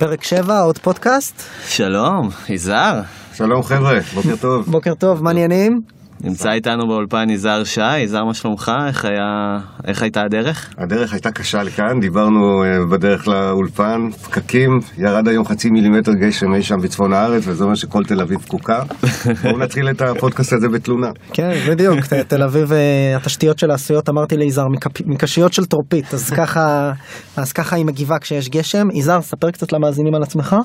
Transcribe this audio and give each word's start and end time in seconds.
פרק 0.00 0.24
7, 0.24 0.60
עוד 0.60 0.78
פודקאסט. 0.78 1.42
שלום, 1.68 2.28
יזהר. 2.48 3.00
שלום 3.34 3.62
חבר'ה, 3.62 3.98
בוקר 4.14 4.36
טוב. 4.40 4.66
בוקר 4.70 4.94
טוב, 4.94 5.22
מה 5.22 5.30
העניינים? 5.30 5.80
נמצא 6.24 6.50
איתנו 6.52 6.88
באולפן 6.88 7.30
יזהר 7.30 7.64
שי, 7.64 7.98
יזהר 7.98 8.24
מה 8.24 8.34
שלומך? 8.34 8.72
איך, 8.86 9.04
היה... 9.04 9.58
איך 9.86 10.02
הייתה 10.02 10.22
הדרך? 10.22 10.74
הדרך 10.78 11.12
הייתה 11.12 11.30
קשה 11.30 11.62
לכאן, 11.62 12.00
דיברנו 12.00 12.64
uh, 12.64 12.92
בדרך 12.92 13.28
לאולפן, 13.28 14.10
פקקים, 14.22 14.70
ירד 14.98 15.28
היום 15.28 15.44
חצי 15.44 15.70
מילימטר 15.70 16.12
גשם 16.12 16.54
אי 16.54 16.62
שם 16.62 16.76
בצפון 16.82 17.12
הארץ, 17.12 17.42
וזה 17.46 17.64
אומר 17.64 17.74
שכל 17.74 18.04
תל 18.04 18.20
אביב 18.20 18.38
פקוקה. 18.38 18.82
בואו 19.42 19.58
נתחיל 19.58 19.90
את 19.90 20.02
הפודקאסט 20.02 20.52
הזה 20.52 20.68
בתלונה. 20.68 21.10
כן, 21.32 21.52
בדיוק, 21.68 21.98
תל 22.28 22.42
אביב, 22.42 22.72
אה, 22.72 23.16
התשתיות 23.16 23.58
שלה 23.58 23.74
עשויות, 23.74 24.08
אמרתי 24.08 24.36
ליזהר, 24.36 24.66
מקשיות 25.06 25.52
של 25.52 25.64
טרופית, 25.64 26.14
אז 26.14 26.30
ככה, 26.38 26.92
אז 27.36 27.52
ככה 27.52 27.76
היא 27.76 27.86
מגיבה 27.86 28.18
כשיש 28.18 28.48
גשם. 28.48 28.86
יזהר, 28.94 29.20
ספר 29.20 29.50
קצת 29.50 29.72
למאזינים 29.72 30.14
על 30.14 30.22
עצמך. 30.22 30.56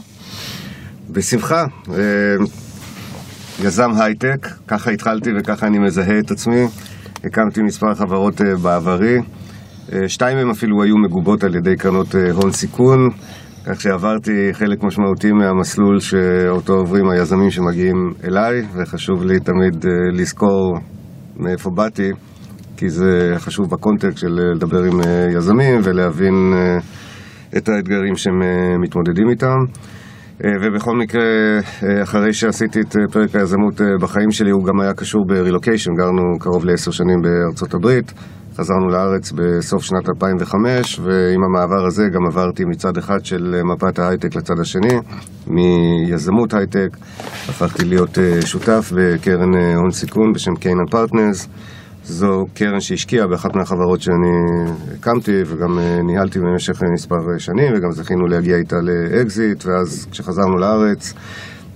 בשמחה. 1.09 1.65
יזם 3.63 3.89
הייטק, 3.97 4.47
ככה 4.67 4.91
התחלתי 4.91 5.29
וככה 5.39 5.67
אני 5.67 5.79
מזהה 5.79 6.19
את 6.19 6.31
עצמי. 6.31 6.65
הקמתי 7.23 7.61
מספר 7.61 7.93
חברות 7.95 8.41
uh, 8.41 8.43
בעברי, 8.63 9.17
uh, 9.19 9.93
שתיים 10.07 10.37
מהן 10.37 10.49
אפילו 10.49 10.83
היו 10.83 10.97
מגובות 10.97 11.43
על 11.43 11.55
ידי 11.55 11.75
קרנות 11.75 12.15
uh, 12.15 12.17
הון 12.31 12.51
סיכון, 12.51 13.09
כך 13.65 13.81
שעברתי 13.81 14.49
חלק 14.53 14.83
משמעותי 14.83 15.31
מהמסלול 15.31 15.99
שאותו 15.99 16.73
עוברים 16.73 17.09
היזמים 17.09 17.51
שמגיעים 17.51 18.13
אליי, 18.23 18.61
וחשוב 18.75 19.23
לי 19.23 19.39
תמיד 19.39 19.85
לזכור 20.13 20.77
מאיפה 21.37 21.69
באתי, 21.69 22.11
כי 22.77 22.89
זה 22.89 23.33
חשוב 23.37 23.69
בקונטקסט 23.69 24.17
של 24.17 24.39
לדבר 24.55 24.83
עם 24.83 24.99
יזמים 25.37 25.79
ולהבין 25.83 26.53
את 27.57 27.69
האתגרים 27.69 28.15
שהם 28.15 28.39
מתמודדים 28.81 29.29
איתם. 29.29 29.57
אה, 30.43 30.49
ובכל 30.61 30.95
מקרה, 30.95 31.23
אה, 31.83 32.03
אחרי 32.03 32.33
שעשיתי 32.33 32.81
את 32.81 32.95
אה, 32.95 33.01
פרק 33.11 33.35
היזמות 33.35 33.81
בחיים 34.01 34.31
שלי, 34.31 34.51
הוא 34.51 34.65
גם 34.65 34.79
היה 34.79 34.93
קשור 34.93 35.25
ברילוקיישן, 35.27 35.91
גרנו 35.95 36.39
קרוב 36.39 36.65
לעשר 36.65 36.91
שנים 36.91 37.21
בארצות 37.21 37.73
הברית, 37.73 38.13
חזרנו 38.57 38.89
לארץ 38.89 39.31
בסוף 39.31 39.83
שנת 39.83 40.09
2005, 40.09 40.99
ועם 40.99 41.43
המעבר 41.43 41.85
הזה 41.85 42.03
גם 42.13 42.25
עברתי 42.27 42.65
מצד 42.65 42.97
אחד 42.97 43.25
של 43.25 43.61
מפת 43.63 43.99
ההייטק 43.99 44.35
לצד 44.35 44.59
השני, 44.59 44.97
מיזמות 45.47 46.53
הייטק, 46.53 46.97
הפכתי 47.49 47.85
להיות 47.85 48.17
שותף 48.45 48.91
בקרן 48.95 49.55
הון 49.75 49.91
סיכון 49.91 50.33
בשם 50.33 50.55
Canaan 50.55 50.85
Partners. 50.91 51.47
זו 52.07 52.45
קרן 52.53 52.79
שהשקיעה 52.79 53.27
באחת 53.27 53.55
מהחברות 53.55 54.01
שאני 54.01 54.31
הקמתי 54.93 55.41
וגם 55.45 55.79
אה, 55.79 56.01
ניהלתי 56.03 56.39
במשך 56.39 56.83
אה, 56.83 56.87
מספר 56.93 57.15
שנים 57.37 57.73
וגם 57.73 57.91
זכינו 57.91 58.27
להגיע 58.27 58.57
איתה 58.57 58.75
לאקזיט 58.81 59.65
ואז 59.65 60.07
כשחזרנו 60.11 60.57
לארץ 60.57 61.13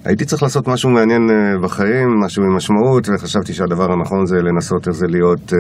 הייתי 0.06 0.26
צריך 0.26 0.44
לעשות 0.44 0.68
משהו 0.68 0.90
מעניין 0.90 1.22
אה, 1.30 1.64
בחיים, 1.64 2.08
משהו 2.26 2.44
עם 2.44 2.56
משמעות 2.56 3.10
וחשבתי 3.10 3.54
שהדבר 3.54 3.92
הנכון 3.92 4.26
זה 4.26 4.36
לנסות 4.36 4.88
איך 4.88 4.96
זה 4.96 5.08
להיות 5.08 5.54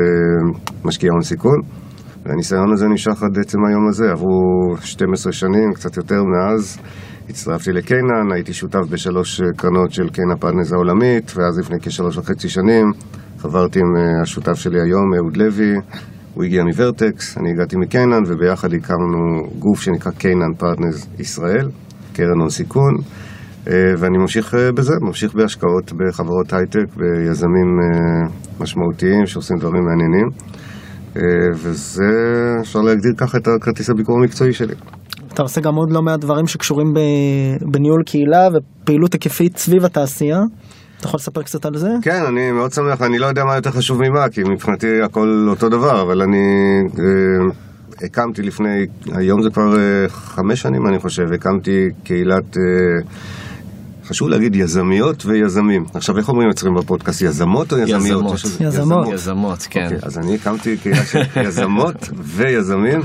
משקיע 0.85 1.11
הון 1.11 1.21
סיכון. 1.21 1.59
והניסיון 2.25 2.73
הזה 2.73 2.87
נמשך 2.87 3.23
עד 3.23 3.39
עצם 3.39 3.57
היום 3.67 3.87
הזה, 3.89 4.11
עברו 4.11 4.75
12 4.81 5.31
שנים, 5.33 5.73
קצת 5.75 5.97
יותר 5.97 6.23
מאז. 6.23 6.79
הצטרפתי 7.29 7.71
ל 7.71 7.79
Canaan, 7.79 8.31
הייתי 8.33 8.53
שותף 8.53 8.79
בשלוש 8.89 9.41
קרנות 9.55 9.91
של 9.91 10.09
Canaan 10.09 10.35
Partners 10.39 10.73
העולמית 10.73 11.33
ואז 11.35 11.59
לפני 11.59 11.77
כשלוש 11.81 12.17
וחצי 12.17 12.49
שנים 12.49 12.85
חברתי 13.41 13.79
עם 13.79 13.95
אה, 13.95 14.21
השותף 14.21 14.53
שלי 14.53 14.81
היום, 14.81 15.13
אהוד 15.17 15.37
לוי, 15.37 15.73
הוא 16.33 16.43
הגיע 16.43 16.63
מ 16.63 16.72
Vertex, 16.72 17.37
אני 17.37 17.49
הגעתי 17.51 17.75
מ 17.77 17.83
Canaan, 17.83 18.23
וביחד 18.27 18.73
הקמנו 18.73 19.49
גוף 19.59 19.81
שנקרא 19.81 20.11
Canaan 20.11 20.53
Partners 20.57 21.07
ישראל, 21.19 21.69
קרן 22.13 22.39
הון 22.39 22.49
סיכון, 22.49 22.93
אה, 23.67 23.73
ואני 23.97 24.17
ממשיך 24.17 24.55
אה, 24.55 24.71
בזה, 24.71 24.93
ממשיך 25.01 25.35
בהשקעות 25.35 25.93
בחברות 25.93 26.53
הייטק, 26.53 26.95
ביזמים 26.95 27.79
משמעותיים 28.59 29.25
שעושים 29.25 29.57
דברים 29.57 29.83
מעניינים, 29.83 30.27
וזה, 31.53 32.03
אפשר 32.61 32.79
להגדיר 32.79 33.11
ככה 33.17 33.37
את 33.37 33.47
הכרטיס 33.47 33.89
הביקור 33.89 34.17
המקצועי 34.19 34.53
שלי. 34.53 34.73
אתה 35.33 35.41
עושה 35.41 35.61
גם 35.61 35.75
עוד 35.75 35.91
לא 35.91 36.01
מעט 36.01 36.19
דברים 36.19 36.47
שקשורים 36.47 36.93
בניהול 37.71 38.03
קהילה 38.05 38.47
ופעילות 38.47 39.13
היקפית 39.13 39.57
סביב 39.57 39.85
התעשייה. 39.85 40.39
אתה 40.99 41.07
יכול 41.07 41.17
לספר 41.17 41.43
קצת 41.43 41.65
על 41.65 41.77
זה? 41.77 41.89
כן, 42.01 42.25
אני 42.27 42.51
מאוד 42.51 42.73
שמח, 42.73 43.01
אני 43.01 43.19
לא 43.19 43.25
יודע 43.25 43.45
מה 43.45 43.55
יותר 43.55 43.71
חשוב 43.71 44.01
ממה, 44.01 44.29
כי 44.29 44.43
מבחינתי 44.43 45.01
הכל 45.01 45.47
אותו 45.49 45.69
דבר, 45.69 46.01
אבל 46.01 46.21
אני 46.21 46.37
אה, 46.99 48.05
הקמתי 48.05 48.41
לפני, 48.41 48.85
היום 49.11 49.43
זה 49.43 49.49
כבר 49.49 49.77
אה, 49.77 50.09
חמש 50.09 50.61
שנים 50.61 50.87
אני 50.87 50.99
חושב, 50.99 51.33
הקמתי 51.33 51.89
קהילת... 52.03 52.57
אה, 52.57 52.61
חשוב 54.09 54.29
להגיד 54.29 54.55
יזמיות 54.55 55.25
ויזמים. 55.25 55.85
עכשיו, 55.93 56.17
איך 56.17 56.29
אומרים 56.29 56.49
אצלכם 56.49 56.75
בפודקאסט, 56.75 57.21
יזמות 57.21 57.73
או 57.73 57.77
יזמיות? 57.77 58.03
יזמות. 58.05 58.39
יזמות, 58.59 59.07
יזמות, 59.13 59.67
כן. 59.69 59.81
Okay, 59.81 59.93
אוקיי, 59.93 59.99
אז 60.01 60.17
אני 60.17 60.35
הקמתי 60.35 60.77
קהילה 60.77 61.05
של 61.05 61.21
יזמות 61.43 62.09
ויזמים. 62.23 63.01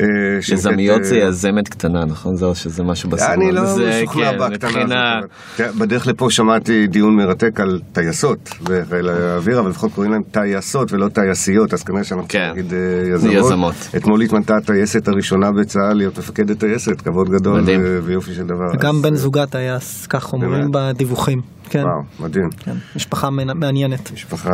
אה, 0.00 0.06
יזמיות 0.52 1.04
זה 1.04 1.16
יזמת 1.16 1.68
קטנה, 1.68 2.04
נכון? 2.04 2.36
זהו, 2.36 2.54
שזה 2.54 2.82
משהו 2.82 3.10
בסדר. 3.10 3.32
אני 3.32 3.52
לא 3.52 3.62
משוכנע 3.62 4.32
כן, 4.32 4.38
בהקטנה 4.38 5.18
הזאת. 5.18 5.76
בדרך 5.78 6.06
לפה 6.06 6.30
שמעתי 6.30 6.86
דיון 6.86 7.16
מרתק 7.16 7.60
על 7.60 7.80
טייסות 7.92 8.50
בחיל 8.62 9.08
האוויר, 9.08 9.60
אבל 9.60 9.70
לפחות 9.70 9.92
קוראים 9.92 10.12
להם 10.12 10.22
טייסות 10.30 10.92
ולא 10.92 11.08
טייסיות, 11.08 11.74
אז 11.74 11.82
כנראה 11.82 12.04
שאנחנו 12.04 12.28
צריכים 12.28 12.48
להגיד 12.48 12.72
אה, 12.72 13.38
יזמות. 13.38 13.74
אתמול 13.96 14.22
התמנתה 14.22 14.56
הטייסת 14.56 15.08
הראשונה 15.08 15.52
בצה"ל 15.52 15.96
להיות 15.96 16.18
מפקדת 16.18 16.60
טייסת, 16.60 17.00
כבוד 17.00 17.28
גדול 17.28 17.60
ויופי 18.04 18.34
של 18.34 18.46
דבר. 18.46 18.76
גם 18.80 19.02
בן 19.02 19.14
זוגה 19.14 19.46
טייס, 19.46 20.06
כך 20.06 20.32
אומרים 20.32 20.68
בדיווחים. 20.72 21.61
כן. 21.70 21.78
וואו, 21.78 22.26
מדהים. 22.28 22.48
כן. 22.50 22.76
משפחה 22.96 23.30
מעניינת. 23.54 24.12
משפחה 24.12 24.50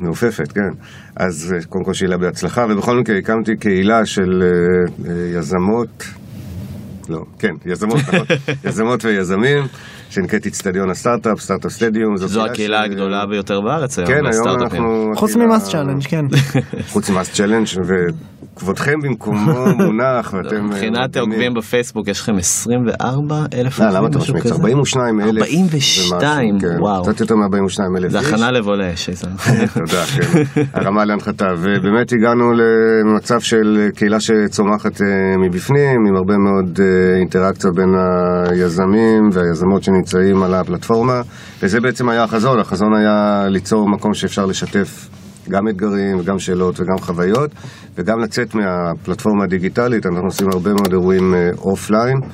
מעופפת, 0.00 0.52
כן. 0.52 0.84
אז 1.16 1.54
אה, 1.56 1.64
קודם 1.68 1.84
כל 1.84 1.92
שיהיה 1.94 2.10
לה 2.10 2.18
בהצלחה, 2.18 2.64
ובכל 2.70 3.00
מקרה 3.00 3.18
הקמתי 3.18 3.56
קהילה 3.56 4.06
של 4.06 4.42
אה, 4.42 5.08
יזמות, 5.38 6.04
לא, 7.08 7.18
כן, 7.38 7.52
יזמות, 7.66 7.98
נכון, 7.98 8.26
יזמות 8.68 9.04
ויזמים. 9.04 9.64
שנקראת 10.10 10.46
איצטדיון 10.46 10.90
הסטארט-אפ, 10.90 11.40
Startup 11.40 11.72
Stadium. 11.72 12.16
זו 12.16 12.44
הקהילה 12.44 12.82
הגדולה 12.82 13.26
ביותר 13.26 13.60
בארץ 13.60 13.98
היום, 13.98 14.08
כן, 14.08 14.26
היום 14.32 14.62
אנחנו... 14.62 15.10
חוץ 15.16 15.36
מ 15.36 15.70
MassChallenge, 15.70 16.02
כן. 16.02 16.24
חוץ 16.92 17.10
מ 17.10 17.32
MassChallenge, 17.32 17.66
וכבודכם 18.56 18.94
במקומו 19.02 19.66
מונח, 19.84 20.34
ואתם... 20.34 20.66
מבחינת 20.66 21.16
עוקבים 21.16 21.54
בפייסבוק 21.54 22.08
יש 22.08 22.20
לכם 22.20 22.36
24 22.36 23.34
אלף 23.54 23.80
עוקבים, 23.80 23.96
למה 23.96 24.08
אתה 24.08 24.18
משמיץ? 24.18 24.46
42 24.46 25.20
אלף. 25.20 25.42
42, 25.42 26.58
וואו. 26.80 27.02
קצת 27.02 27.20
יותר 27.20 27.34
מ-42 27.34 27.98
אלף 27.98 28.04
איש. 28.04 28.12
זה 28.12 28.18
הכנה 28.18 28.50
לבולה, 28.50 28.96
שייזר. 28.96 29.28
תודה, 29.74 30.04
כן. 30.04 30.62
הרמה 30.72 31.04
להנחתה. 31.04 31.46
ובאמת 31.58 32.12
הגענו 32.12 32.44
למצב 32.52 33.40
של 33.40 33.88
קהילה 33.94 34.20
שצומחת 34.20 35.02
אה, 35.02 35.06
מבפנים, 35.46 36.06
עם 36.08 36.16
הרבה 36.16 36.34
מאוד 36.38 36.80
אה, 36.80 37.18
אינטראקציה 37.18 37.70
בין 37.70 37.94
היזמים 38.50 39.28
והיזמות 39.32 39.82
שנמצאים. 39.82 39.99
נמצאים 40.00 40.42
על 40.42 40.54
הפלטפורמה, 40.54 41.20
וזה 41.62 41.80
בעצם 41.80 42.08
היה 42.08 42.24
החזון, 42.24 42.58
החזון 42.58 42.94
היה 42.94 43.46
ליצור 43.48 43.90
מקום 43.90 44.14
שאפשר 44.14 44.46
לשתף 44.46 45.08
גם 45.48 45.68
אתגרים 45.68 46.18
וגם 46.18 46.38
שאלות 46.38 46.80
וגם 46.80 46.98
חוויות, 46.98 47.50
וגם 47.98 48.18
לצאת 48.18 48.54
מהפלטפורמה 48.54 49.44
הדיגיטלית, 49.44 50.06
אנחנו 50.06 50.24
עושים 50.24 50.46
הרבה 50.52 50.70
מאוד 50.70 50.92
אירועים 50.92 51.34
אופליין. 51.58 52.16
אה, 52.22 52.28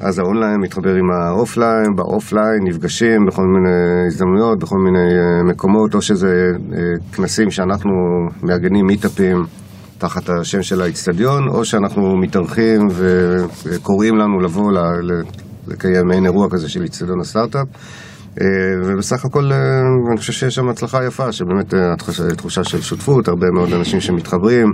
אז 0.00 0.18
האונליין 0.18 0.60
מתחבר 0.60 0.94
עם 0.94 1.10
ה 1.10 1.20
offline, 1.20 1.96
ב 1.96 2.04
offline 2.04 2.60
נפגשים 2.64 3.26
בכל 3.26 3.42
מיני 3.42 4.06
הזדמנויות, 4.06 4.58
בכל 4.58 4.78
מיני 4.84 5.14
אה, 5.18 5.52
מקומות, 5.52 5.94
או 5.94 6.02
שזה 6.02 6.52
אה, 6.72 6.78
כנסים 7.16 7.50
שאנחנו 7.50 7.90
מארגנים 8.42 8.86
מיטאפים 8.86 9.36
תחת 9.98 10.30
השם 10.30 10.62
של 10.62 10.80
האיצטדיון, 10.80 11.48
או 11.48 11.64
שאנחנו 11.64 12.16
מתארחים 12.16 12.80
וקוראים 13.64 14.16
לנו 14.16 14.40
לבוא 14.40 14.72
לקיים 15.68 16.06
מעין 16.06 16.26
אירוע 16.26 16.46
כזה 16.50 16.68
של 16.68 16.82
איצטדיון 16.82 17.20
הסטארט-אפ. 17.20 17.66
אה, 18.40 18.46
ובסך 18.84 19.24
הכל 19.24 19.52
אה, 19.52 19.58
אני 20.10 20.18
חושב 20.18 20.32
שיש 20.32 20.54
שם 20.54 20.68
הצלחה 20.68 21.04
יפה, 21.04 21.32
שבאמת 21.32 21.74
אה, 21.74 21.80
תחושה 22.36 22.64
של 22.64 22.80
שותפות, 22.80 23.28
הרבה 23.28 23.46
מאוד 23.54 23.72
אנשים 23.72 24.00
שמתחברים. 24.00 24.66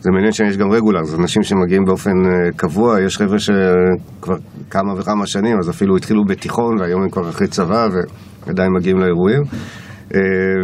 זה 0.00 0.10
מעניין 0.10 0.32
שיש 0.32 0.56
גם 0.56 0.70
רגולר, 0.70 1.04
זה 1.04 1.16
אנשים 1.16 1.42
שמגיעים 1.42 1.84
באופן 1.84 2.10
קבוע, 2.56 3.00
יש 3.00 3.18
חבר'ה 3.18 3.38
שכבר 3.38 4.36
כמה 4.70 4.92
וכמה 4.98 5.26
שנים, 5.26 5.58
אז 5.58 5.70
אפילו 5.70 5.96
התחילו 5.96 6.24
בתיכון 6.24 6.80
והיום 6.80 7.02
הם 7.02 7.10
כבר 7.10 7.28
אחרי 7.28 7.46
צבא 7.46 7.88
ועדיין 8.46 8.72
מגיעים 8.78 8.98
לאירועים. 8.98 9.42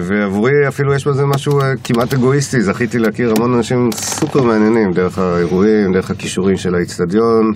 ועבורי 0.01 0.69
אפילו 0.69 0.95
יש 0.95 1.07
בזה 1.07 1.27
משהו 1.27 1.53
כמעט 1.85 2.15
אגואיסטי, 2.15 2.61
זכיתי 2.61 2.99
להכיר 2.99 3.33
המון 3.37 3.55
אנשים 3.55 3.93
סופר 3.93 4.43
מעניינים 4.43 4.91
דרך 4.95 5.19
האירועים, 5.19 5.93
דרך 5.93 6.11
הכישורים 6.11 6.57
של 6.57 6.75
האיצטדיון. 6.75 7.53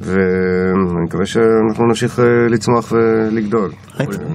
ואני 0.00 1.04
מקווה 1.04 1.26
שאנחנו 1.26 1.86
נמשיך 1.86 2.20
אה, 2.20 2.24
לצמוח 2.48 2.92
ולגדול. 2.92 3.70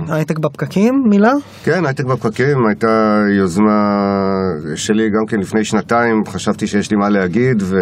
הייטק 0.07 0.39
בפקקים, 0.39 1.03
מילה? 1.09 1.33
כן, 1.63 1.85
הייטק 1.85 2.05
בפקקים 2.05 2.65
הייתה 2.67 3.21
יוזמה 3.37 4.09
שלי 4.75 5.09
גם 5.09 5.25
כן 5.27 5.39
לפני 5.39 5.63
שנתיים, 5.63 6.25
חשבתי 6.27 6.67
שיש 6.67 6.91
לי 6.91 6.97
מה 6.97 7.09
להגיד 7.09 7.63
ו... 7.65 7.77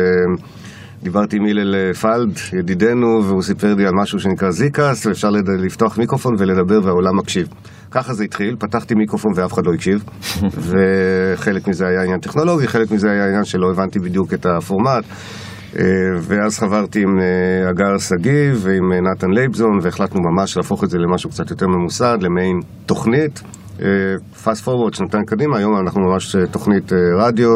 דיברתי 1.03 1.37
עם 1.37 1.45
הלל 1.45 1.93
פלד, 1.93 2.39
ידידנו, 2.53 3.23
והוא 3.23 3.41
סיפר 3.41 3.73
לי 3.73 3.85
על 3.87 3.93
משהו 3.93 4.19
שנקרא 4.19 4.51
זיקאס, 4.51 5.05
ואפשר. 5.05 5.29
לפתוח 5.59 5.97
מיקרופון 5.97 6.35
ולדבר 6.37 6.79
והעולם 6.83 7.17
מקשיב. 7.17 7.47
ככה 7.91 8.13
זה 8.13 8.23
התחיל, 8.23 8.55
פתחתי 8.59 8.95
מיקרופון 8.95 9.31
ואף 9.35 9.53
אחד 9.53 9.65
לא 9.65 9.73
הקשיב, 9.73 10.03
וחלק 10.69 11.67
מזה 11.67 11.87
היה 11.87 12.03
עניין 12.03 12.19
טכנולוגי, 12.19 12.67
חלק 12.67 12.91
מזה 12.91 13.11
היה 13.11 13.25
עניין 13.25 13.43
שלא 13.43 13.71
הבנתי 13.71 13.99
בדיוק 13.99 14.33
את 14.33 14.45
הפורמט. 14.45 15.03
אה, 15.79 15.83
ואז 16.21 16.59
חברתי 16.59 17.01
עם 17.01 17.19
אה, 17.19 17.69
הגר 17.69 17.97
שגיב 17.97 18.61
ועם 18.61 18.91
אה, 18.91 19.11
נתן 19.11 19.29
לייבזון, 19.31 19.79
והחלטנו 19.81 20.19
ממש 20.31 20.57
להפוך 20.57 20.83
את 20.83 20.89
זה 20.89 20.97
למשהו 20.97 21.29
קצת 21.29 21.49
יותר 21.49 21.67
ממוסד, 21.67 22.17
למעין 22.21 22.59
תוכנית. 22.85 23.41
Fast 24.43 24.63
forward, 24.63 24.93
שנתיים 24.93 25.23
קדימה, 25.25 25.57
היום 25.57 25.71
אנחנו 25.85 26.01
ממש 26.01 26.35
תוכנית 26.51 26.91
רדיו, 27.19 27.49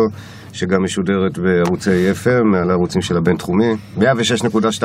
שגם 0.54 0.84
משודרת 0.84 1.40
בערוצי 1.40 2.12
FM, 2.12 2.58
על 2.62 2.70
הערוצים 2.70 3.02
של 3.02 3.18
הבינתחומי. 3.18 3.74
106.2, 3.98 4.04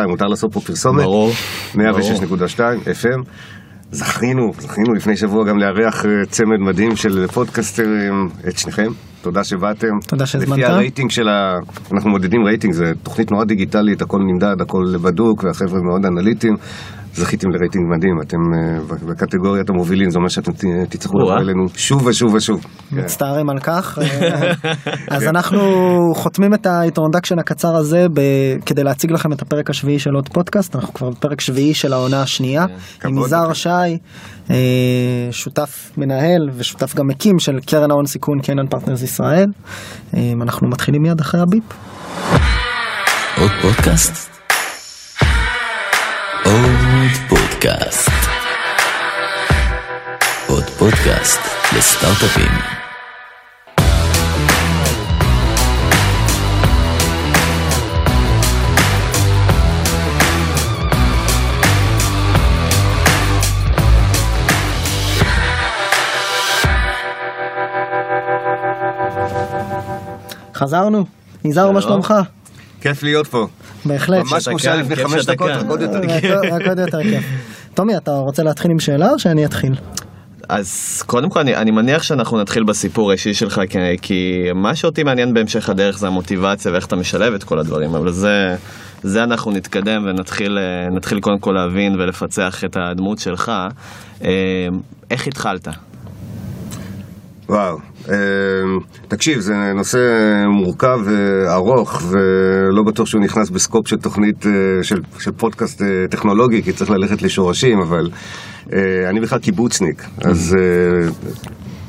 מותר 0.09 0.27
לעשות 0.27 0.53
פה 0.53 0.61
פרסומת? 0.61 1.03
ברור. 1.03 1.31
106.2, 1.75 1.79
FM. 2.87 3.23
זכינו, 3.93 4.51
זכינו 4.59 4.95
לפני 4.97 5.17
שבוע 5.17 5.45
גם 5.45 5.59
לארח 5.59 6.05
צמד 6.29 6.59
מדהים 6.59 6.97
של 6.97 7.27
פודקסטרים, 7.27 8.29
את 8.49 8.59
שניכם. 8.59 8.89
תודה 9.23 9.45
שבאתם. 9.45 9.99
תודה 10.07 10.27
שהזמנת. 10.27 10.59
לפי 10.59 10.65
הרייטינג 10.65 11.11
של 11.11 11.29
ה... 11.29 11.57
אנחנו 11.93 12.11
מודדים 12.11 12.45
רייטינג, 12.45 12.75
זו 12.75 12.85
תוכנית 13.03 13.31
נורא 13.31 13.45
דיגיטלית, 13.45 14.03
הכל 14.03 14.19
נמדד, 14.19 14.61
הכל 14.61 14.85
בדוק, 15.03 15.45
והחבר'ה 15.45 15.81
מאוד 15.83 16.07
אנליטיים. 16.07 16.57
זכיתם 17.15 17.51
לרייטינג 17.51 17.85
מדהים, 17.97 18.21
אתם 18.23 18.37
אה, 18.37 19.05
בקטגוריית 19.11 19.71
המובילים, 19.71 20.11
זה 20.11 20.19
אומר 20.19 20.29
שאתם 20.29 20.53
תצטרכו 20.89 21.19
לבוא 21.19 21.37
אלינו 21.37 21.69
שוב 21.77 22.07
ושוב 22.07 22.35
ושוב. 22.35 22.67
מצטערים 22.93 23.51
על 23.51 23.59
כך. 23.59 23.99
אה, 24.03 24.53
אז 25.11 25.25
אנחנו 25.27 25.61
חותמים 26.15 26.55
את 26.55 26.67
ה 26.67 26.72
introduction 26.72 27.39
הקצר 27.39 27.77
הזה 27.77 28.07
כדי 28.67 28.85
להציג 28.85 29.13
לכם 29.13 29.33
את 29.33 29.43
הפרק 29.43 29.71
השביעי 29.71 29.99
של 29.99 30.11
עוד 30.15 30.29
פודקאסט, 30.29 30.77
אנחנו 30.77 30.95
כבר 30.95 31.11
בפרק 31.11 31.41
שביעי 31.41 31.75
של 31.75 31.93
העונה 31.93 32.23
השנייה, 32.23 32.67
כן. 33.01 33.09
עם 33.09 33.19
יזהר 33.19 33.53
שי, 33.53 33.69
אה, 34.51 34.57
שותף 35.31 35.91
מנהל 35.99 36.51
ושותף 36.57 36.95
גם 36.95 37.07
מקים 37.07 37.39
של 37.39 37.61
קרן 37.67 37.91
ההון 37.91 38.07
סיכון 38.07 38.41
Canaan 38.41 38.67
Partners 38.67 39.03
ישראל. 39.03 39.47
אנחנו 40.43 40.69
מתחילים 40.69 41.03
מיד 41.03 41.21
אחרי 41.21 41.41
הביפ. 41.41 41.65
עוד 43.39 43.51
פודקאסט? 43.63 44.31
עוד 46.45 46.90
פודקאסט. 47.61 48.11
עוד 50.49 50.65
פודקאסט 50.65 51.41
לסטארט-אפים. 51.77 52.53
חזרנו, 70.55 71.07
נזהר 71.45 71.71
מה 71.71 71.81
שלומך? 71.81 72.15
כיף 72.81 73.03
להיות 73.03 73.27
פה. 73.27 73.47
בהחלט. 73.85 74.25
ממש 74.33 74.49
כמו 74.49 74.59
שהיה 74.59 74.77
לפני 74.77 74.97
חמש 74.97 75.27
דקות, 75.27 75.51
רק 75.51 75.67
עוד 75.69 75.81
יותר 75.81 76.01
כיף. 76.09 76.31
רק 76.53 76.67
עוד 76.69 76.79
יותר 76.79 77.03
כיף. 77.03 77.25
טומי, 77.75 77.97
אתה 77.97 78.11
רוצה 78.11 78.43
להתחיל 78.43 78.71
עם 78.71 78.79
שאלה 78.79 79.11
או 79.11 79.19
שאני 79.19 79.45
אתחיל? 79.45 79.75
אז 80.49 81.03
קודם 81.07 81.31
כל 81.31 81.41
אני, 81.41 81.57
אני 81.57 81.71
מניח 81.71 82.03
שאנחנו 82.03 82.41
נתחיל 82.41 82.65
בסיפור 82.65 83.11
האישי 83.11 83.35
שלך 83.35 83.61
כי, 83.71 83.79
כי 84.03 84.47
מה 84.55 84.75
שאותי 84.75 85.03
מעניין 85.03 85.35
בהמשך 85.35 85.69
הדרך 85.69 85.99
זה 85.99 86.07
המוטיבציה 86.07 86.73
ואיך 86.73 86.87
אתה 86.87 86.97
משלב 86.97 87.35
את 87.35 87.45
כל 87.45 87.59
הדברים 87.59 87.95
אבל 87.95 88.13
זה, 88.13 88.57
זה 89.03 89.23
אנחנו 89.23 89.51
נתקדם 89.51 90.07
ונתחיל 90.07 91.21
קודם 91.21 91.39
כל 91.39 91.53
להבין 91.53 92.01
ולפצח 92.01 92.65
את 92.65 92.77
הדמות 92.77 93.19
שלך. 93.19 93.53
אה, 94.25 94.31
איך 95.11 95.27
התחלת? 95.27 95.69
וואו, 97.51 97.79
אמ, 98.09 98.15
תקשיב, 99.09 99.41
זה 99.41 99.55
נושא 99.77 99.99
מורכב 100.47 100.99
וארוך, 101.05 102.03
ולא 102.11 102.83
בטוח 102.87 103.07
שהוא 103.07 103.23
נכנס 103.23 103.51
בסקופ 103.51 103.89
של 103.89 103.97
תוכנית, 103.97 104.47
אה, 104.47 104.53
של, 104.83 104.97
של 105.19 105.33
פודקאסט 105.33 105.83
אה, 105.83 105.87
טכנולוגי, 106.11 106.63
כי 106.63 106.73
צריך 106.73 106.91
ללכת 106.91 107.23
לשורשים, 107.23 107.79
אבל 107.81 108.11
אה, 108.73 109.11
אני 109.11 109.21
בכלל 109.21 109.39
קיבוצניק, 109.39 110.05
אז 110.25 110.57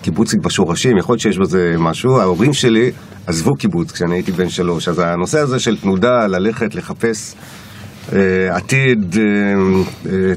קיבוצניק 0.02 0.46
בשורשים, 0.46 0.98
יכול 0.98 1.14
להיות 1.14 1.22
שיש 1.22 1.38
בזה 1.38 1.76
משהו. 1.80 2.20
ההורים 2.20 2.54
שלי 2.54 2.92
עזבו 3.28 3.54
קיבוץ 3.56 3.92
כשאני 3.92 4.16
הייתי 4.16 4.32
בן 4.32 4.50
שלוש, 4.50 4.88
אז 4.88 5.00
הנושא 5.00 5.40
הזה 5.40 5.60
של 5.60 5.78
תנודה, 5.78 6.28
ללכת, 6.28 6.76
לחפש 6.76 7.36
עתיד 8.50 9.16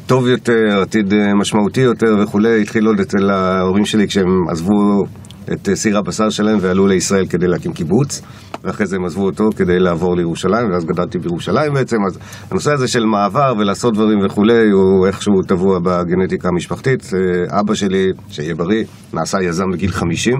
טוב 0.06 0.28
יותר, 0.28 0.80
עתיד 0.82 1.14
משמעותי 1.40 1.80
יותר 1.80 2.16
וכולי, 2.22 2.62
התחיל 2.62 2.86
עוד 2.86 3.00
אצל 3.00 3.30
ההורים 3.30 3.84
שלי 3.84 4.06
כשהם 4.06 4.48
עזבו 4.50 5.04
את 5.52 5.68
אה, 5.68 5.76
סיר 5.76 5.98
הבשר 5.98 6.30
שלהם 6.30 6.58
ועלו 6.60 6.86
לישראל 6.86 7.26
כדי 7.26 7.46
להקים 7.46 7.72
קיבוץ 7.72 8.22
ואחרי 8.64 8.86
זה 8.86 8.96
הם 8.96 9.04
עזבו 9.04 9.24
אותו 9.24 9.48
כדי 9.56 9.78
לעבור 9.78 10.16
לירושלים 10.16 10.72
ואז 10.72 10.84
גדלתי 10.84 11.18
בירושלים 11.18 11.72
בעצם 11.72 11.96
אז 12.06 12.18
הנושא 12.50 12.72
הזה 12.72 12.88
של 12.88 13.04
מעבר 13.04 13.54
ולעשות 13.58 13.94
דברים 13.94 14.18
וכולי 14.26 14.70
הוא 14.70 15.06
איכשהו 15.06 15.42
טבוע 15.48 15.78
בגנטיקה 15.78 16.48
המשפחתית. 16.48 17.10
אה, 17.14 17.60
אבא 17.60 17.74
שלי, 17.74 18.06
שיהיה 18.28 18.54
בריא, 18.54 18.84
נעשה 19.14 19.42
יזם 19.42 19.64
בגיל 19.72 19.90
50 19.90 20.34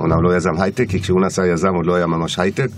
אומנם 0.00 0.22
לא 0.22 0.36
יזם 0.36 0.50
הייטק, 0.58 0.88
כי 0.88 1.00
כשהוא 1.00 1.20
נעשה 1.20 1.46
יזם 1.46 1.74
עוד 1.74 1.86
לא 1.86 1.94
היה 1.94 2.06
ממש 2.06 2.38
הייטק, 2.38 2.68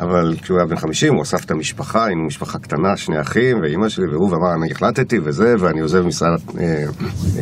אבל 0.00 0.34
כשהוא 0.42 0.58
היה 0.58 0.66
בן 0.66 0.76
50 0.76 1.14
הוא 1.14 1.22
אסף 1.22 1.44
את 1.44 1.50
המשפחה, 1.50 2.04
היינו 2.06 2.26
משפחה 2.26 2.58
קטנה, 2.58 2.96
שני 2.96 3.20
אחים, 3.20 3.60
ואימא 3.62 3.88
שלי, 3.88 4.06
והוא 4.06 4.30
ואמר, 4.30 4.54
אני 4.54 4.72
החלטתי 4.72 5.18
וזה, 5.24 5.54
ואני 5.58 5.80
עוזב 5.80 6.06
משרד 6.06 6.38
אה, 6.60 6.84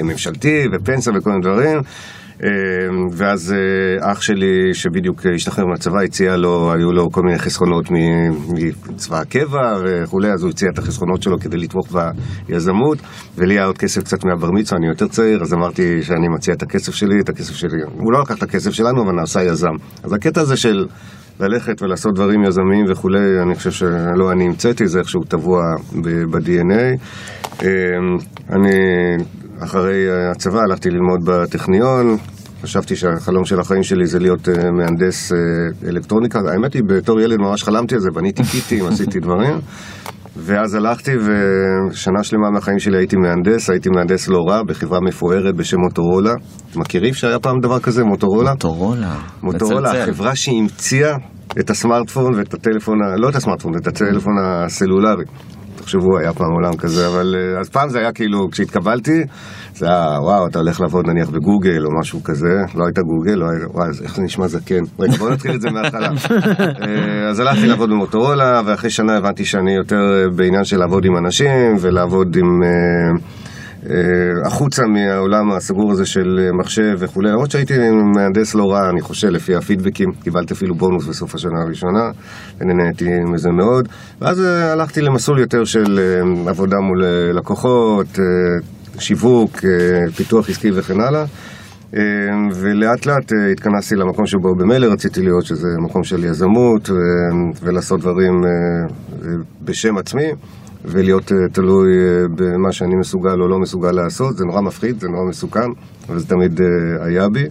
ממשלתי 0.03 0.69
ופנסיה 0.73 1.13
וכל 1.17 1.31
מיני 1.31 1.43
דברים. 1.43 1.79
אמ, 2.43 3.07
ואז 3.13 3.53
אה, 3.53 4.13
אח 4.13 4.21
שלי, 4.21 4.75
שבדיוק 4.75 5.27
השתחרר 5.35 5.67
מהצבא, 5.67 6.01
הציע 6.01 6.37
לו, 6.37 6.73
היו 6.73 6.93
לו 6.93 7.11
כל 7.11 7.23
מיני 7.23 7.39
חסכונות 7.39 7.85
מצבא 8.91 9.21
הקבע 9.21 9.79
וכולי, 9.85 10.33
אז 10.33 10.43
הוא 10.43 10.51
הציע 10.51 10.69
את 10.73 10.79
החסכונות 10.79 11.23
שלו 11.23 11.39
כדי 11.39 11.57
לתמוך 11.57 11.89
ביזמות, 12.49 12.99
ולי 13.39 13.55
היה 13.55 13.65
עוד 13.65 13.79
כסף 13.79 14.03
קצת 14.03 14.25
מהבר 14.25 14.51
מצווה, 14.51 14.79
אני 14.79 14.89
יותר 14.89 15.09
צעיר, 15.09 15.43
אז 15.43 15.55
אמרתי 15.55 16.03
שאני 16.03 16.29
מציע 16.29 16.55
את 16.55 16.63
הכסף 16.63 16.95
שלי, 16.95 17.21
את 17.21 17.29
הכסף 17.29 17.55
שלי, 17.55 17.83
הוא 17.99 18.13
לא 18.13 18.21
לקח 18.21 18.39
את 18.39 18.43
הכסף 18.43 18.71
שלנו, 18.71 19.03
אבל 19.03 19.13
נעשה 19.13 19.43
יזם. 19.43 19.75
אז 20.03 20.13
הקטע 20.13 20.41
הזה 20.41 20.57
של... 20.57 20.87
ללכת 21.41 21.83
ולעשות 21.83 22.15
דברים 22.15 22.45
יזמיים 22.45 22.85
וכולי, 22.89 23.43
אני 23.43 23.55
חושב 23.55 23.71
שלא 23.71 24.33
אני 24.33 24.47
המצאתי, 24.47 24.87
זה 24.87 24.99
איכשהו 24.99 25.25
טבוע 25.25 25.63
ב-DNA. 26.03 26.99
אמ, 27.63 27.69
אני 28.51 28.77
אחרי 29.61 30.07
הצבא 30.31 30.61
הלכתי 30.61 30.91
ללמוד 30.91 31.21
בטכניון, 31.25 32.17
חשבתי 32.63 32.97
שהחלום 32.97 33.45
של 33.45 33.61
החיים 33.61 33.83
שלי 33.83 34.07
זה 34.07 34.19
להיות 34.19 34.49
uh, 34.49 34.71
מהנדס 34.71 35.33
uh, 35.33 35.37
אלקטרוניקה. 35.89 36.39
האמת 36.53 36.75
היא, 36.75 36.83
בתור 36.87 37.21
ילד 37.21 37.39
ממש 37.39 37.63
חלמתי 37.65 37.95
על 37.95 38.01
זה, 38.01 38.09
בניתי 38.15 38.43
קיטים, 38.53 38.87
עשיתי 38.93 39.21
דברים. 39.21 39.59
ואז 40.37 40.75
הלכתי 40.75 41.13
ושנה 41.17 42.23
שלמה 42.23 42.51
מהחיים 42.51 42.79
שלי 42.79 42.99
הייתי 42.99 43.17
מהנדס, 43.17 43.71
הייתי 43.71 43.89
מהנדס 43.89 44.29
לא 44.29 44.39
רע 44.49 44.63
בחברה 44.63 45.01
מפוארת 45.01 45.55
בשם 45.57 45.79
מוטורולה. 45.79 46.35
מכירים 46.77 47.15
שהיה 47.15 47.39
פעם 47.39 47.61
דבר 47.61 47.81
כזה, 47.81 48.05
מוטורולה? 48.05 48.51
מוטורולה. 48.51 49.17
מוטורולה, 49.43 50.03
החברה 50.03 50.37
שהמציאה 50.37 51.17
את 51.61 51.71
הסמארטפון 51.71 52.35
ואת 52.35 52.55
הטלפון, 52.55 52.99
לא 53.17 53.29
את 53.29 53.35
הסמארטפון, 53.35 53.73
את 53.77 53.87
הטלפון 53.87 54.33
הסלולרי. 54.45 55.25
תחשבו, 55.77 56.19
היה 56.19 56.33
פעם 56.33 56.53
עולם 56.53 56.77
כזה, 56.77 57.07
אבל 57.09 57.35
אה, 57.39 57.61
אז 57.61 57.69
פעם 57.69 57.89
זה 57.89 57.99
היה 57.99 58.13
כאילו, 58.13 58.51
כשהתקבלתי, 58.51 59.23
זה 59.77 59.87
היה, 59.87 60.21
וואו, 60.21 60.47
אתה 60.47 60.59
הולך 60.59 60.81
לעבוד 60.81 61.07
נניח 61.07 61.31
בגוגל 61.31 61.85
או 61.85 61.99
משהו 62.01 62.23
כזה, 62.23 62.55
לא 62.75 62.85
הייתה 62.87 63.01
גוגל, 63.03 63.35
לא 63.35 63.47
היה, 63.51 63.69
וואי, 63.69 63.89
איך 64.03 64.17
זה 64.17 64.23
נשמע 64.23 64.47
זקן. 64.47 64.83
רגע, 64.99 65.17
בוא 65.17 65.31
נתחיל 65.31 65.55
את 65.55 65.61
זה 65.61 65.71
מההתחלה. 65.71 66.09
אה, 66.87 67.29
אז 67.29 67.41
הלכתי 67.41 67.67
לעבוד 67.67 67.91
במוטורולה, 67.91 68.61
ואחרי 68.67 68.91
שנה 68.91 69.17
הבנתי 69.17 69.45
שאני 69.45 69.75
יותר 69.75 69.97
אה, 69.97 70.29
בעניין 70.37 70.65
של 70.65 70.77
לעבוד 70.77 71.05
עם 71.05 71.17
אנשים, 71.17 71.77
ולעבוד 71.81 72.37
עם... 72.37 72.63
אה, 72.63 73.35
החוצה 74.47 74.83
מהעולם 74.87 75.53
הסגור 75.53 75.93
הזה 75.93 76.07
של 76.07 76.49
מחשב 76.61 76.95
וכולי, 76.99 77.31
למרות 77.31 77.51
שהייתי 77.51 77.75
מהנדס 78.17 78.55
לא 78.55 78.73
רע, 78.73 78.91
אני 78.91 79.01
חושב, 79.01 79.29
לפי 79.29 79.57
הפידבקים, 79.57 80.13
קיבלתי 80.23 80.55
אפילו 80.55 80.75
בונוס 80.75 81.07
בסוף 81.07 81.35
השנה 81.35 81.63
הראשונה, 81.67 82.11
ונהניתי 82.61 83.09
מזה 83.33 83.51
מאוד, 83.51 83.89
ואז 84.21 84.41
הלכתי 84.73 85.01
למסלול 85.01 85.39
יותר 85.39 85.65
של 85.65 86.01
עבודה 86.49 86.77
מול 86.81 87.05
לקוחות, 87.35 88.19
שיווק, 88.99 89.51
פיתוח 90.17 90.51
עסקי 90.51 90.71
וכן 90.71 91.01
הלאה. 91.01 91.25
ולאט 92.55 93.07
לאט 93.07 93.33
התכנסתי 93.53 93.95
למקום 93.95 94.27
שבו 94.27 94.55
במילא 94.55 94.87
רציתי 94.87 95.23
להיות, 95.23 95.45
שזה 95.45 95.69
מקום 95.79 96.05
של 96.05 96.25
יזמות 96.25 96.91
ולעשות 97.63 98.01
דברים 98.01 98.33
בשם 99.65 99.99
עצמי. 99.99 100.33
ולהיות 100.87 101.33
תלוי 101.53 101.93
במה 102.35 102.73
שאני 102.73 102.95
מסוגל 103.01 103.41
או 103.41 103.49
לא 103.49 103.59
מסוגל 103.59 103.91
לעשות, 103.91 104.37
זה 104.37 104.45
נורא 104.45 104.61
מפחיד, 104.61 105.01
זה 105.01 105.09
נורא 105.09 105.29
מסוכן, 105.29 105.69
אבל 106.09 106.19
זה 106.19 106.27
תמיד 106.27 106.61
היה 107.01 107.29
בי. 107.29 107.45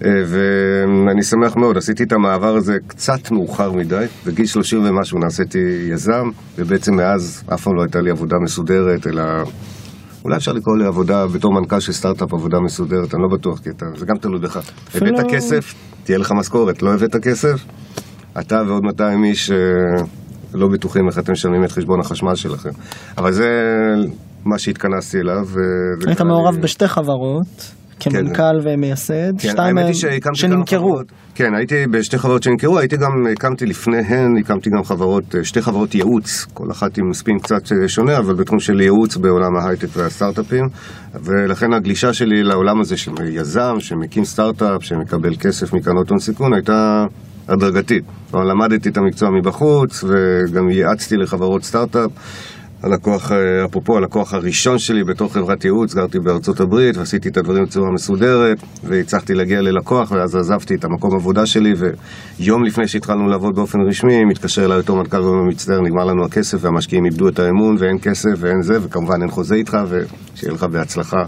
ואני 0.00 1.22
שמח 1.22 1.56
מאוד, 1.56 1.76
עשיתי 1.76 2.02
את 2.02 2.12
המעבר 2.12 2.56
הזה 2.56 2.76
קצת 2.86 3.30
מאוחר 3.30 3.72
מדי, 3.72 4.04
בגיל 4.26 4.46
30 4.46 4.84
ומשהו 4.84 5.18
נעשיתי 5.18 5.58
יזם, 5.90 6.30
ובעצם 6.58 6.94
מאז 6.94 7.42
אף 7.54 7.62
פעם 7.62 7.76
לא 7.76 7.82
הייתה 7.82 8.00
לי 8.00 8.10
עבודה 8.10 8.36
מסודרת, 8.42 9.06
אלא 9.06 9.22
אולי 10.26 10.36
אפשר 10.36 10.52
לקרוא 10.52 10.76
לעבודה 10.76 11.26
בתור 11.26 11.52
מנכ"ל 11.60 11.80
של 11.80 11.92
סטארט-אפ 11.92 12.32
עבודה 12.32 12.56
מסודרת, 12.64 13.14
אני 13.14 13.22
לא 13.22 13.28
בטוח, 13.38 13.58
כי 13.58 13.70
אתה, 13.70 13.86
זה 13.96 14.06
גם 14.06 14.16
תלוי 14.20 14.40
בך. 14.40 14.56
אפילו- 14.88 15.18
הבאת 15.18 15.30
כסף, 15.30 15.74
תהיה 16.04 16.18
לך 16.18 16.32
משכורת, 16.38 16.82
לא 16.82 16.94
הבאת 16.94 17.16
כסף, 17.22 17.64
אתה 18.40 18.62
ועוד 18.68 18.82
200 18.84 19.24
איש 19.24 19.50
אה, 19.50 19.56
לא 20.54 20.68
בטוחים 20.72 21.08
איך 21.08 21.18
אתם 21.18 21.32
משלמים 21.32 21.64
את 21.64 21.72
חשבון 21.72 22.00
החשמל 22.00 22.34
שלכם. 22.34 22.70
אבל 23.18 23.32
זה 23.32 23.48
מה 24.44 24.58
שהתכנסתי 24.58 25.18
אליו. 25.18 25.44
ו- 25.46 26.08
היית 26.08 26.20
מעורב 26.20 26.56
בשתי 26.62 26.88
חברות, 26.88 27.72
כמנכ"ל 28.00 28.60
ומייסד, 28.62 29.32
כן, 29.38 29.48
שתיים 29.48 29.78
האמת 29.78 29.88
היא 29.88 30.20
שנמכרו. 30.34 30.88
חברות. 30.88 31.12
כן, 31.34 31.54
הייתי 31.54 31.86
בשתי 31.90 32.18
חברות 32.18 32.42
שנמכרו, 32.42 32.78
הייתי 32.78 32.96
גם, 32.96 33.26
הקמתי 33.32 33.66
לפניהן, 33.66 34.36
הקמתי 34.40 34.70
גם 34.70 34.84
חברות, 34.84 35.34
אה, 35.34 35.44
שתי 35.44 35.62
חברות 35.62 35.94
ייעוץ, 35.94 36.46
כל 36.54 36.70
אחת 36.70 36.98
עם 36.98 37.12
ספין 37.12 37.38
קצת 37.38 37.72
אה, 37.72 37.88
שונה, 37.88 38.18
אבל 38.18 38.34
בתחום 38.34 38.58
של 38.58 38.80
ייעוץ 38.80 39.16
בעולם 39.16 39.56
ההייטק 39.56 39.88
והסטארט-אפים, 39.92 40.64
ולכן 41.14 41.72
הגלישה 41.72 42.12
שלי 42.12 42.42
לעולם 42.42 42.80
הזה 42.80 42.96
של 42.96 43.12
יזם, 43.28 43.74
שמקים 43.78 44.24
סטארט-אפ, 44.24 44.84
שמקבל 44.84 45.36
כסף 45.36 45.72
מקרנות 45.72 46.10
הון 46.10 46.18
סיכון, 46.18 46.54
הייתה 46.54 47.04
הדרגתית. 47.48 48.04
כלומר, 48.30 48.46
למדתי 48.46 48.88
את 48.88 48.96
המקצוע 48.96 49.28
מבחוץ, 49.30 50.04
וגם 50.04 50.70
ייעצתי 50.70 51.16
לחברות 51.16 51.64
סטארט-אפ. 51.64 52.10
הלקוח, 52.86 53.32
אה, 53.32 53.64
אפרופו 53.64 53.96
הלקוח 53.96 54.34
הראשון 54.34 54.78
שלי 54.78 55.04
בתור 55.04 55.32
חברת 55.32 55.64
ייעוץ, 55.64 55.94
גרתי 55.94 56.18
בארצות 56.18 56.60
הברית 56.60 56.96
ועשיתי 56.96 57.28
את 57.28 57.36
הדברים 57.36 57.64
בצורה 57.64 57.90
מסודרת 57.92 58.58
והצלחתי 58.84 59.34
להגיע 59.34 59.60
ללקוח 59.60 60.10
ואז 60.10 60.36
עזבתי 60.36 60.74
את 60.74 60.84
המקום 60.84 61.14
עבודה 61.14 61.46
שלי 61.46 61.74
ויום 62.38 62.64
לפני 62.64 62.88
שהתחלנו 62.88 63.28
לעבוד 63.28 63.54
באופן 63.54 63.78
רשמי 63.88 64.24
מתקשר 64.24 64.64
אליי 64.64 64.76
אותו 64.76 64.96
מנכ"ל 64.96 65.20
ואומר 65.20 65.42
מצטער 65.42 65.80
נגמר 65.80 66.04
לנו 66.04 66.24
הכסף 66.24 66.58
והמשקיעים 66.60 67.04
איבדו 67.04 67.28
את 67.28 67.38
האמון 67.38 67.76
ואין 67.78 67.98
כסף 68.02 68.30
ואין 68.38 68.62
זה 68.62 68.78
וכמובן 68.82 69.22
אין 69.22 69.30
חוזה 69.30 69.54
איתך 69.54 69.78
ושיהיה 69.88 70.52
לך 70.54 70.62
בהצלחה. 70.62 71.24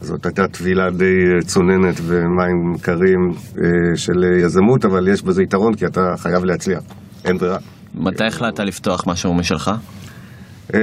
זאת 0.00 0.26
הייתה 0.26 0.48
טבילה 0.48 0.90
די 0.90 1.04
אה, 1.04 1.42
צוננת 1.46 2.00
ומים 2.02 2.78
קרים 2.80 3.30
אה, 3.58 3.96
של 3.96 4.24
יזמות 4.42 4.84
אבל 4.84 5.08
יש 5.08 5.22
בזה 5.22 5.42
יתרון 5.42 5.74
כי 5.74 5.86
אתה 5.86 6.14
חייב 6.16 6.44
להצליח, 6.44 6.82
אין 7.24 7.38
ברירה. 7.38 7.58
מתי 7.94 8.24
החלטת 8.24 8.60
לפתוח 8.60 9.04
משהו 9.06 9.34
משלך? 9.34 9.70
אה, 10.74 10.80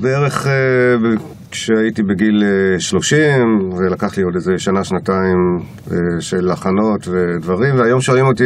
בערך 0.00 0.46
אה, 0.46 0.52
כשהייתי 1.50 2.02
בגיל 2.02 2.42
אה, 2.74 2.80
30, 2.80 3.18
ולקח 3.78 4.16
לי 4.16 4.22
עוד 4.22 4.34
איזה 4.34 4.58
שנה, 4.58 4.84
שנתיים 4.84 5.58
אה, 5.92 5.96
של 6.20 6.50
הכנות 6.50 7.08
ודברים, 7.08 7.74
והיום 7.78 8.00
שואלים 8.00 8.26
אותי 8.26 8.44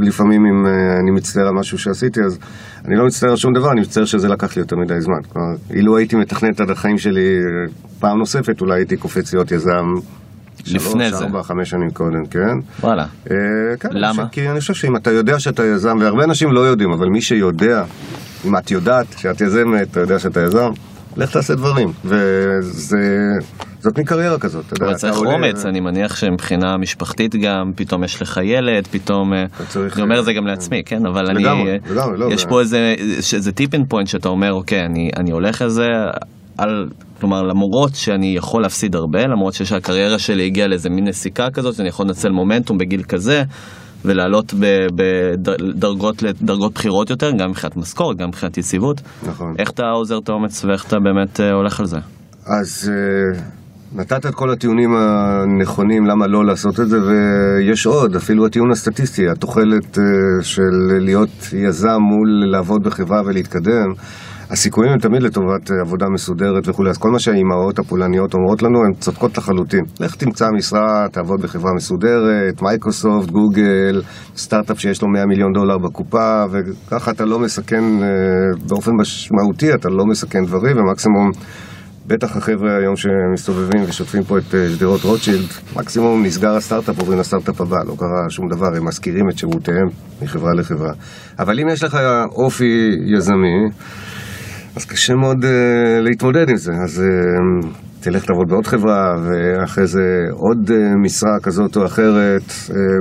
לפעמים 0.00 0.46
אם 0.46 0.66
אה, 0.66 0.70
אני 1.00 1.10
מצטער 1.10 1.46
על 1.46 1.54
משהו 1.54 1.78
שעשיתי, 1.78 2.20
אז 2.22 2.38
אני 2.84 2.96
לא 2.96 3.06
מצטער 3.06 3.30
על 3.30 3.36
שום 3.36 3.54
דבר, 3.54 3.72
אני 3.72 3.80
מצטער 3.80 4.04
שזה 4.04 4.28
לקח 4.28 4.56
לי 4.56 4.62
יותר 4.62 4.76
מדי 4.76 5.00
זמן. 5.00 5.22
כלומר, 5.32 5.48
אילו 5.70 5.96
הייתי 5.96 6.16
מתכנן 6.16 6.50
את 6.52 6.70
החיים 6.70 6.98
שלי 6.98 7.36
אה, 7.36 7.72
פעם 8.00 8.18
נוספת, 8.18 8.60
אולי 8.60 8.74
הייתי 8.74 8.96
קופץ 8.96 9.32
להיות 9.34 9.52
יזם. 9.52 9.84
לפני 10.66 10.80
שלוש, 11.08 11.18
זה. 11.20 11.24
ארבע, 11.24 11.42
חמש 11.42 11.70
שנים 11.70 11.90
קודם, 11.90 12.26
כן. 12.26 12.56
וואלה. 12.80 13.06
אה, 13.30 13.36
כן, 13.80 13.88
למה? 13.92 14.12
חושב- 14.12 14.28
כי 14.32 14.48
אני 14.48 14.60
חושב 14.60 14.74
שאם 14.74 14.96
אתה 14.96 15.10
יודע 15.10 15.38
שאתה 15.38 15.64
יזם, 15.66 15.96
והרבה 16.00 16.24
אנשים 16.24 16.52
לא 16.52 16.60
יודעים, 16.60 16.90
אבל 16.92 17.08
מי 17.08 17.20
שיודע, 17.20 17.84
אם 18.46 18.56
את 18.56 18.70
יודעת 18.70 19.06
שאת 19.18 19.40
יזמת, 19.40 19.90
אתה 19.90 20.00
יודע 20.00 20.18
שאתה 20.18 20.40
יזם, 20.40 20.70
לך 21.16 21.30
תעשה 21.30 21.54
דברים. 21.54 21.88
וזאת 22.04 23.96
מין 23.98 24.06
קריירה 24.06 24.38
כזאת. 24.38 24.64
אתה 24.66 24.74
יודע, 24.74 24.86
אבל 24.86 24.94
צריך 24.94 25.16
אומץ, 25.18 25.66
אני 25.66 25.80
מניח 25.80 26.16
שמבחינה 26.16 26.76
משפחתית 26.76 27.36
גם, 27.36 27.72
פתאום 27.76 28.04
יש 28.04 28.22
לך 28.22 28.40
ילד, 28.44 28.86
פתאום... 28.90 29.32
אה, 29.32 29.44
אני 29.94 30.02
אומר 30.02 30.20
את 30.20 30.24
זה 30.24 30.32
גם 30.32 30.46
לעצמי, 30.46 30.82
כן, 30.86 31.06
אבל 31.06 31.26
אני... 31.30 31.42
לגמרי, 31.42 31.70
אה, 31.70 31.76
לגמרי, 31.90 32.18
לא, 32.18 32.26
יש 32.32 32.44
פה 32.44 32.60
איזה 32.60 33.52
טיפין 33.54 33.84
פוינט 33.88 34.08
שאתה 34.08 34.28
אומר, 34.28 34.52
אוקיי, 34.52 34.80
אני- 34.80 35.10
אני 35.16 35.30
הולך 35.30 35.62
על 35.62 35.68
זה, 35.68 35.86
על... 36.58 36.88
כלומר, 37.20 37.42
למרות 37.42 37.94
שאני 37.94 38.34
יכול 38.36 38.62
להפסיד 38.62 38.94
הרבה, 38.94 39.22
למרות 39.26 39.54
שהקריירה 39.54 40.18
שלי 40.18 40.46
הגיעה 40.46 40.68
לאיזה 40.68 40.90
מין 40.90 41.04
נסיקה 41.08 41.50
כזאת, 41.50 41.74
שאני 41.74 41.88
יכול 41.88 42.06
לנצל 42.06 42.28
מומנטום 42.28 42.78
בגיל 42.78 43.02
כזה, 43.02 43.42
ולעלות 44.04 44.54
בדרגות 44.94 46.22
לדרגות 46.22 46.74
בכירות 46.74 47.10
יותר, 47.10 47.30
גם 47.30 47.50
מבחינת 47.50 47.76
משכורת, 47.76 48.16
גם 48.16 48.28
מבחינת 48.28 48.58
יציבות. 48.58 49.00
נכון. 49.28 49.54
איך 49.58 49.70
אתה 49.70 49.82
עוזר 49.82 50.18
את 50.18 50.28
האומץ 50.28 50.64
ואיך 50.64 50.86
אתה 50.86 50.96
באמת 51.04 51.40
אה, 51.40 51.52
הולך 51.52 51.80
על 51.80 51.86
זה? 51.86 51.98
אז 52.46 52.90
אה, 52.92 53.40
נתת 53.94 54.26
את 54.26 54.34
כל 54.34 54.50
הטיעונים 54.50 54.90
הנכונים 54.96 56.06
למה 56.06 56.26
לא 56.26 56.44
לעשות 56.44 56.80
את 56.80 56.88
זה, 56.88 56.96
ויש 57.02 57.86
עוד, 57.86 58.16
אפילו 58.16 58.46
הטיעון 58.46 58.70
הסטטיסטי, 58.70 59.28
התוחלת 59.28 59.98
אה, 59.98 60.04
של 60.42 61.00
להיות 61.00 61.52
יזם 61.52 61.98
מול 62.00 62.28
לעבוד 62.52 62.82
בחברה 62.82 63.22
ולהתקדם. 63.26 63.92
הסיכויים 64.54 64.92
הם 64.92 64.98
תמיד 64.98 65.22
לטובת 65.22 65.70
אה, 65.70 65.76
עבודה 65.80 66.06
מסודרת 66.08 66.68
וכולי, 66.68 66.90
אז 66.90 66.98
כל 66.98 67.10
מה 67.10 67.18
שהאימהות 67.18 67.78
הפולניות 67.78 68.34
אומרות 68.34 68.62
לנו, 68.62 68.78
הן 68.84 68.92
צודקות 69.00 69.38
לחלוטין. 69.38 69.84
לך 70.00 70.14
תמצא 70.14 70.46
משרה, 70.56 71.06
תעבוד 71.12 71.42
בחברה 71.42 71.70
מסודרת, 71.76 72.62
מייקרוסופט, 72.62 73.30
גוגל, 73.30 74.02
סטארט-אפ 74.36 74.80
שיש 74.80 75.02
לו 75.02 75.08
100 75.08 75.26
מיליון 75.26 75.52
דולר 75.52 75.78
בקופה, 75.78 76.44
וככה 76.50 77.10
אתה 77.10 77.24
לא 77.24 77.38
מסכן, 77.38 77.84
אה, 78.02 78.08
באופן 78.68 78.90
משמעותי, 79.00 79.74
אתה 79.74 79.88
לא 79.88 80.06
מסכן 80.06 80.44
דברים, 80.44 80.76
ומקסימום... 80.76 81.30
בטח 82.06 82.36
החבר'ה 82.36 82.76
היום 82.76 82.96
שמסתובבים 82.96 83.82
ושוטפים 83.88 84.22
פה 84.22 84.38
את 84.38 84.54
אה, 84.54 84.68
שדרות 84.68 85.02
רוטשילד, 85.02 85.48
מקסימום 85.76 86.22
נסגר 86.22 86.56
הסטארט-אפ, 86.56 86.98
עוברים 86.98 87.18
לסטארט-אפ 87.18 87.60
הבא, 87.60 87.76
לא 87.86 87.94
קרה 87.98 88.30
שום 88.30 88.46
דבר, 88.48 88.76
הם 88.76 88.84
משכירים 88.88 89.24
את 89.32 89.38
שירותיהם 89.38 89.86
מחברה 90.22 90.50
לחברה. 90.54 90.92
אבל 91.38 91.60
אם 91.60 91.68
יש 91.68 91.84
לך 91.84 91.98
אופי 92.36 92.90
יזמי, 93.16 93.68
אז 94.76 94.84
קשה 94.84 95.14
מאוד 95.14 95.44
uh, 95.44 95.48
להתמודד 96.00 96.48
עם 96.48 96.56
זה. 96.56 96.72
אז 96.84 97.02
uh, 97.02 97.66
תלך 98.00 98.30
לעבוד 98.30 98.48
בעוד 98.48 98.66
חברה, 98.66 99.14
ואחרי 99.24 99.86
זה 99.86 100.00
עוד 100.30 100.70
uh, 100.70 100.72
משרה 101.04 101.40
כזאת 101.42 101.76
או 101.76 101.86
אחרת. 101.86 102.42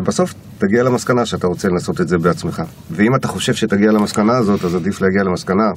בסוף 0.06 0.34
תגיע 0.58 0.84
למסקנה 0.84 1.26
שאתה 1.26 1.48
רוצה 1.48 1.68
לנסות 1.70 2.02
את 2.02 2.08
זה 2.08 2.18
בעצמך. 2.18 2.62
ואם 2.92 3.16
אתה 3.16 3.28
חושב 3.28 3.54
שתגיע 3.54 3.92
למסקנה 3.92 4.38
הזאת, 4.38 4.64
אז 4.64 4.76
עדיף 4.76 5.02
להגיע 5.02 5.24
למסקנה 5.24 5.70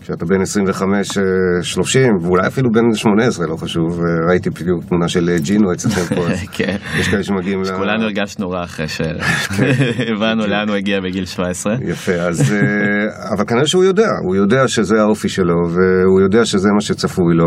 כשאתה 0.00 0.24
בן 0.26 0.40
25-30, 0.40 2.24
ואולי 2.24 2.46
אפילו 2.46 2.70
בן 2.72 2.94
18, 2.94 3.46
לא 3.46 3.56
חשוב. 3.56 4.00
אה, 4.00 4.30
ראיתי 4.30 4.50
בדיוק 4.50 4.84
תמונה 4.84 5.08
של 5.08 5.28
אה, 5.28 5.38
ג'ינו 5.38 5.72
אצלכם 5.72 6.14
פה. 6.14 6.20
אז 6.20 6.42
כן. 6.56 6.76
יש 6.98 7.08
כאלה 7.08 7.22
שמגיעים 7.22 7.62
ל... 7.62 7.76
כולנו 7.76 8.04
הרגשנו 8.04 8.50
רע 8.50 8.64
אחרי 8.64 8.88
שהבנו 8.88 10.46
לאן 10.50 10.68
הוא 10.68 10.76
הגיע 10.76 11.00
בגיל 11.00 11.24
17. 11.24 11.74
יפה, 11.80 12.12
אז... 12.12 12.52
אה, 12.52 13.32
אבל 13.34 13.44
כנראה 13.44 13.66
שהוא 13.66 13.84
יודע, 13.84 14.08
הוא 14.26 14.36
יודע 14.36 14.68
שזה 14.68 15.00
האופי 15.00 15.28
שלו, 15.28 15.56
והוא 15.68 16.20
יודע 16.20 16.44
שזה 16.44 16.68
מה 16.74 16.80
שצפוי 16.80 17.34
לו. 17.34 17.46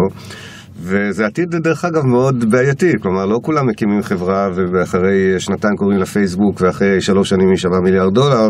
וזה 0.80 1.26
עתיד, 1.26 1.50
דרך 1.50 1.86
אגב, 1.86 2.06
מאוד 2.06 2.52
בעייתי. 2.52 2.92
כלומר, 3.02 3.26
לא 3.26 3.40
כולם 3.44 3.68
מקימים 3.68 4.02
חברה, 4.02 4.50
ואחרי 4.74 5.40
שנתיים 5.40 5.76
קוראים 5.76 6.00
לה 6.00 6.06
פייסבוק, 6.06 6.62
ואחרי 6.62 7.02
שלוש 7.02 7.30
שנים 7.30 7.50
היא 7.50 7.58
שווה 7.58 7.80
מיליארד 7.84 8.14
דולר. 8.14 8.48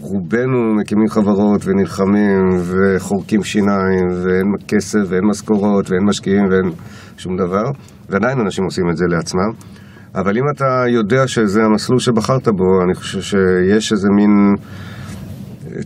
רובנו 0.00 0.74
מקימים 0.74 1.08
חברות 1.08 1.62
ונלחמים 1.64 2.60
וחורקים 2.62 3.42
שיניים 3.42 4.06
ואין 4.08 4.52
כסף 4.68 5.00
ואין 5.08 5.24
משכורות 5.24 5.90
ואין 5.90 6.04
משקיעים 6.04 6.44
ואין 6.50 6.72
שום 7.16 7.36
דבר 7.36 7.64
ועדיין 8.08 8.40
אנשים 8.40 8.64
עושים 8.64 8.90
את 8.90 8.96
זה 8.96 9.04
לעצמם 9.08 9.50
אבל 10.14 10.38
אם 10.38 10.44
אתה 10.56 10.84
יודע 10.88 11.26
שזה 11.26 11.64
המסלול 11.64 11.98
שבחרת 11.98 12.48
בו, 12.48 12.82
אני 12.84 12.94
חושב 12.94 13.20
שיש 13.20 13.92
איזה 13.92 14.08
מין 14.10 14.54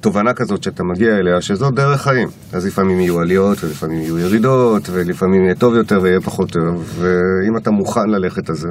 תובנה 0.00 0.34
כזאת 0.34 0.62
שאתה 0.62 0.84
מגיע 0.84 1.16
אליה, 1.16 1.40
שזאת 1.40 1.74
דרך 1.74 2.02
חיים. 2.02 2.28
אז 2.52 2.66
לפעמים 2.66 3.00
יהיו 3.00 3.20
עליות, 3.20 3.64
ולפעמים 3.64 3.98
יהיו 3.98 4.18
ירידות, 4.18 4.88
ולפעמים 4.92 5.44
יהיה 5.44 5.54
טוב 5.54 5.74
יותר 5.74 5.98
ויהיה 6.02 6.20
פחות 6.20 6.52
טוב, 6.52 6.98
ואם 6.98 7.56
אתה 7.56 7.70
מוכן 7.70 8.08
ללכת 8.08 8.48
על 8.48 8.56
זה, 8.56 8.68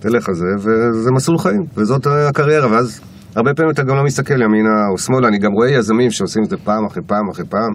תלך 0.00 0.28
על 0.28 0.34
זה, 0.34 0.46
וזה 0.58 1.10
מסלול 1.10 1.38
חיים, 1.38 1.64
וזאת 1.76 2.06
הקריירה, 2.06 2.72
ואז 2.72 3.00
הרבה 3.36 3.54
פעמים 3.54 3.70
אתה 3.70 3.82
גם 3.82 3.96
לא 3.96 4.04
מסתכל 4.04 4.42
ימינה 4.42 4.88
או 4.92 4.98
שמאלה, 4.98 5.28
אני 5.28 5.38
גם 5.38 5.52
רואה 5.52 5.70
יזמים 5.70 6.10
שעושים 6.10 6.42
את 6.44 6.50
זה 6.50 6.56
פעם 6.56 6.86
אחרי 6.86 7.02
פעם 7.06 7.28
אחרי 7.32 7.44
פעם, 7.46 7.72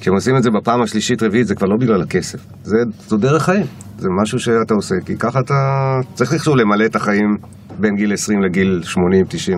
כשהם 0.00 0.14
עושים 0.14 0.36
את 0.36 0.42
זה 0.42 0.50
בפעם 0.50 0.82
השלישית 0.82 1.22
רביעית 1.22 1.46
זה 1.46 1.54
כבר 1.54 1.66
לא 1.66 1.76
בגלל 1.80 2.02
הכסף, 2.02 2.38
זה, 2.62 2.76
זו 2.98 3.16
דרך 3.16 3.42
חיים, 3.42 3.66
זה 3.98 4.08
משהו 4.22 4.38
שאתה 4.38 4.74
עושה, 4.74 4.94
כי 5.06 5.16
ככה 5.16 5.40
אתה 5.40 5.54
צריך 6.14 6.32
איכשהו 6.32 6.56
למלא 6.56 6.84
את 6.84 6.96
החיים 6.96 7.36
בין 7.78 7.94
גיל 7.96 8.12
20 8.12 8.42
לגיל 8.42 8.80
80-90, 8.84 8.96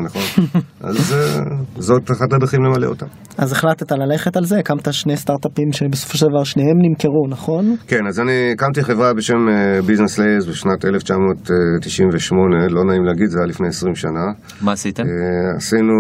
נכון? 0.05 0.23
אז 0.89 1.13
אה, 1.13 1.43
זאת 1.79 2.11
אחת 2.11 2.33
הדרכים 2.33 2.61
למלא 2.63 2.87
אותה. 2.87 3.07
אז 3.39 3.53
החלטת 3.53 3.93
ללכת 3.93 4.37
על 4.37 4.45
זה, 4.45 4.59
הקמת 4.59 4.93
שני 4.93 5.17
סטארט-אפים 5.17 5.73
שבסופו 5.73 6.19
של 6.19 6.27
דבר 6.27 6.45
שניהם 6.45 6.77
נמכרו, 6.83 7.27
נכון? 7.29 7.77
כן, 7.87 8.07
אז 8.09 8.21
אני 8.21 8.53
הקמתי 8.53 8.85
חברה 8.85 9.15
בשם 9.15 9.37
ביזנס 9.87 10.19
לייז 10.19 10.47
בשנת 10.47 10.85
1998, 10.85 12.69
לא 12.69 12.85
נעים 12.85 13.05
להגיד, 13.05 13.27
זה 13.29 13.39
היה 13.39 13.47
לפני 13.47 13.69
20 13.69 13.95
שנה. 13.95 14.25
מה 14.61 14.73
עשיתם? 14.73 15.03
עשינו, 15.57 15.93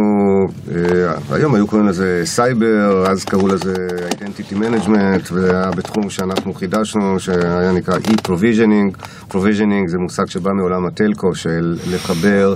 היום 1.31 1.55
היו 1.55 1.67
קוראים 1.67 1.89
לזה 1.89 2.21
סייבר, 2.25 3.05
אז 3.11 3.25
קראו 3.25 3.49
לזה 3.49 3.75
Identity 4.11 4.53
Management, 4.53 5.33
והיה 5.33 5.71
בתחום 5.77 6.11
שאנחנו 6.11 6.55
חידשנו, 6.55 7.21
שהיה 7.21 7.73
נקרא 7.73 7.99
e-provisioning. 7.99 8.97
provisioning 9.31 9.87
זה 9.87 9.99
מושג 9.99 10.27
שבא 10.27 10.51
מעולם 10.53 10.87
ה 10.87 10.93
telco, 10.93 11.35
של 11.35 11.77
לחבר 12.07 12.55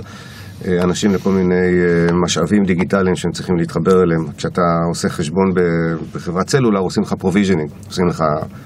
אה, 0.67 0.83
אנשים 0.83 1.13
לכל 1.13 1.29
מיני 1.29 1.55
אה, 1.55 2.13
משאבים 2.23 2.63
דיגיטליים 2.63 3.15
שהם 3.15 3.31
צריכים 3.31 3.57
להתחבר 3.57 4.03
אליהם. 4.03 4.25
כשאתה 4.37 4.61
עושה 4.89 5.09
חשבון 5.09 5.53
בחברת 6.15 6.49
סלולר, 6.49 6.79
עושים 6.79 7.03
לך 7.03 7.13
provisioning, 7.13 7.69
עושים 7.87 8.07
לך, 8.07 8.23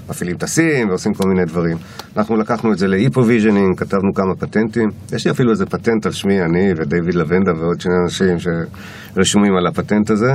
מפעילים 0.09 0.37
סים 0.37 0.89
ועושים 0.89 1.13
כל 1.13 1.29
מיני 1.29 1.45
דברים. 1.45 1.77
אנחנו 2.17 2.37
לקחנו 2.37 2.73
את 2.73 2.77
זה 2.77 2.87
ל 2.87 2.93
e-provisioning, 2.93 3.79
כתבנו 3.79 4.13
כמה 4.13 4.35
פטנטים. 4.35 4.89
יש 5.13 5.25
לי 5.25 5.31
אפילו 5.31 5.51
איזה 5.51 5.65
פטנט 5.65 6.05
על 6.05 6.11
שמי, 6.11 6.41
אני 6.41 6.71
ודייוויד 6.77 7.15
לבנדה 7.15 7.51
ועוד 7.59 7.81
שני 7.81 7.93
אנשים 8.03 8.37
שרשומים 8.39 9.55
על 9.57 9.67
הפטנט 9.67 10.09
הזה. 10.11 10.31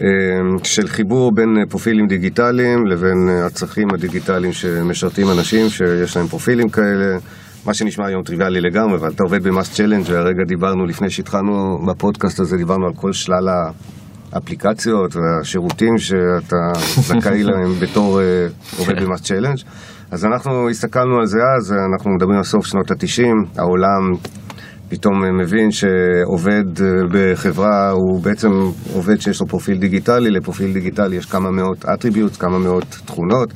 אה, 0.00 0.06
של 0.62 0.88
חיבור 0.88 1.32
בין 1.34 1.48
פרופילים 1.68 2.06
דיגיטליים 2.06 2.86
לבין 2.86 3.28
הצרכים 3.46 3.88
הדיגיטליים 3.94 4.52
שמשרתים 4.52 5.26
אנשים 5.30 5.68
שיש 5.68 6.16
להם 6.16 6.26
פרופילים 6.26 6.68
כאלה. 6.68 7.18
מה 7.68 7.74
שנשמע 7.74 8.06
היום 8.06 8.22
טריוויאלי 8.22 8.60
לגמרי, 8.60 8.96
אבל 8.96 9.08
אתה 9.08 9.22
עובד 9.22 9.42
במאסט 9.42 9.74
צ'לנג' 9.74 10.04
והרגע 10.06 10.44
דיברנו, 10.46 10.86
לפני 10.86 11.10
שהתחלנו 11.10 11.78
בפודקאסט 11.88 12.40
הזה, 12.40 12.56
דיברנו 12.56 12.86
על 12.86 12.92
כל 12.94 13.12
שלל 13.12 13.48
האפליקציות 14.32 15.16
והשירותים 15.16 15.98
שאתה 15.98 16.56
זכאי 16.78 17.42
להם 17.48 17.72
בתור 17.80 18.20
uh, 18.20 18.78
עובד 18.78 19.02
במאסט 19.02 19.24
צ'לנג'. 19.24 19.58
אז 20.10 20.24
אנחנו 20.24 20.68
הסתכלנו 20.68 21.16
על 21.18 21.26
זה 21.26 21.38
אז, 21.58 21.74
אנחנו 21.92 22.10
מדברים 22.10 22.38
על 22.38 22.44
סוף 22.44 22.66
שנות 22.66 22.90
התשעים, 22.90 23.36
העולם 23.56 24.12
פתאום 24.88 25.40
מבין 25.42 25.70
שעובד 25.70 26.64
אה, 26.80 26.86
בחברה 27.12 27.90
הוא 27.90 28.22
בעצם 28.22 28.48
עובד 28.94 29.20
שיש 29.20 29.40
לו 29.40 29.46
פרופיל 29.46 29.78
דיגיטלי, 29.78 30.30
לפרופיל 30.30 30.72
דיגיטלי 30.72 31.16
יש 31.16 31.26
כמה 31.26 31.50
מאות 31.50 31.84
attributes, 31.84 32.36
כמה 32.36 32.58
מאות 32.58 32.98
תכונות. 33.06 33.52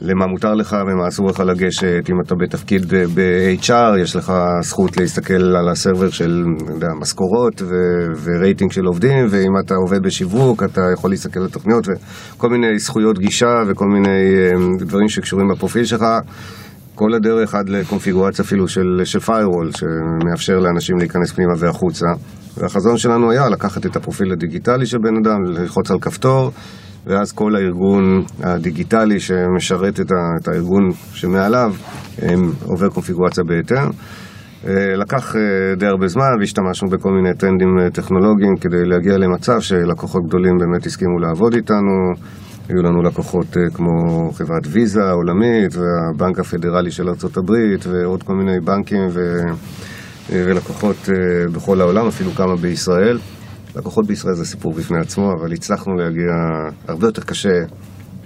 למה 0.00 0.26
מותר 0.26 0.54
לך 0.54 0.76
ומה 0.86 1.08
אסור 1.08 1.28
לך 1.28 1.40
לגשת, 1.40 2.10
אם 2.10 2.14
אתה 2.26 2.34
בתפקיד 2.34 2.86
ב-HR, 3.14 3.98
יש 4.02 4.16
לך 4.16 4.32
זכות 4.62 4.96
להסתכל 4.96 5.56
על 5.56 5.68
ה 5.68 5.74
server 5.74 6.10
של 6.10 6.44
משכורות 7.00 7.62
ו- 7.62 8.12
ורייטינג 8.24 8.72
של 8.72 8.84
עובדים, 8.84 9.26
ואם 9.30 9.52
אתה 9.64 9.74
עובד 9.74 10.02
בשיווק, 10.02 10.62
אתה 10.62 10.80
יכול 10.94 11.10
להסתכל 11.10 11.40
על 11.40 11.48
תוכניות 11.48 11.86
וכל 11.88 12.48
מיני 12.48 12.78
זכויות 12.78 13.18
גישה 13.18 13.62
וכל 13.68 13.86
מיני 13.86 14.50
אמ, 14.54 14.76
דברים 14.78 15.08
שקשורים 15.08 15.48
בפרופיל 15.48 15.84
שלך. 15.84 16.04
כל 16.94 17.14
הדרך 17.14 17.54
עד 17.54 17.68
לקונפיגורציה 17.68 18.44
אפילו 18.44 18.68
של, 18.68 19.00
של 19.04 19.18
firewall, 19.18 19.78
שמאפשר 19.78 20.58
לאנשים 20.58 20.98
להיכנס 20.98 21.32
פנימה 21.32 21.52
והחוצה. 21.58 22.06
והחזון 22.56 22.96
שלנו 22.96 23.30
היה 23.30 23.48
לקחת 23.48 23.86
את 23.86 23.96
הפרופיל 23.96 24.32
הדיגיטלי 24.32 24.86
של 24.86 24.98
בן 24.98 25.16
אדם, 25.16 25.44
ללחוץ 25.44 25.90
על 25.90 25.98
כפתור. 26.00 26.52
ואז 27.08 27.32
כל 27.32 27.56
הארגון 27.56 28.22
הדיגיטלי 28.42 29.20
שמשרת 29.20 30.00
את, 30.00 30.48
הארגון 30.48 30.88
שמעליו 31.12 31.72
עובר 32.64 32.88
קונפיגורציה 32.88 33.44
בהתאם. 33.44 33.90
אה, 34.66 34.96
לקח 34.96 35.36
אה, 35.36 35.74
די 35.76 35.86
הרבה 35.86 36.06
זמן 36.08 36.24
והשתמשנו 36.40 36.88
בכל 36.90 37.10
מיני 37.10 37.34
טרנדים 37.34 37.78
אה, 37.78 37.90
טכנולוגיים 37.90 38.56
כדי 38.56 38.84
להגיע 38.84 39.18
למצב 39.18 39.60
שלקוחות 39.60 40.22
גדולים 40.26 40.58
באמת 40.58 40.86
הסכימו 40.86 41.18
לעבוד 41.18 41.54
איתנו. 41.54 42.12
היו 42.68 42.82
לנו 42.82 43.02
לקוחות 43.02 43.56
כמו 43.74 43.92
חברת 44.32 44.66
ויזה 44.66 45.00
העולמית 45.04 45.74
והבנק 45.76 46.38
הפדרלי 46.38 46.90
של 46.90 47.08
ארה"ב 47.08 47.52
ועוד 47.88 48.22
כל 48.22 48.34
מיני 48.34 48.60
בנקים 48.60 49.06
ו... 49.10 49.20
ולקוחות 50.30 51.08
בכל 51.52 51.80
העולם, 51.80 52.06
אפילו 52.06 52.30
כמה 52.30 52.56
בישראל. 52.56 53.18
לקוחות 53.76 54.06
בישראל 54.06 54.34
זה 54.34 54.44
סיפור 54.44 54.72
בפני 54.72 54.98
עצמו, 55.00 55.32
אבל 55.40 55.52
הצלחנו 55.52 55.94
להגיע 55.94 56.32
הרבה 56.88 57.06
יותר 57.06 57.22
קשה 57.22 57.58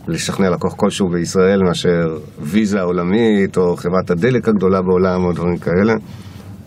לשכנע 0.09 0.51
לקוח 0.51 0.75
כלשהו 0.77 1.09
בישראל 1.09 1.63
מאשר 1.63 2.19
ויזה 2.41 2.81
עולמית 2.81 3.57
או 3.57 3.77
חברת 3.77 4.11
הדלק 4.11 4.49
הגדולה 4.49 4.83
בעולם 4.83 5.25
או 5.25 5.33
דברים 5.33 5.57
כאלה, 5.57 5.95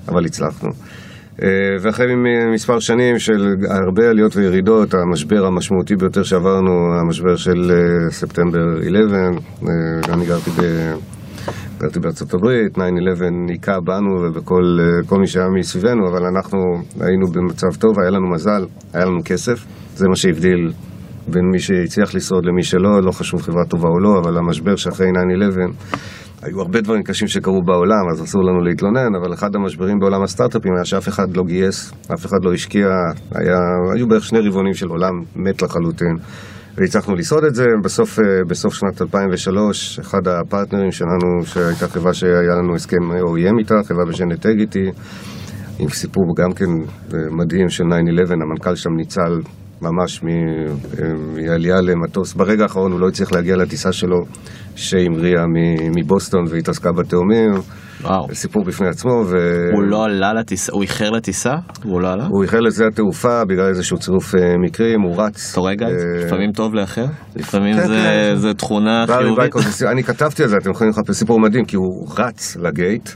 אבל 0.08 0.25
הצלחנו. 0.25 0.70
אה, 1.44 1.48
ואחרי 1.82 2.13
מספר 2.53 2.79
שנים 2.79 3.20
של 3.20 3.55
הרבה 3.86 4.10
עליות 4.10 4.36
וירידות, 4.36 4.94
המשבר 4.94 5.46
המשמעותי 5.46 5.96
ביותר 5.96 6.24
שעברנו, 6.24 6.72
המשבר 7.01 7.36
של 7.36 7.72
אה, 7.72 8.12
ספטמבר 8.12 8.79
11, 8.79 9.20
אה, 9.20 10.12
גם 10.12 10.22
הגרתי 10.22 10.50
ב... 10.50 10.62
גרתי 11.86 12.00
בארצות 12.00 12.34
הברית, 12.34 12.77
9-11 12.77 12.82
היכה 13.50 13.80
בנו 13.86 14.21
ובכל 14.21 14.63
אה, 15.13 15.17
מי 15.17 15.28
שהיה 15.28 15.45
מסביבנו, 15.60 16.10
אבל 16.10 16.26
אנחנו 16.26 16.60
היינו 17.00 17.28
במצב 17.28 17.67
טוב, 17.80 18.00
היה 18.00 18.10
לנו 18.10 18.30
מזל, 18.34 18.65
היה 18.93 19.06
לנו 19.06 19.19
כסף, 19.26 19.65
זה 19.95 20.08
מה 20.08 20.15
שהבדיל 20.15 20.71
בין 21.28 21.45
מי 21.52 21.60
שהצליח 21.60 22.15
לשרוד 22.15 22.45
למי 22.45 22.63
שלא, 22.63 23.02
לא 23.04 23.12
חשוב 23.12 23.41
חברה 23.41 23.65
טובה 23.65 23.88
או 23.88 24.00
לא, 24.00 24.19
אבל 24.19 24.38
המשבר 24.38 24.76
שאחרי 24.76 25.08
9-11 25.08 25.12
היו 26.41 26.62
הרבה 26.62 26.82
דברים 26.82 27.04
קשים 27.04 27.28
שקרו 27.28 27.62
בעולם, 27.65 28.10
אז 28.12 28.24
אסור 28.24 28.43
לנו 28.43 28.62
להתלונן, 28.62 29.15
אבל 29.21 29.34
אחד 29.34 29.56
המשברים 29.56 30.00
בעולם 30.00 30.24
הסטארט-אפים 30.24 30.71
היה 30.76 30.86
שאף 30.86 31.08
אחד 31.08 31.38
לא 31.38 31.43
גייס, 31.43 31.93
אף 32.13 32.26
אחד 32.26 32.38
לא 32.43 32.54
השקיע, 32.54 32.88
היה, 33.36 33.58
היו 33.95 34.08
בערך 34.08 34.24
שני 34.24 34.39
רבעונים 34.39 34.74
של 34.74 34.88
עולם 34.88 35.13
מת 35.36 35.62
לחלוטין. 35.62 36.15
והצלחנו 36.78 37.16
לשרוד 37.16 37.44
את 37.44 37.56
זה. 37.56 37.66
בסוף, 37.84 38.20
אה, 38.20 38.26
בסוף 38.48 38.74
שנת 38.74 39.02
2003, 39.02 40.00
אחד 40.00 40.28
הפרטנרים 40.28 40.92
שלנו, 40.92 41.46
שהייתה 41.46 41.88
חברה 41.88 42.14
שהיה 42.14 42.56
לנו 42.64 42.76
הסכם 42.76 43.12
OEM 43.12 43.60
איתה, 43.60 43.76
חברה 43.88 44.06
בשם 44.06 44.32
נטגיטי, 44.32 44.86
עם 45.80 45.90
סיפור 45.90 46.24
גם 46.36 46.54
כן 46.54 46.66
אה, 47.14 47.20
מדהים 47.32 47.70
של 47.70 47.84
9-11, 47.84 47.88
המנכ"ל 48.34 48.76
שם 48.76 48.90
ניצל 48.98 49.40
ממש 49.82 50.24
אה, 50.24 50.30
מעלייה 51.36 51.82
למטוס. 51.82 52.34
ברגע 52.34 52.64
האחרון 52.64 52.92
הוא 52.92 53.00
לא 53.00 53.08
הצליח 53.08 53.32
להגיע 53.32 53.56
לטיסה 53.56 53.92
שלו, 53.92 54.26
שהמריאה 54.76 55.44
מבוסטון 55.96 56.44
והתעסקה 56.50 56.90
בתאומים. 56.92 57.52
וואו. 58.02 58.28
סיפור 58.34 58.64
בפני 58.64 58.88
עצמו. 58.88 59.12
ו... 59.26 59.36
הוא 59.74 59.84
לא 59.84 60.04
עלה 60.04 60.34
לטיסה, 60.34 60.72
הוא 60.72 60.82
איחר 60.82 61.10
לטיסה? 61.10 61.54
הוא 61.84 62.02
לא 62.02 62.12
עלה? 62.14 62.26
הוא 62.30 62.44
איחר 62.44 62.60
לשדה 62.60 62.88
התעופה 62.88 63.46
בגלל 63.46 63.68
איזשהו 63.68 63.98
צירוף 63.98 64.36
אה, 64.36 64.54
מקרים, 64.66 65.02
הוא 65.02 65.22
רץ. 65.22 65.52
אתה 65.52 65.60
רואה 65.60 65.76
גיא? 65.76 65.88
אה, 65.88 66.26
לפעמים 66.26 66.52
טוב 66.52 66.74
לאחר? 66.74 67.06
לפעמים 67.36 67.76
כן, 67.76 67.88
זה, 67.88 67.94
כן. 67.94 68.36
זה 68.36 68.54
תכונה 68.54 69.06
חיובית. 69.08 69.56
אני 69.92 70.04
כתבתי 70.04 70.44
על 70.44 70.50
זה, 70.50 70.58
אתם 70.58 70.72
יכולים 70.72 70.92
לחפש 70.92 71.16
סיפור 71.16 71.40
מדהים, 71.40 71.66
כי 71.66 71.76
הוא 71.76 72.08
רץ 72.18 72.58
לגייט. 72.58 73.10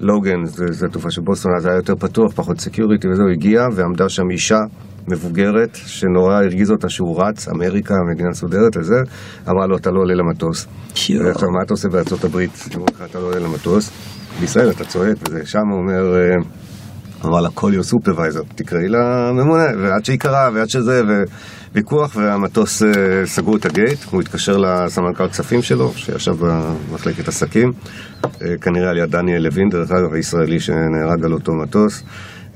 לוגן, 0.00 0.44
שדה 0.70 0.88
תעופה 0.88 1.10
של 1.10 1.20
בוסטון, 1.24 1.52
אז 1.56 1.66
היה 1.66 1.76
יותר 1.76 1.94
פתוח, 1.94 2.32
פחות 2.34 2.60
security 2.60 3.08
וזהו, 3.08 3.28
הגיע 3.32 3.62
ועמדה 3.74 4.08
שם 4.08 4.30
אישה 4.30 4.58
מבוגרת, 5.08 5.74
שנורא 5.86 6.34
הרגיז 6.34 6.70
אותה 6.70 6.88
שהוא 6.88 7.22
רץ, 7.22 7.48
אמריקה, 7.48 7.94
מדינה 8.12 8.28
מסודרת 8.30 8.76
וזה, 8.76 9.00
אמרה 9.48 9.66
לו, 9.66 9.76
אתה 9.76 9.90
לא 9.90 10.00
עולה 10.00 10.14
למטוס. 10.14 10.66
עכשיו, 10.90 11.48
מה 11.50 11.62
אתה 11.64 11.74
עושה 11.74 11.88
בארצות 11.88 12.24
הברית? 12.24 12.68
אמרו 12.74 12.86
לך, 12.94 13.02
אתה 13.10 13.18
לא 13.18 13.24
עולה 13.26 13.38
למטוס. 13.38 13.90
בישראל 14.40 14.70
אתה 14.70 14.84
צועק 14.84 15.16
וזה, 15.28 15.46
שם 15.46 15.58
הוא 15.70 15.78
אומר, 15.78 16.16
אמר 17.24 17.40
לה, 17.40 17.48
call 17.48 17.60
your 17.60 17.92
supervisor, 17.94 18.54
תקראי 18.54 18.88
לממונה, 18.88 19.64
ועד 19.82 20.04
שהיא 20.04 20.18
קראה, 20.18 20.48
ועד 20.54 20.68
שזה, 20.68 21.02
וויכוח, 21.72 22.16
והמטוס 22.16 22.82
אה, 22.82 22.88
סגרו 23.24 23.56
את 23.56 23.66
ה 23.66 23.72
gate, 23.72 24.04
הוא 24.10 24.20
התקשר 24.20 24.56
לסמנכ"ל 24.56 25.28
כספים 25.28 25.62
שלו, 25.62 25.92
שישב 25.92 26.32
במחלקת 26.40 27.28
עסקים, 27.28 27.72
אה, 28.24 28.30
כנראה 28.60 28.90
על 28.90 28.98
יד 28.98 29.10
דניאל 29.10 29.42
לוין, 29.42 29.68
דרך 29.68 29.90
אגב, 29.90 30.14
הישראלי 30.14 30.60
שנהרג 30.60 31.24
על 31.24 31.32
אותו 31.32 31.52
מטוס. 31.52 32.02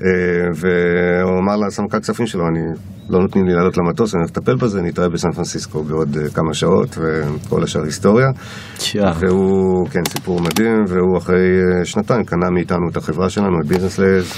אה, 0.03 0.49
והוא 0.55 1.39
אמר 1.39 1.55
לסמכ"ל 1.67 1.99
כספים 1.99 2.27
שלו, 2.27 2.47
אני 2.47 2.59
לא 3.09 3.19
נותנים 3.19 3.45
לי 3.45 3.53
לעלות 3.53 3.77
למטוס, 3.77 4.15
אני 4.15 4.21
הולך 4.21 4.31
לטפל 4.37 4.55
בזה, 4.55 4.81
נתראה 4.81 5.09
בסן 5.09 5.31
פרנסיסקו 5.31 5.83
בעוד 5.83 6.17
אה, 6.17 6.29
כמה 6.29 6.53
שעות, 6.53 6.97
וכל 6.97 7.63
השאר 7.63 7.83
היסטוריה. 7.83 8.27
והוא, 9.19 9.87
כן, 9.91 9.99
סיפור 10.09 10.41
מדהים, 10.41 10.83
והוא 10.87 11.17
אחרי 11.17 11.61
אה, 11.79 11.85
שנתיים 11.85 12.23
קנה 12.23 12.49
מאיתנו 12.49 12.89
את 12.91 12.97
החברה 12.97 13.29
שלנו, 13.29 13.61
את 13.61 13.67
Business 13.67 13.99
Layers, 13.99 14.33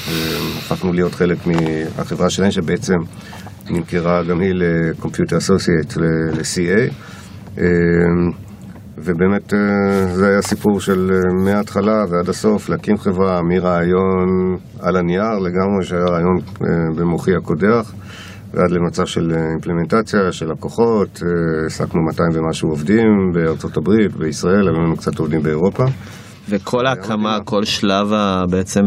הפכנו 0.57 0.93
להיות 0.93 1.15
חלק 1.15 1.37
מהחברה 1.47 2.29
שלהם, 2.29 2.51
שבעצם 2.51 2.97
נמכרה 3.69 4.23
גם 4.23 4.39
היא 4.39 4.53
ל 4.53 4.63
Computer 4.63 5.37
Associates, 5.37 5.97
ל-CA. 5.97 6.93
ובאמת 9.03 9.53
אה, 9.53 10.05
זה 10.15 10.27
היה 10.27 10.41
סיפור 10.41 10.79
של 10.79 11.11
אה, 11.11 11.43
מההתחלה 11.45 12.03
ועד 12.09 12.29
הסוף 12.29 12.69
להקים 12.69 12.97
חברה 12.97 13.41
מרעיון 13.41 14.57
על 14.79 14.95
הנייר 14.97 15.39
לגמרי 15.39 15.83
שהיה 15.83 16.05
רעיון 16.05 16.37
אה, 16.37 16.67
במוחי 16.95 17.35
הקודח 17.35 17.93
ועד 18.53 18.71
למצב 18.71 19.05
של 19.05 19.31
אימפלמנטציה 19.51 20.31
של 20.31 20.51
לקוחות, 20.51 21.21
העסקנו 21.63 22.01
200 22.01 22.29
ומשהו 22.33 22.69
עובדים 22.69 23.31
בארצות 23.33 23.77
הברית, 23.77 24.15
בישראל, 24.15 24.67
היו 24.67 24.81
לנו 24.81 24.95
קצת 24.95 25.19
עובדים 25.19 25.43
באירופה 25.43 25.83
וכל 26.49 26.85
ההקמה, 26.85 27.37
כל 27.45 27.63
שלב 27.63 28.07
בעצם 28.49 28.81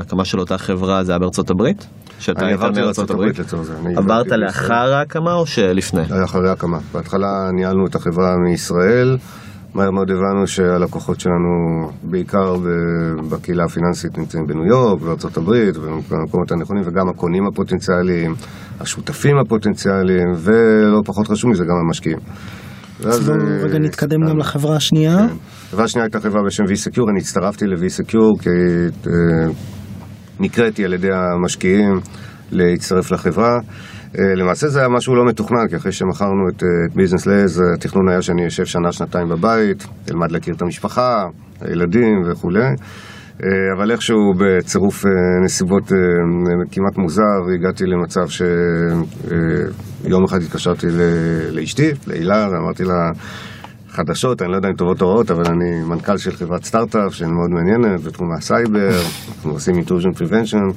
הקמה 0.00 0.24
של 0.24 0.40
אותה 0.40 0.58
חברה 0.58 1.04
זה 1.04 1.12
היה 1.12 1.18
בארצות 1.18 1.50
הברית? 1.50 1.86
שאתה 2.18 2.46
היית 2.46 2.60
מארצות 2.60 3.10
הברית 3.10 3.38
לצורך 3.38 3.62
זה. 3.62 3.74
עברת 3.96 4.26
לאחר 4.26 4.94
ההקמה 4.94 5.34
או 5.34 5.46
שלפני? 5.46 6.02
אחרי 6.24 6.48
ההקמה. 6.48 6.78
בהתחלה 6.92 7.50
ניהלנו 7.52 7.86
את 7.86 7.94
החברה 7.94 8.34
מישראל. 8.44 9.16
מהר 9.76 9.90
מאוד 9.90 10.10
הבנו 10.10 10.46
שהלקוחות 10.46 11.20
שלנו, 11.20 11.48
בעיקר 12.02 12.54
בקהילה 13.30 13.64
הפיננסית, 13.64 14.18
נמצאים 14.18 14.44
בניו 14.46 14.66
יורק, 14.66 15.02
בארצות 15.02 15.36
הברית, 15.36 15.76
ובמקומות 15.76 16.52
הנכונים, 16.52 16.82
וגם 16.86 17.08
הקונים 17.08 17.46
הפוטנציאליים, 17.46 18.34
השותפים 18.80 19.38
הפוטנציאליים, 19.38 20.28
ולא 20.38 21.00
פחות 21.04 21.28
חשוב 21.28 21.50
מזה, 21.50 21.64
גם 21.64 21.76
המשקיעים. 21.86 22.18
אז 23.04 23.30
בואו 23.30 23.38
רגע 23.62 23.74
אה, 23.74 23.78
נתקדם 23.78 24.20
גם 24.28 24.38
לחברה 24.38 24.76
השנייה. 24.76 25.16
כן. 25.18 25.34
החברה 25.68 25.84
השנייה 25.84 26.04
הייתה 26.04 26.20
חברה 26.20 26.42
בשם 26.46 26.64
V-Secure, 26.64 27.10
אני 27.10 27.20
הצטרפתי 27.20 27.66
ל-V-Secure 27.66 28.42
כי 28.42 28.48
אה, 29.06 29.52
נקראתי 30.40 30.84
על 30.84 30.92
ידי 30.92 31.10
המשקיעים 31.12 31.92
להצטרף 32.52 33.12
לחברה. 33.12 33.58
אה, 34.18 34.34
למעשה 34.36 34.68
זה 34.68 34.78
היה 34.78 34.88
משהו 34.88 35.14
לא 35.14 35.24
מתוכנן, 35.24 35.68
כי 35.68 35.76
אחרי 35.76 35.92
שמכרנו 35.92 36.48
את 36.48 36.62
Business 36.94 37.26
Layers, 37.26 37.62
התכנון 37.74 38.08
היה 38.08 38.22
שאני 38.22 38.46
אשב 38.46 38.64
שנה, 38.64 38.92
שנתיים 38.92 39.28
בבית, 39.28 39.86
אלמד 40.10 40.32
להכיר 40.32 40.54
את 40.54 40.62
המשפחה, 40.62 41.24
הילדים 41.60 42.22
וכולי. 42.30 42.64
אה, 43.42 43.48
אבל 43.76 43.90
איכשהו 43.90 44.32
בצירוף 44.38 45.06
אה, 45.06 45.10
נסיבות 45.44 45.92
כמעט 46.70 46.98
מוזר, 46.98 47.22
הגעתי 47.54 47.84
למצב 47.84 48.28
שיום 48.28 50.24
אחד 50.24 50.42
התקשרתי 50.42 50.86
לאשתי, 51.52 51.90
להילה, 52.06 52.48
ואמרתי 52.52 52.84
לה, 52.84 53.10
חדשות, 53.96 54.42
אני 54.42 54.50
לא 54.50 54.56
יודע 54.56 54.68
אם 54.68 54.74
טובות 54.74 55.02
או 55.02 55.08
רעות, 55.08 55.30
אבל 55.30 55.42
אני 55.46 55.84
מנכ"ל 55.88 56.16
של 56.16 56.30
חברת 56.30 56.64
סטארט-אפ 56.64 57.14
שהיא 57.14 57.28
מאוד 57.28 57.50
מעניינת 57.50 58.00
בתחום 58.00 58.28
הסייבר, 58.32 58.90
אנחנו 59.36 59.50
עושים 59.50 59.74
intrusion 59.74 60.18
prevention. 60.18 60.74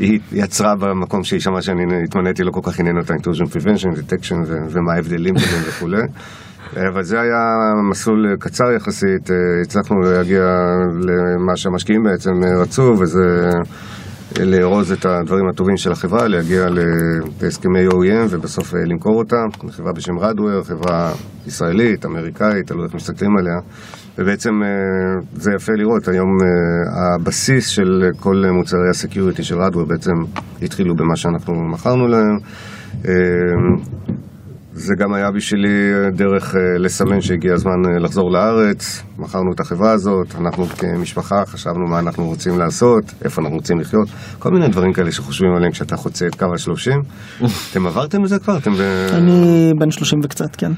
היא 0.00 0.20
יצרה 0.32 0.74
במקום 0.76 1.24
שהיא 1.24 1.40
שמעה 1.40 1.62
שאני 1.62 1.82
התמניתי, 2.04 2.42
לא 2.42 2.50
כל 2.50 2.60
כך 2.62 2.80
עניין 2.80 2.96
אותה 2.98 3.14
intrusion 3.14 3.46
prevention, 3.56 3.98
detection 3.98 4.36
ומה 4.48 4.92
ההבדלים 4.94 5.34
ביניהם 5.34 5.62
וכולי. 5.68 6.02
אבל 6.76 7.02
זה 7.02 7.20
היה 7.20 7.38
מסלול 7.90 8.36
קצר 8.38 8.72
יחסית, 8.76 9.30
הצלחנו 9.62 10.00
להגיע 10.00 10.42
למה 11.00 11.56
שהמשקיעים 11.56 12.02
בעצם 12.02 12.30
רצו, 12.60 12.82
וזה 12.82 13.48
לארוז 14.40 14.92
את 14.92 15.06
הדברים 15.06 15.48
הטובים 15.48 15.76
של 15.76 15.92
החברה, 15.92 16.28
להגיע 16.28 16.66
להסכמי 17.42 17.88
OEM 17.88 18.26
ובסוף 18.30 18.74
למכור 18.74 19.18
אותה. 19.18 19.36
חברה 19.70 19.92
בשם 19.92 20.18
רדוור, 20.18 20.62
חברה 20.62 21.12
ישראלית, 21.46 22.06
אמריקאית, 22.06 22.66
תלוי 22.66 22.84
איך 22.84 22.94
מסתכלים 22.94 23.30
עליה. 23.38 23.58
ובעצם 24.20 24.50
אה, 24.62 24.68
זה 25.32 25.50
יפה 25.56 25.72
לראות, 25.76 26.08
היום 26.08 26.36
אה, 26.42 27.14
הבסיס 27.14 27.68
של 27.68 28.02
כל 28.20 28.42
מוצרי 28.52 28.90
הסקיוריטי 28.90 29.42
של 29.42 29.54
רדוור 29.60 29.84
בעצם 29.84 30.12
התחילו 30.62 30.94
במה 30.94 31.16
שאנחנו 31.16 31.54
מכרנו 31.72 32.08
להם. 32.08 32.38
אה, 33.08 33.12
זה 34.72 34.94
גם 34.98 35.14
היה 35.14 35.30
בשבילי 35.30 35.92
דרך 36.14 36.54
לסמן 36.78 37.20
שהגיע 37.20 37.54
הזמן 37.54 37.72
לחזור 38.00 38.30
לארץ, 38.32 39.02
מכרנו 39.18 39.52
את 39.54 39.60
החברה 39.60 39.90
הזאת, 39.90 40.34
אנחנו 40.40 40.66
כמשפחה 40.66 41.46
חשבנו 41.46 41.86
מה 41.90 41.98
אנחנו 41.98 42.26
רוצים 42.26 42.58
לעשות, 42.58 43.04
איפה 43.24 43.42
אנחנו 43.42 43.56
רוצים 43.56 43.80
לחיות, 43.80 44.08
כל 44.38 44.50
מיני 44.50 44.68
דברים 44.68 44.92
כאלה 44.92 45.12
שחושבים 45.12 45.50
עליהם 45.56 45.72
כשאתה 45.72 45.96
חוצה 45.96 46.26
את 46.26 46.34
קו 46.34 46.46
השלושים. 46.54 47.00
אתם 47.70 47.86
עברתם 47.86 48.24
את 48.24 48.28
זה 48.28 48.38
כבר? 48.38 48.58
אתם 48.58 48.72
ב... 48.74 48.80
אני 49.12 49.72
בן 49.78 49.90
שלושים 49.90 50.18
וקצת, 50.24 50.56
כן. 50.56 50.72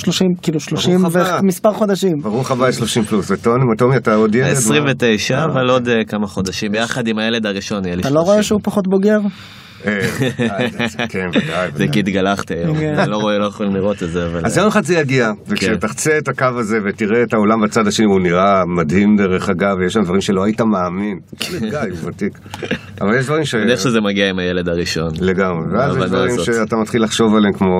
30, 0.00 0.28
כאילו 0.42 0.60
30 0.60 1.04
ומספר 1.42 1.72
חודשים. 1.72 2.12
ברוך 2.22 2.50
הבא 2.50 2.72
30 2.72 3.02
פלוס. 3.02 3.30
וטומי, 3.30 3.96
אתה 3.96 4.14
עוד 4.14 4.34
ילד? 4.34 4.46
29, 4.46 5.44
אבל 5.44 5.70
עוד 5.70 5.88
אה, 5.88 6.04
כמה 6.08 6.26
חודשים, 6.26 6.72
ביחד 6.72 7.06
עם 7.06 7.18
הילד 7.18 7.46
הראשון 7.46 7.84
יהיה 7.84 7.96
לי 7.96 8.02
30. 8.02 8.16
אתה 8.16 8.20
לא 8.20 8.24
רואה 8.32 8.42
שהוא 8.42 8.60
פחות 8.62 8.88
בוגר? 8.88 9.18
אה, 9.86 11.06
כן, 11.08 11.28
ודאי. 11.28 11.68
זה 11.74 11.86
כי 11.92 12.00
התגלחתי 12.00 12.54
היום, 12.54 12.76
כן. 12.76 12.94
אני 12.98 13.10
לא 13.10 13.16
רואה, 13.16 13.38
לא 13.38 13.44
יכולים 13.44 13.74
לראות 13.74 14.02
את 14.02 14.10
זה. 14.10 14.26
אז 14.44 14.56
יום 14.56 14.66
אחד 14.66 14.84
זה 14.84 14.94
יגיע, 14.94 15.30
וכשתחצה 15.48 16.18
את 16.18 16.28
הקו 16.28 16.46
הזה 16.58 16.78
ותראה 16.84 17.22
את 17.22 17.32
העולם 17.34 17.60
בצד 17.64 17.86
השני, 17.86 18.06
הוא 18.06 18.20
נראה 18.20 18.62
מדהים 18.66 19.16
דרך 19.16 19.48
אגב, 19.48 19.76
ויש 19.80 19.92
שם 19.92 20.00
דברים 20.00 20.20
שלא 20.20 20.44
היית 20.44 20.60
מאמין. 20.60 21.18
גיא, 21.60 21.78
הוא 21.78 22.08
ותיק. 22.08 22.38
אבל 23.00 23.18
יש 23.18 23.26
דברים 23.26 23.44
ש... 23.44 23.54
אני 23.54 23.72
איך 23.72 23.80
שזה 23.80 24.00
מגיע 24.00 24.30
עם 24.30 24.38
הילד 24.38 24.68
הראשון. 24.68 25.10
לגמרי, 25.20 25.64
ואז 25.72 25.96
יש 25.96 26.04
דברים 26.04 26.38
שאתה 26.38 26.76
מתחיל 26.76 27.02
לחשוב 27.02 27.34
עליהם, 27.36 27.52
כמו 27.52 27.76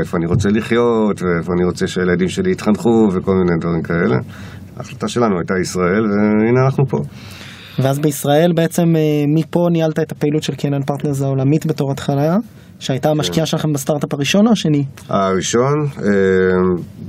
איפה 0.00 0.16
אני 0.16 0.26
רוצה 0.26 0.48
לחיות, 0.48 1.22
ואיפה 1.22 1.52
אני 1.52 1.64
רוצה 1.64 1.86
שהילדים 1.86 2.28
שלי 2.28 2.52
יתחנכו, 2.52 3.08
וכל 3.12 3.32
מיני 3.34 3.60
דברים 3.60 3.82
כאלה. 3.82 4.16
ההחלטה 4.76 5.08
שלנו 5.08 5.38
הייתה 5.38 5.54
ישראל, 5.62 6.04
והנה 6.04 6.64
אנחנו 6.64 6.86
פה. 6.86 6.98
ואז 7.78 7.98
בישראל 7.98 8.52
בעצם 8.54 8.96
אה, 8.96 9.00
מפה 9.34 9.68
ניהלת 9.70 9.98
את 9.98 10.12
הפעילות 10.12 10.42
של 10.42 10.54
Canaan 10.54 10.82
Partners 10.82 11.22
העולמית 11.22 11.66
בתור 11.66 11.92
התחלה, 11.92 12.36
שהייתה 12.78 13.10
המשקיעה 13.10 13.46
שלכם 13.46 13.72
בסטארט-אפ 13.72 14.14
הראשון 14.14 14.46
או 14.46 14.52
השני? 14.52 14.84
הראשון, 15.08 15.86
אה, 15.98 16.08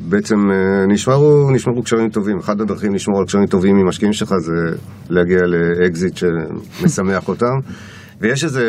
בעצם 0.10 0.36
אה, 0.36 0.86
נשמרו, 0.88 1.52
נשמרו 1.52 1.84
קשרים 1.84 2.10
טובים. 2.10 2.38
אחת 2.38 2.60
הדרכים 2.60 2.94
לשמור 2.94 3.20
על 3.20 3.26
קשרים 3.26 3.46
טובים 3.46 3.76
עם 3.78 3.88
משקיעים 3.88 4.14
שלך 4.14 4.30
זה 4.40 4.78
להגיע 5.10 5.40
לאקזיט 5.46 6.18
שמשמח 6.18 7.28
אותם. 7.28 7.56
ויש 8.22 8.44
איזה 8.44 8.64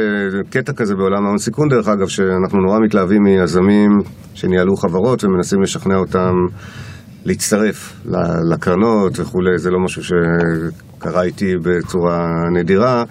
קטע 0.51 0.73
כזה 0.73 0.95
בעולם 0.95 1.25
ההון 1.25 1.39
סיכון 1.39 1.69
דרך 1.69 1.89
אגב, 1.89 2.09
שאנחנו 2.09 2.59
נורא 2.67 2.79
מתלהבים 2.85 3.23
מיזמים 3.23 3.91
שניהלו 4.35 4.77
חברות 4.77 5.25
ומנסים 5.25 5.63
לשכנע 5.63 5.97
אותם 5.97 6.35
להצטרף 7.27 8.01
לקרנות 8.53 9.21
וכולי, 9.21 9.59
זה 9.59 9.71
לא 9.71 9.79
משהו 9.85 10.03
שקרה 10.05 11.23
איתי 11.23 11.55
בצורה 11.63 12.19
נדירה. 12.55 13.05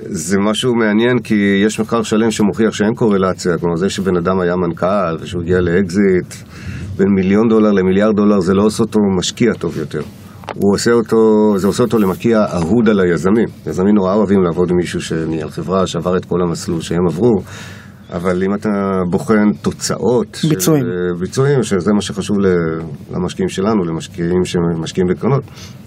זה 0.00 0.38
משהו 0.38 0.74
מעניין 0.74 1.18
כי 1.18 1.62
יש 1.66 1.80
מחקר 1.80 2.02
שלם 2.02 2.30
שמוכיח 2.30 2.72
שאין 2.72 2.94
קורלציה, 2.94 3.58
כלומר 3.58 3.76
זה 3.76 3.88
שבן 3.88 4.16
אדם 4.16 4.40
היה 4.40 4.56
מנכ"ל 4.56 5.16
ושהוא 5.20 5.42
הגיע 5.42 5.60
לאקזיט 5.60 6.34
בין 6.96 7.08
מיליון 7.14 7.48
דולר 7.48 7.72
למיליארד 7.72 8.16
דולר 8.16 8.40
זה 8.40 8.54
לא 8.54 8.62
עושה 8.62 8.82
אותו 8.82 9.00
משקיע 9.18 9.52
טוב 9.52 9.78
יותר. 9.78 10.00
הוא 10.54 10.74
עושה 10.74 10.92
אותו, 10.92 11.16
זה 11.56 11.66
עושה 11.66 11.82
אותו 11.82 11.98
למשקיע 11.98 12.44
אהוד 12.54 12.88
על 12.88 13.00
היזמים. 13.00 13.48
יזמים 13.66 13.94
נורא 13.94 14.14
אוהבים 14.14 14.42
לעבוד 14.42 14.70
עם 14.70 14.76
מישהו 14.76 15.00
שניהל 15.00 15.50
חברה, 15.50 15.86
שעבר 15.86 16.16
את 16.16 16.24
כל 16.24 16.42
המסלול 16.42 16.80
שהם 16.80 17.06
עברו. 17.08 17.34
אבל 18.12 18.42
אם 18.42 18.54
אתה 18.54 18.68
בוחן 19.10 19.52
תוצאות, 19.62 20.40
ביצועים, 20.48 20.82
של, 20.82 21.20
ביצועים 21.20 21.62
שזה 21.62 21.92
מה 21.92 22.00
שחשוב 22.00 22.36
למשקיעים 23.10 23.48
שלנו, 23.48 23.84
למשקיעים 23.84 24.44
שמשקיעים 24.44 25.08
בקרנות, 25.10 25.42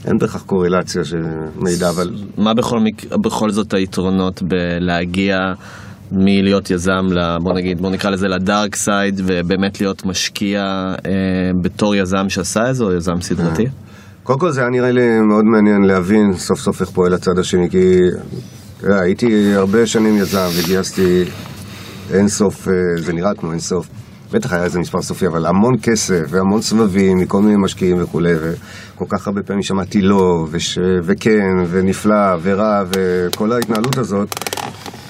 אין 0.05 0.17
בהכרח 0.17 0.41
קורלציה 0.41 1.01
שמעידה, 1.03 1.89
אבל... 1.89 2.09
מה 2.37 2.53
בכל, 2.53 2.79
מק... 2.79 3.13
בכל 3.13 3.49
זאת 3.49 3.73
היתרונות 3.73 4.41
בלהגיע 4.43 5.37
מלהיות 6.11 6.71
יזם, 6.71 7.07
בוא 7.43 7.53
נגיד, 7.53 7.81
בוא 7.81 7.89
נקרא 7.89 8.09
לזה 8.09 8.27
לדארק 8.27 8.75
סייד, 8.75 9.21
ובאמת 9.25 9.81
להיות 9.81 10.05
משקיע 10.05 10.61
אה, 10.61 11.11
בתור 11.61 11.95
יזם 11.95 12.29
שעשה 12.29 12.69
את 12.69 12.75
זה, 12.75 12.83
או 12.83 12.93
יזם 12.93 13.21
סדרתי? 13.21 13.65
קודם 14.23 14.39
כל 14.39 14.51
זה 14.51 14.61
היה 14.61 14.69
נראה 14.69 14.91
לי 14.91 15.19
מאוד 15.19 15.45
מעניין 15.45 15.81
להבין 15.81 16.33
סוף 16.33 16.59
סוף 16.59 16.81
איך 16.81 16.89
פועל 16.89 17.13
הצד 17.13 17.39
השני, 17.39 17.69
כי 17.69 17.99
הייתי 18.83 19.53
הרבה 19.55 19.85
שנים 19.85 20.17
יזם 20.17 20.47
וגייסתי 20.59 21.23
אין 22.13 22.27
סוף, 22.27 22.67
אה, 22.67 22.73
זה 23.01 23.13
נראה 23.13 23.33
כמו 23.33 23.51
אין 23.51 23.59
סוף. 23.59 23.87
בטח 24.31 24.53
היה 24.53 24.63
איזה 24.63 24.79
מספר 24.79 25.01
סופי, 25.01 25.27
אבל 25.27 25.45
המון 25.45 25.73
כסף 25.83 26.21
והמון 26.29 26.61
סבבים 26.61 27.17
מכל 27.17 27.41
מיני 27.41 27.55
משקיעים 27.57 28.03
וכולי, 28.03 28.33
וכל 28.41 29.05
כך 29.09 29.27
הרבה 29.27 29.43
פעמים 29.43 29.63
שמעתי 29.63 30.01
לא, 30.01 30.47
וש... 30.51 30.77
וכן, 31.03 31.57
ונפלא, 31.69 32.37
ורע, 32.41 32.83
וכל 32.89 33.51
ההתנהלות 33.51 33.97
הזאת, 33.97 34.35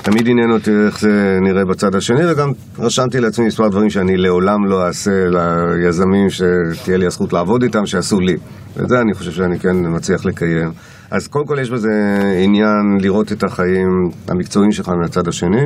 תמיד 0.04 0.28
עניין 0.28 0.52
אותי 0.52 0.72
איך 0.86 1.00
זה 1.00 1.38
נראה 1.42 1.66
בצד 1.66 1.96
השני, 1.96 2.32
וגם 2.32 2.52
רשמתי 2.80 3.20
לעצמי 3.20 3.46
מספר 3.46 3.68
דברים 3.68 3.90
שאני 3.90 4.18
לעולם 4.18 4.66
לא 4.66 4.88
אעשה 4.88 5.12
ליזמים 5.30 6.28
שתהיה 6.30 6.98
לי 6.98 7.06
הזכות 7.06 7.34
לעבוד 7.34 7.64
איתם, 7.64 7.86
שעשו 7.86 8.20
לי. 8.20 8.36
ואת 8.78 8.90
זה 8.90 9.00
אני 9.02 9.14
חושב 9.14 9.32
שאני 9.32 9.60
כן 9.60 9.76
מצליח 9.96 10.26
לקיים. 10.26 10.72
אז 11.12 11.28
קודם 11.28 11.46
כל 11.46 11.58
יש 11.62 11.70
בזה 11.70 11.90
עניין 12.44 12.98
לראות 13.00 13.32
את 13.32 13.44
החיים 13.44 14.10
המקצועיים 14.28 14.72
שלך 14.72 14.90
מהצד 15.02 15.28
השני. 15.28 15.66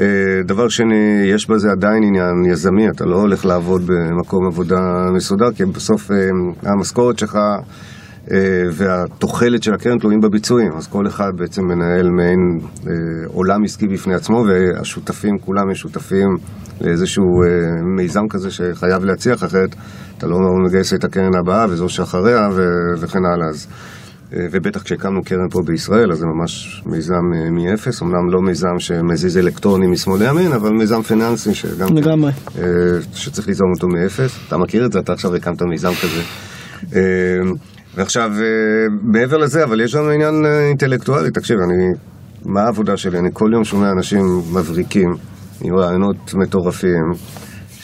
אה, 0.00 0.42
דבר 0.44 0.68
שני, 0.68 1.22
יש 1.34 1.50
בזה 1.50 1.70
עדיין 1.70 2.02
עניין 2.02 2.52
יזמי, 2.52 2.88
אתה 2.88 3.04
לא 3.04 3.16
הולך 3.16 3.44
לעבוד 3.44 3.82
במקום 3.86 4.46
עבודה 4.46 4.80
מסודר, 5.14 5.52
כי 5.52 5.64
בסוף 5.64 6.10
אה, 6.10 6.16
המשכורת 6.62 7.18
שלך 7.18 7.38
אה, 8.30 8.38
והתוחלת 8.72 9.62
של 9.62 9.74
הקרן 9.74 9.98
תלויים 9.98 10.20
בביצועים, 10.20 10.72
אז 10.76 10.86
כל 10.86 11.06
אחד 11.06 11.32
בעצם 11.36 11.62
מנהל 11.64 12.08
מעין 12.10 12.58
עולם 13.26 13.64
עסקי 13.64 13.86
בפני 13.88 14.14
עצמו, 14.14 14.44
והשותפים 14.48 15.38
כולם 15.38 15.70
משותפים 15.70 16.28
לאיזשהו 16.80 17.24
מיזם 17.96 18.28
כזה 18.30 18.50
שחייב 18.50 19.04
להצליח, 19.04 19.44
אחרת 19.44 19.74
אתה 20.18 20.26
לא 20.26 20.36
מגייס 20.66 20.94
את 20.94 21.04
הקרן 21.04 21.34
הבאה 21.40 21.66
וזו 21.70 21.88
שאחריה 21.88 22.48
וכן 22.98 23.24
הלאה. 23.34 23.48
אז 23.48 23.66
ובטח 24.52 24.82
כשהקמנו 24.82 25.22
קרן 25.24 25.48
פה 25.50 25.60
בישראל, 25.66 26.12
אז 26.12 26.18
זה 26.18 26.26
ממש 26.26 26.82
מיזם 26.86 27.14
אה, 27.34 27.50
מאפס, 27.50 28.02
אמנם 28.02 28.30
לא 28.30 28.40
מיזם 28.40 28.78
שמזיז 28.78 29.38
אלקטרונים 29.38 29.90
משמאל 29.92 30.22
לימין, 30.22 30.52
אבל 30.52 30.70
מיזם 30.70 31.02
פיננסי 31.02 31.54
שגם... 31.54 31.88
כן, 31.88 31.94
לגמרי. 31.94 32.32
שצריך 33.14 33.48
ליזום 33.48 33.68
אותו 33.74 33.88
מאפס. 33.88 34.38
אתה 34.48 34.56
מכיר 34.56 34.86
את 34.86 34.92
זה? 34.92 34.98
אתה 34.98 35.12
עכשיו 35.12 35.34
הקמת 35.34 35.62
מיזם 35.62 35.92
כזה. 36.02 36.22
ועכשיו, 37.96 38.30
אה, 38.32 38.86
מעבר 39.02 39.36
לזה, 39.36 39.64
אבל 39.64 39.80
יש 39.80 39.96
גם 39.96 40.10
עניין 40.14 40.46
אה, 40.46 40.68
אינטלקטואלי, 40.68 41.30
תקשיב, 41.30 41.56
אני, 41.58 41.84
מה 42.44 42.62
העבודה 42.62 42.96
שלי? 42.96 43.18
אני 43.18 43.28
כל 43.32 43.50
יום 43.52 43.64
שומע 43.64 43.90
אנשים 43.90 44.20
מבריקים, 44.52 45.08
עם 45.62 45.76
רעיונות 45.76 46.34
מטורפים, 46.34 47.12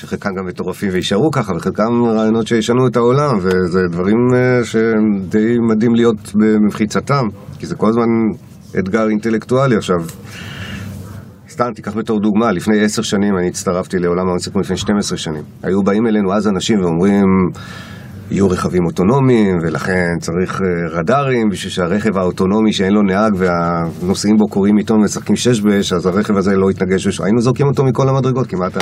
שחלקם 0.01 0.31
גם 0.39 0.47
מטורפים 0.47 0.89
ויישארו 0.93 1.31
ככה, 1.31 1.53
וחלקם 1.57 2.05
רעיונות 2.17 2.47
שישנו 2.47 2.87
את 2.87 2.97
העולם, 2.97 3.39
וזה 3.43 3.81
דברים 3.91 4.17
אה, 4.35 4.65
שהם 4.65 5.21
די 5.29 5.59
מדהים 5.69 5.95
להיות 5.95 6.33
במחיצתם, 6.35 7.25
כי 7.59 7.67
זה 7.67 7.75
כל 7.75 7.89
הזמן 7.89 8.09
אתגר 8.79 9.09
אינטלקטואלי 9.09 9.77
עכשיו. 9.77 9.97
סתם, 11.49 11.73
תיקח 11.75 11.97
בתור 11.97 12.21
דוגמה, 12.21 12.53
לפני 12.53 12.81
עשר 12.85 13.03
שנים 13.03 13.37
אני 13.39 13.49
הצטרפתי 13.49 13.99
לעולם 13.99 14.27
ההון 14.27 14.39
סיכון 14.39 14.63
לפני 14.63 14.77
12 14.77 15.19
שנים. 15.19 15.43
היו 15.63 15.83
באים 15.83 16.07
אלינו 16.07 16.33
אז 16.33 16.49
אנשים 16.49 16.81
ואומרים, 16.81 17.27
יהיו 18.31 18.51
רכבים 18.51 18.87
אוטונומיים, 18.87 19.57
ולכן 19.62 20.09
צריך 20.21 20.61
אה, 20.61 20.99
רדארים, 20.99 21.49
בשביל 21.51 21.73
שהרכב 21.73 22.19
האוטונומי 22.19 22.73
שאין 22.73 22.93
לו 22.93 23.03
נהג 23.03 23.33
והנוסעים 23.37 24.37
בו 24.37 24.49
קוראים 24.49 24.77
עיתון 24.77 25.01
ומשחקים 25.01 25.37
שש 25.37 25.61
באש, 25.61 25.93
אז 25.93 26.07
הרכב 26.07 26.37
הזה 26.37 26.57
לא 26.57 26.71
יתנגש. 26.71 27.21
היינו 27.21 27.40
זורקים 27.40 27.66
אותו 27.66 27.85
מכל 27.85 28.09
המדרגות, 28.09 28.47
כמעט 28.47 28.77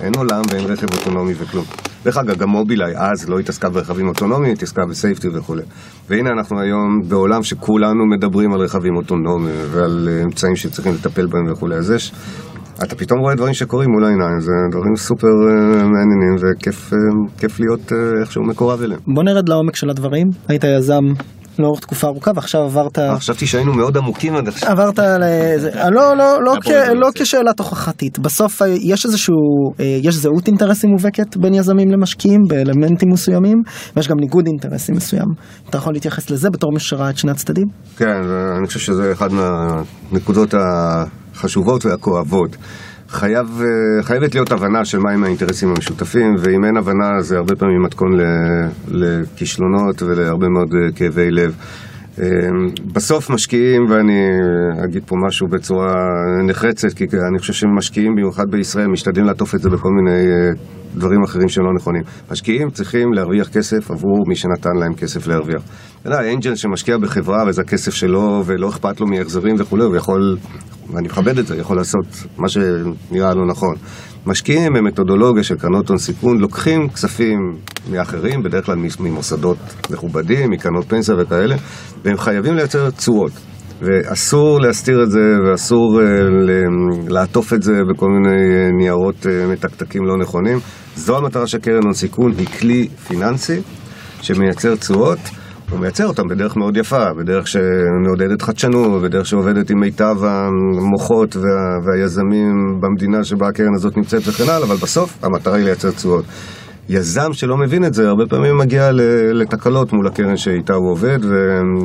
אין 0.00 0.12
עולם 0.16 0.42
ואין 0.50 0.64
רכב 0.64 0.86
אוטונומי 0.92 1.32
וכלום. 1.38 1.64
דרך 2.04 2.16
אגב, 2.16 2.36
גם 2.36 2.48
מובילאיי 2.48 2.92
אז 2.96 3.28
לא 3.28 3.38
התעסקה 3.38 3.68
ברכבים 3.68 4.08
אוטונומיים, 4.08 4.52
התעסקה 4.52 4.82
בסייפטי 4.90 5.28
וכולי. 5.28 5.62
והנה 6.08 6.30
אנחנו 6.30 6.60
היום 6.60 7.00
בעולם 7.08 7.42
שכולנו 7.42 8.06
מדברים 8.06 8.52
על 8.52 8.60
רכבים 8.60 8.96
אוטונומיים 8.96 9.56
ועל 9.70 10.08
אה, 10.10 10.22
אמצעים 10.22 10.56
שצריכים 10.56 10.92
לטפל 10.94 11.26
בהם 11.26 11.52
וכולי. 11.52 11.76
אז 11.76 11.90
יש 11.90 12.12
אתה 12.84 12.96
פתאום 12.96 13.20
רואה 13.20 13.34
דברים 13.34 13.54
שקורים 13.54 13.90
מול 13.90 14.04
העיניים, 14.04 14.40
זה 14.40 14.52
דברים 14.70 14.96
סופר 14.96 15.26
uh, 15.26 15.74
מעניינים 15.74 16.34
וכיף 16.36 16.92
uh, 16.92 17.60
להיות 17.60 17.92
uh, 17.92 18.20
איכשהו 18.20 18.42
מקורב 18.44 18.82
אליהם. 18.82 19.00
בוא 19.06 19.22
נרד 19.22 19.48
לעומק 19.48 19.76
של 19.76 19.90
הדברים, 19.90 20.26
היית 20.48 20.64
יזם 20.64 21.02
לאורך 21.58 21.80
תקופה 21.80 22.06
ארוכה 22.06 22.30
ועכשיו 22.34 22.60
עברת... 22.60 22.98
חשבתי 23.16 23.46
שהיינו 23.46 23.74
מאוד 23.74 23.96
עמוקים 23.96 24.36
עד 24.36 24.48
עכשיו. 24.48 24.70
עברת 24.70 24.98
ל... 24.98 25.24
לא, 25.90 26.16
לא, 26.16 26.44
לא, 26.44 26.54
כ... 26.62 26.68
לא 26.94 27.08
כשאלה 27.14 27.52
תוכחתית, 27.52 28.18
בסוף 28.18 28.62
יש 28.80 29.06
איזשהו, 29.06 29.34
יש 30.02 30.14
זהות 30.14 30.46
אינטרסים 30.46 30.90
מובהקת 30.90 31.36
בין 31.36 31.54
יזמים 31.54 31.90
למשקיעים 31.90 32.40
באלמנטים 32.48 33.08
מסוימים, 33.12 33.58
ויש 33.96 34.08
גם 34.08 34.16
ניגוד 34.20 34.46
אינטרסים 34.46 34.94
מסוים. 34.96 35.26
אתה 35.70 35.78
יכול 35.78 35.92
להתייחס 35.92 36.30
לזה 36.30 36.50
בתור 36.50 36.72
מי 36.72 36.80
שראה 36.80 37.10
את 37.10 37.16
שני 37.16 37.30
הצדדים? 37.30 37.66
כן, 37.96 38.22
אני 38.58 38.66
חושב 38.66 38.80
שזה 38.80 39.12
אחד 39.12 39.28
מהנקודות 39.32 40.54
ה... 40.54 40.58
החשובות 41.34 41.86
והכואבות. 41.86 42.56
חייב, 43.10 43.60
אה, 43.60 44.02
חייבת 44.02 44.34
להיות 44.34 44.52
הבנה 44.52 44.84
של 44.84 44.98
מהם 44.98 45.24
האינטרסים 45.24 45.68
המשותפים, 45.68 46.36
ואם 46.38 46.64
אין 46.64 46.76
הבנה 46.76 47.22
זה 47.22 47.36
הרבה 47.36 47.56
פעמים 47.56 47.82
מתכון 47.82 48.18
לכישלונות 48.88 50.02
ולהרבה 50.02 50.48
מאוד 50.48 50.74
אה, 50.74 50.92
כאבי 50.94 51.30
לב. 51.30 51.54
אה, 52.18 52.26
בסוף 52.92 53.30
משקיעים, 53.30 53.90
ואני 53.90 54.20
אגיד 54.84 55.02
פה 55.06 55.16
משהו 55.26 55.48
בצורה 55.48 55.94
נחרצת, 56.48 56.92
כי 56.92 57.04
אני 57.28 57.38
חושב 57.38 57.52
שמשקיעים, 57.52 58.12
במיוחד 58.12 58.50
בישראל, 58.50 58.86
משתדלים 58.86 59.24
לעטוף 59.24 59.54
את 59.54 59.60
זה 59.60 59.70
בכל 59.70 59.90
מיני 59.90 60.26
דברים 60.94 61.22
אחרים 61.24 61.48
שלא 61.48 61.74
נכונים. 61.76 62.02
משקיעים 62.30 62.70
צריכים 62.70 63.12
להרוויח 63.12 63.48
כסף 63.48 63.90
עבור 63.90 64.24
מי 64.28 64.36
שנתן 64.36 64.76
להם 64.80 64.94
כסף 64.94 65.26
להרוויח. 65.26 65.62
אתה 66.00 66.08
יודע, 66.08 66.32
אנג'ל 66.32 66.54
שמשקיע 66.54 66.98
בחברה 66.98 67.44
וזה 67.46 67.62
הכסף 67.62 67.94
שלו 67.94 68.42
ולא 68.46 68.68
אכפת 68.68 69.00
לו 69.00 69.06
מהחזרים 69.06 69.54
וכולי, 69.58 69.84
הוא 69.84 69.96
יכול 69.96 70.36
ואני 70.92 71.08
מכבד 71.08 71.38
את 71.38 71.46
זה, 71.46 71.56
יכול 71.56 71.76
לעשות 71.76 72.06
מה 72.38 72.48
שנראה 72.48 73.34
לו 73.34 73.46
נכון. 73.46 73.74
משקיעים 74.26 74.72
במתודולוגיה 74.72 75.42
של 75.42 75.54
קרנות 75.54 75.88
הון 75.88 75.98
סיכון, 75.98 76.38
לוקחים 76.38 76.88
כספים 76.88 77.38
מאחרים, 77.90 78.42
בדרך 78.42 78.66
כלל 78.66 78.76
ממוסדות 79.00 79.58
מכובדים, 79.90 80.50
מקרנות 80.50 80.84
פנסיה 80.88 81.14
וכאלה, 81.18 81.56
והם 82.04 82.16
חייבים 82.16 82.54
לייצר 82.54 82.90
תשואות. 82.90 83.32
ואסור 83.82 84.60
להסתיר 84.60 85.02
את 85.02 85.10
זה, 85.10 85.20
ואסור 85.46 86.00
uh, 86.00 86.04
לעטוף 87.08 87.52
את 87.52 87.62
זה 87.62 87.72
בכל 87.90 88.06
מיני 88.08 88.36
uh, 88.36 88.76
ניירות 88.78 89.26
uh, 89.26 89.52
מתקתקים 89.52 90.04
לא 90.04 90.18
נכונים. 90.18 90.58
זו 90.96 91.16
המטרה 91.16 91.46
של 91.46 91.58
קרן 91.58 91.82
הון 91.82 91.92
סיכון, 91.92 92.32
היא 92.38 92.46
כלי 92.46 92.88
פיננסי 92.88 93.60
שמייצר 94.22 94.76
תשואות. 94.76 95.18
הוא 95.70 95.80
מייצר 95.80 96.06
אותם 96.06 96.22
בדרך 96.28 96.56
מאוד 96.56 96.76
יפה, 96.76 97.04
בדרך 97.18 97.46
שמעודדת 97.48 98.42
חדשנות, 98.42 99.02
בדרך 99.02 99.26
שעובדת 99.26 99.70
עם 99.70 99.80
מיטב 99.80 100.16
המוחות 100.24 101.36
וה, 101.36 101.78
והיזמים 101.84 102.80
במדינה 102.80 103.24
שבה 103.24 103.48
הקרן 103.48 103.74
הזאת 103.74 103.96
נמצאת 103.96 104.28
וכן 104.28 104.44
הלאה, 104.44 104.66
אבל 104.66 104.76
בסוף 104.76 105.18
המטרה 105.22 105.56
היא 105.56 105.64
לייצר 105.64 105.90
תשואות. 105.90 106.24
יזם 106.88 107.32
שלא 107.32 107.56
מבין 107.56 107.84
את 107.84 107.94
זה, 107.94 108.08
הרבה 108.08 108.26
פעמים 108.26 108.58
מגיע 108.58 108.90
לתקלות 109.32 109.92
מול 109.92 110.06
הקרן 110.06 110.36
שאיתה 110.36 110.74
הוא 110.74 110.90
עובד, 110.90 111.18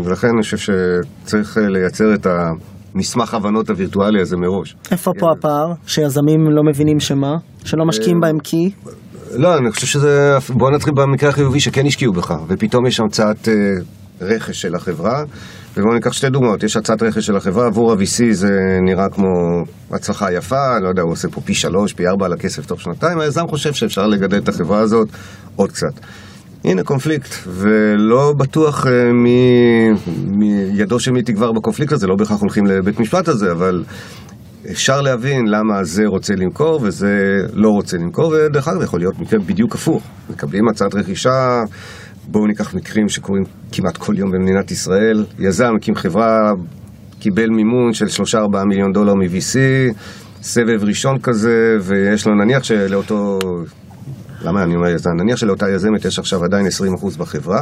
ולכן 0.06 0.28
אני 0.28 0.42
חושב 0.42 0.58
שצריך 0.58 1.58
לייצר 1.62 2.14
את 2.14 2.28
המסמך 2.96 3.34
הבנות 3.34 3.70
הווירטואלי 3.70 4.22
הזה 4.22 4.38
מראש. 4.38 4.76
איפה 4.92 5.12
פה 5.20 5.32
הפער? 5.32 5.74
שיזמים 5.88 6.50
לא 6.50 6.64
מבינים 6.64 7.00
שמה? 7.00 7.36
שלא 7.66 7.86
משקיעים 7.86 8.20
בהם 8.20 8.40
כי? 8.44 8.70
לא, 9.32 9.58
אני 9.58 9.72
חושב 9.72 9.88
שזה... 9.88 10.38
בוא 10.50 10.72
נתחיל 10.72 10.94
במקרה 10.96 11.30
החיובי 11.30 11.60
שכן 11.60 11.86
השקיעו 11.86 12.14
בך, 12.14 12.34
ופתאום 12.48 12.86
יש 12.86 13.00
הצעת 13.00 13.50
אה, 13.50 13.54
רכש 14.22 14.62
של 14.62 14.76
החברה, 14.76 15.24
ובואו 15.78 15.94
ניקח 15.94 16.12
שתי 16.12 16.30
דוגמאות. 16.30 16.64
יש 16.64 16.78
הצעת 16.78 17.04
רכש 17.04 17.26
של 17.26 17.36
החברה, 17.36 17.68
עבור 17.68 17.92
ה-VC 17.92 18.24
זה 18.32 18.50
נראה 18.86 19.10
כמו 19.10 19.30
הצלחה 19.92 20.34
יפה, 20.34 20.80
לא 20.84 20.88
יודע, 20.88 21.02
הוא 21.02 21.12
עושה 21.12 21.28
פה 21.28 21.42
פי 21.42 21.54
שלוש, 21.54 21.94
פי 21.94 22.04
ארבע 22.08 22.26
על 22.26 22.34
הכסף 22.34 22.66
תוך 22.66 22.82
שנתיים, 22.82 23.20
היזם 23.20 23.48
חושב 23.48 23.74
שאפשר 23.74 24.08
לגדל 24.08 24.38
את 24.38 24.50
החברה 24.50 24.80
הזאת 24.80 25.08
עוד 25.56 25.72
קצת. 25.72 26.00
הנה 26.66 26.84
קונפליקט, 26.84 27.36
ולא 27.48 28.34
בטוח 28.38 28.86
uh, 28.86 28.90
מידו 30.28 31.00
של 31.00 31.12
מי 31.12 31.22
תגבר 31.22 31.52
בקונפליקט 31.52 31.92
הזה, 31.92 32.08
לא 32.08 32.16
בהכרח 32.16 32.42
הולכים 32.42 32.66
לבית 32.66 33.00
משפט 33.00 33.28
הזה, 33.28 33.52
אבל 33.52 33.84
אפשר 34.72 35.02
להבין 35.02 35.48
למה 35.48 35.84
זה 35.84 36.06
רוצה 36.06 36.34
למכור 36.36 36.80
וזה 36.84 37.46
לא 37.54 37.70
רוצה 37.70 37.98
למכור, 37.98 38.34
ודרך 38.34 38.68
אגב 38.68 38.82
יכול 38.82 39.00
להיות 39.00 39.20
מקרה 39.20 39.40
בדיוק 39.40 39.76
הפוך. 39.76 40.04
מקבלים 40.30 40.68
הצעת 40.68 40.96
רכישה, 40.96 41.64
בואו 42.28 42.48
ניקח 42.48 42.74
מקרים 42.74 43.10
שקורים 43.10 43.44
כמעט 43.72 43.98
כל 43.98 44.18
יום 44.18 44.32
במדינת 44.32 44.72
ישראל, 44.72 45.26
יזם 45.40 45.76
הקים 45.78 45.96
חברה, 45.96 46.52
קיבל 47.20 47.50
מימון 47.50 47.94
של 47.94 48.06
3-4 48.34 48.38
מיליון 48.66 48.94
דולר 48.94 49.14
מ-VC, 49.14 49.58
סבב 50.42 50.84
ראשון 50.84 51.20
כזה, 51.20 51.78
ויש 51.82 52.28
לו 52.28 52.36
נניח 52.36 52.64
שלאותו... 52.64 53.40
למה 54.46 54.64
אני 54.64 54.76
אומר 54.76 54.88
יזם? 54.88 55.10
נניח 55.10 55.38
שלאותה 55.38 55.66
יזמת 55.70 56.06
יש 56.06 56.20
עכשיו 56.20 56.44
עדיין 56.44 56.68
20% 56.68 57.18
בחברה, 57.18 57.62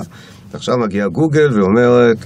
ועכשיו 0.51 0.77
מגיעה 0.77 1.07
גוגל 1.07 1.59
ואומרת... 1.59 2.17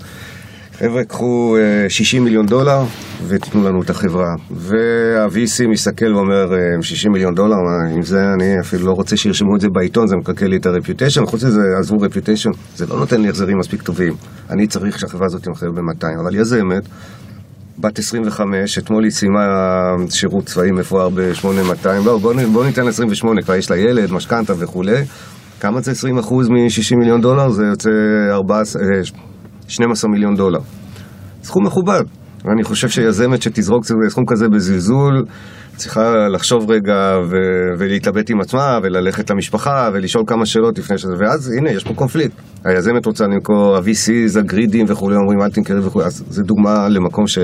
חבר'ה, 0.79 1.03
קחו 1.03 1.55
60 1.89 2.21
אה, 2.21 2.25
מיליון 2.25 2.45
דולר 2.45 2.83
ותיתנו 3.27 3.63
לנו 3.63 3.81
את 3.81 3.89
החברה. 3.89 4.35
וה-VC 4.51 5.67
מסתכל 5.71 6.15
ואומר, 6.15 6.45
60 6.81 7.11
אה, 7.11 7.13
מיליון 7.13 7.33
דולר, 7.35 7.55
עם 7.95 8.01
זה 8.01 8.33
אני 8.33 8.59
אפילו 8.61 8.85
לא 8.85 8.91
רוצה 8.91 9.17
שירשמו 9.17 9.55
את 9.55 9.61
זה 9.61 9.67
בעיתון, 9.73 10.07
זה 10.07 10.15
מקלקל 10.15 10.45
לי 10.45 10.57
את 10.57 10.65
הרפיוטיישן. 10.65 11.25
חוץ 11.25 11.43
מזה, 11.43 11.61
עזבו 11.79 11.97
רפיוטיישן, 11.97 12.49
זה 12.75 12.85
לא 12.85 12.99
נותן 12.99 13.21
לי 13.21 13.29
החזרים 13.29 13.57
מספיק 13.57 13.81
טובים. 13.81 14.13
אני 14.49 14.67
צריך 14.67 14.99
שהחברה 14.99 15.25
הזאת 15.25 15.43
תמכר 15.43 15.71
ב-200. 15.71 16.21
אבל 16.23 16.35
יזמת, 16.35 16.83
בת 17.79 17.99
25, 17.99 18.77
אתמול 18.77 19.03
היא 19.03 19.11
סיימה 19.11 19.45
שירות 20.09 20.45
צבאי 20.45 20.71
מפואר 20.71 21.09
ב-8200. 21.09 22.01
בואו 22.03 22.19
בוא, 22.19 22.33
בוא 22.53 22.65
ניתן 22.65 22.83
לה 22.83 22.89
28, 22.89 23.41
כבר 23.41 23.55
יש 23.55 23.71
לה 23.71 23.77
ילד, 23.77 24.11
משכנתה 24.11 24.53
וכולי. 24.57 25.03
כמה 25.59 25.81
זה 25.81 25.91
20% 25.91 25.95
מ-60 26.49 26.95
מיליון 26.99 27.21
דולר? 27.21 27.49
זה 27.49 27.63
יוצא 27.65 27.89
14... 28.31 28.81
12 29.67 30.11
מיליון 30.11 30.35
דולר. 30.35 30.59
סכום 31.43 31.65
מכובד. 31.65 32.03
ואני 32.45 32.63
חושב 32.63 32.89
שיזמת 32.89 33.41
שתזרוק 33.41 33.85
סכום 34.09 34.23
כזה 34.27 34.45
בזלזול, 34.49 35.25
צריכה 35.77 36.27
לחשוב 36.33 36.71
רגע 36.71 37.17
ו- 37.29 37.79
ולהתלבט 37.79 38.29
עם 38.29 38.41
עצמה 38.41 38.79
וללכת 38.83 39.29
למשפחה 39.29 39.89
ולשאול 39.93 40.23
כמה 40.27 40.45
שאלות 40.45 40.79
לפני 40.79 40.97
שזה, 40.97 41.13
ואז 41.19 41.51
הנה, 41.57 41.71
יש 41.71 41.83
פה 41.83 41.93
קונפליקט. 41.93 42.33
היזמת 42.65 43.05
רוצה 43.05 43.25
למכור, 43.25 43.75
ה-VCs, 43.75 44.39
הגרידים 44.39 44.85
וכולי, 44.89 45.15
אומרים 45.15 45.41
אל 45.41 45.49
תמכרי 45.49 45.79
וכולי, 45.79 46.05
אז 46.05 46.23
זו 46.29 46.43
דוגמה 46.43 46.89
למקום 46.89 47.27
ש... 47.27 47.37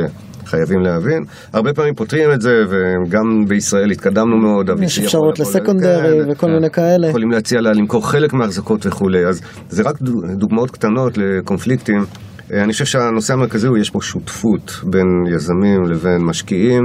חייבים 0.46 0.80
להבין. 0.80 1.24
הרבה 1.54 1.74
פעמים 1.74 1.94
פותרים 1.96 2.32
את 2.34 2.42
זה, 2.42 2.52
וגם 2.70 3.46
בישראל 3.48 3.92
התקדמנו 3.92 4.38
מאוד. 4.38 4.70
יש 4.82 5.00
אפשרות 5.00 5.40
לסקונדרי 5.40 6.24
כן, 6.26 6.32
וכל 6.32 6.48
כן. 6.48 6.54
מיני 6.54 6.70
כאלה. 6.70 7.08
יכולים 7.08 7.32
להציע 7.32 7.62
לה 7.62 7.72
למכור 7.74 8.10
חלק 8.10 8.34
מההחזקות 8.34 8.86
וכולי, 8.86 9.26
אז 9.26 9.42
זה 9.70 9.84
רק 9.84 9.96
דוגמאות 10.38 10.72
קטנות 10.72 11.18
לקונפליקטים. 11.18 12.06
אה, 12.52 12.64
אני 12.64 12.74
חושב 12.74 12.86
שהנושא 12.86 13.34
המרכזי 13.34 13.68
הוא, 13.68 13.78
יש 13.78 13.90
פה 13.90 14.02
שותפות 14.02 14.82
בין 14.84 15.08
יזמים 15.36 15.84
לבין 15.84 16.22
משקיעים. 16.22 16.84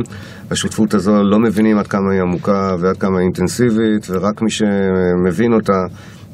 השותפות 0.51 0.95
הזו 0.95 1.23
לא 1.23 1.39
מבינים 1.39 1.79
עד 1.79 1.87
כמה 1.87 2.13
היא 2.13 2.21
עמוקה 2.21 2.77
ועד 2.81 2.97
כמה 2.97 3.19
היא 3.19 3.25
אינטנסיבית, 3.25 4.07
ורק 4.11 4.43
מי 4.43 4.51
שמבין 4.51 5.53
אותה 5.53 5.83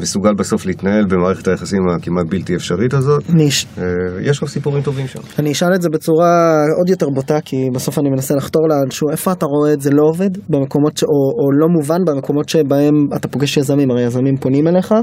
מסוגל 0.00 0.34
בסוף 0.34 0.66
להתנהל 0.66 1.04
במערכת 1.04 1.48
היחסים 1.48 1.80
הכמעט 1.88 2.26
בלתי 2.28 2.54
אפשרית 2.54 2.94
הזאת. 2.94 3.22
ניש. 3.28 3.66
אה, 3.78 3.84
יש 4.22 4.42
לו 4.42 4.48
סיפורים 4.48 4.82
טובים 4.82 5.06
שם. 5.06 5.20
אני 5.38 5.52
אשאל 5.52 5.74
את 5.74 5.82
זה 5.82 5.88
בצורה 5.88 6.62
עוד 6.78 6.88
יותר 6.88 7.06
בוטה, 7.14 7.40
כי 7.44 7.56
בסוף 7.74 7.98
אני 7.98 8.10
מנסה 8.10 8.34
לחתור 8.34 8.62
לאנשהו, 8.68 9.10
איפה 9.10 9.32
אתה 9.32 9.46
רואה 9.46 9.72
את 9.72 9.80
זה 9.80 9.90
לא 9.90 10.02
עובד, 10.02 10.30
במקומות, 10.48 10.96
ש... 10.96 11.02
או, 11.02 11.08
או 11.08 11.52
לא 11.60 11.66
מובן 11.68 11.98
במקומות 12.06 12.48
שבהם 12.48 12.94
אתה 13.16 13.28
פוגש 13.28 13.56
יזמים, 13.56 13.90
הרי 13.90 14.02
יזמים 14.02 14.36
פונים 14.36 14.68
אליך, 14.68 14.94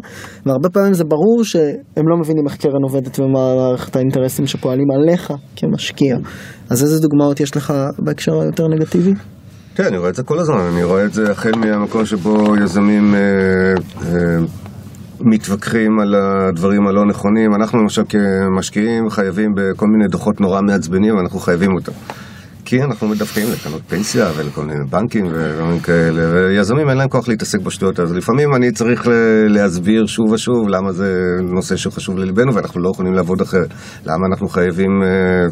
והרבה 0.46 0.70
פעמים 0.70 0.94
זה 0.94 1.04
ברור 1.04 1.44
שהם 1.44 2.06
לא 2.10 2.18
מבינים 2.20 2.44
איך 2.48 2.58
קרן 2.58 2.84
עובדת 2.84 3.20
ומה 3.20 3.56
מערכת 3.56 3.96
האינטרסים 3.96 4.48
שפועלים 4.48 4.88
עליך 4.92 5.34
כמשקיע. 5.56 6.18
אז 6.70 6.84
איזה 6.84 7.00
דוגמאות 7.00 7.40
יש 7.40 7.58
לך 7.58 7.74
בהקשר 8.00 8.42
היותר 8.42 8.68
נגטיבי? 8.68 9.14
כן, 9.76 9.84
אני 9.84 9.98
רואה 9.98 10.10
את 10.10 10.16
זה 10.16 10.24
כל 10.24 10.40
הזמן, 10.40 10.60
אני 10.74 10.84
רואה 10.84 11.06
את 11.06 11.14
זה 11.14 11.32
החל 11.32 11.52
מהמקום 11.58 12.06
שבו 12.06 12.56
יזמים 12.64 13.16
אה, 13.16 13.20
אה, 14.02 14.46
מתווכחים 15.26 16.00
על 16.00 16.16
הדברים 16.16 16.88
הלא 16.88 17.06
נכונים. 17.06 17.56
אנחנו 17.56 17.80
למשל 17.80 18.02
כמשקיעים 18.10 19.10
חייבים 19.10 19.50
בכל 19.56 19.86
מיני 19.88 20.08
דוחות 20.08 20.42
נורא 20.42 20.62
מעצבנים, 20.62 21.16
ואנחנו 21.16 21.40
חייבים 21.40 21.70
אותם. 21.74 21.92
כי 22.66 22.84
אנחנו 22.84 23.08
מדווחים 23.08 23.48
לקנות 23.54 23.82
פנסיה 23.88 24.32
ולכל 24.38 24.62
מיני 24.62 24.80
בנקים 24.90 25.26
ודברים 25.26 25.80
כאלה, 25.80 26.22
ויזמים 26.34 26.90
אין 26.90 26.98
להם 26.98 27.10
כוח 27.10 27.28
להתעסק 27.28 27.60
בשטויות 27.60 28.00
האלה. 28.00 28.12
לפעמים 28.12 28.56
אני 28.56 28.72
צריך 28.72 29.08
להסביר 29.48 30.06
שוב 30.06 30.32
ושוב 30.32 30.68
למה 30.70 30.92
זה 30.92 31.14
נושא 31.42 31.76
שחשוב 31.76 32.18
לליבנו 32.18 32.54
ואנחנו 32.56 32.82
לא 32.82 32.90
יכולים 32.94 33.14
לעבוד 33.14 33.42
אחרת. 33.42 33.70
למה 34.06 34.28
אנחנו 34.32 34.48
חייבים 34.48 34.92
אה, 35.04 35.48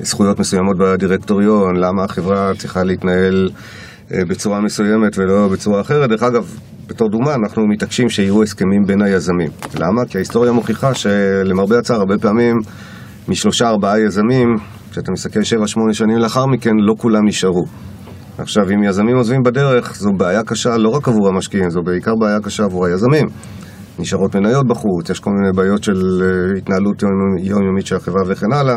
זכויות 0.00 0.38
מסוימות 0.38 0.76
בדירקטוריון, 0.78 1.76
למה 1.76 2.04
החברה 2.04 2.52
צריכה 2.58 2.82
להתנהל 2.82 3.50
אה, 4.12 4.18
בצורה 4.28 4.60
מסוימת 4.60 5.18
ולא 5.18 5.48
בצורה 5.52 5.80
אחרת. 5.80 6.10
דרך 6.10 6.22
אגב, 6.22 6.54
בתור 6.88 7.08
דוגמה, 7.08 7.34
אנחנו 7.34 7.66
מתעקשים 7.66 8.08
שיהיו 8.08 8.42
הסכמים 8.42 8.82
בין 8.86 9.02
היזמים. 9.02 9.50
למה? 9.74 10.04
כי 10.08 10.18
ההיסטוריה 10.18 10.52
מוכיחה 10.52 10.94
שלמרבה 10.94 11.78
הצער, 11.78 11.96
הרבה 11.96 12.18
פעמים 12.18 12.56
משלושה 13.28 13.68
ארבעה 13.68 14.00
יזמים, 14.00 14.48
כשאתה 14.90 15.12
מסתכל 15.12 15.42
שבע 15.42 15.66
שמונה 15.66 15.94
שנים 15.94 16.18
לאחר 16.18 16.46
מכן, 16.46 16.70
לא 16.88 16.94
כולם 16.98 17.26
נשארו. 17.26 17.64
עכשיו, 18.38 18.70
אם 18.70 18.82
יזמים 18.82 19.16
עוזבים 19.16 19.42
בדרך, 19.42 19.96
זו 19.96 20.10
בעיה 20.16 20.42
קשה 20.42 20.76
לא 20.76 20.88
רק 20.88 21.08
עבור 21.08 21.28
המשקיעים, 21.28 21.70
זו 21.70 21.80
בעיקר 21.82 22.12
בעיה 22.20 22.40
קשה 22.40 22.64
עבור 22.64 22.86
היזמים. 22.86 23.26
נשארות 23.98 24.36
מניות 24.36 24.66
בחוץ, 24.68 25.10
יש 25.10 25.20
כל 25.20 25.30
מיני 25.30 25.52
בעיות 25.56 25.84
של 25.84 26.22
אה, 26.22 26.58
התנהלות 26.58 27.02
יומיומית 27.42 27.86
של 27.86 27.96
החברה 27.96 28.22
וכן 28.26 28.52
הלאה. 28.52 28.76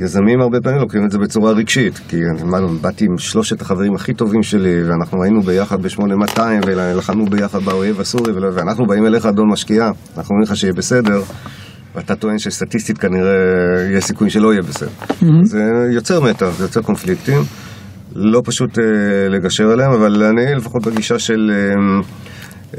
יזמים 0.00 0.40
הרבה 0.40 0.60
פעמים 0.60 0.80
לוקחים 0.80 1.04
את 1.04 1.10
זה 1.10 1.18
בצורה 1.18 1.52
רגשית, 1.52 2.00
כי 2.08 2.16
אני 2.16 2.42
באתי 2.80 3.04
עם 3.04 3.18
שלושת 3.18 3.60
החברים 3.60 3.94
הכי 3.94 4.14
טובים 4.14 4.42
שלי, 4.42 4.82
ואנחנו 4.82 5.22
היינו 5.22 5.42
ביחד 5.42 5.82
ב-8200, 5.82 6.40
ולחמנו 6.66 7.24
ביחד 7.24 7.62
באויב 7.62 8.00
הסורי, 8.00 8.32
ואנחנו 8.32 8.86
באים 8.86 9.06
אליך, 9.06 9.26
אדון 9.26 9.48
משקיע, 9.52 9.84
אנחנו 9.84 10.34
אומרים 10.34 10.42
לך 10.42 10.56
שיהיה 10.56 10.72
בסדר, 10.72 11.22
ואתה 11.94 12.16
טוען 12.16 12.38
שסטטיסטית 12.38 12.98
כנראה 12.98 13.34
יש 13.90 14.04
סיכוי 14.04 14.30
שלא 14.30 14.52
יהיה 14.52 14.62
בסדר. 14.62 14.88
Mm-hmm. 14.88 15.44
זה 15.44 15.58
יוצר 15.94 16.20
מתח, 16.20 16.50
זה 16.58 16.64
יוצר 16.64 16.82
קונפליקטים, 16.82 17.38
לא 18.14 18.42
פשוט 18.44 18.78
uh, 18.78 18.82
לגשר 19.30 19.64
עליהם, 19.70 19.92
אבל 19.92 20.22
אני 20.22 20.54
לפחות 20.54 20.86
בגישה 20.86 21.18
של... 21.18 21.50
Uh, 21.50 22.04
uh, 22.72 22.78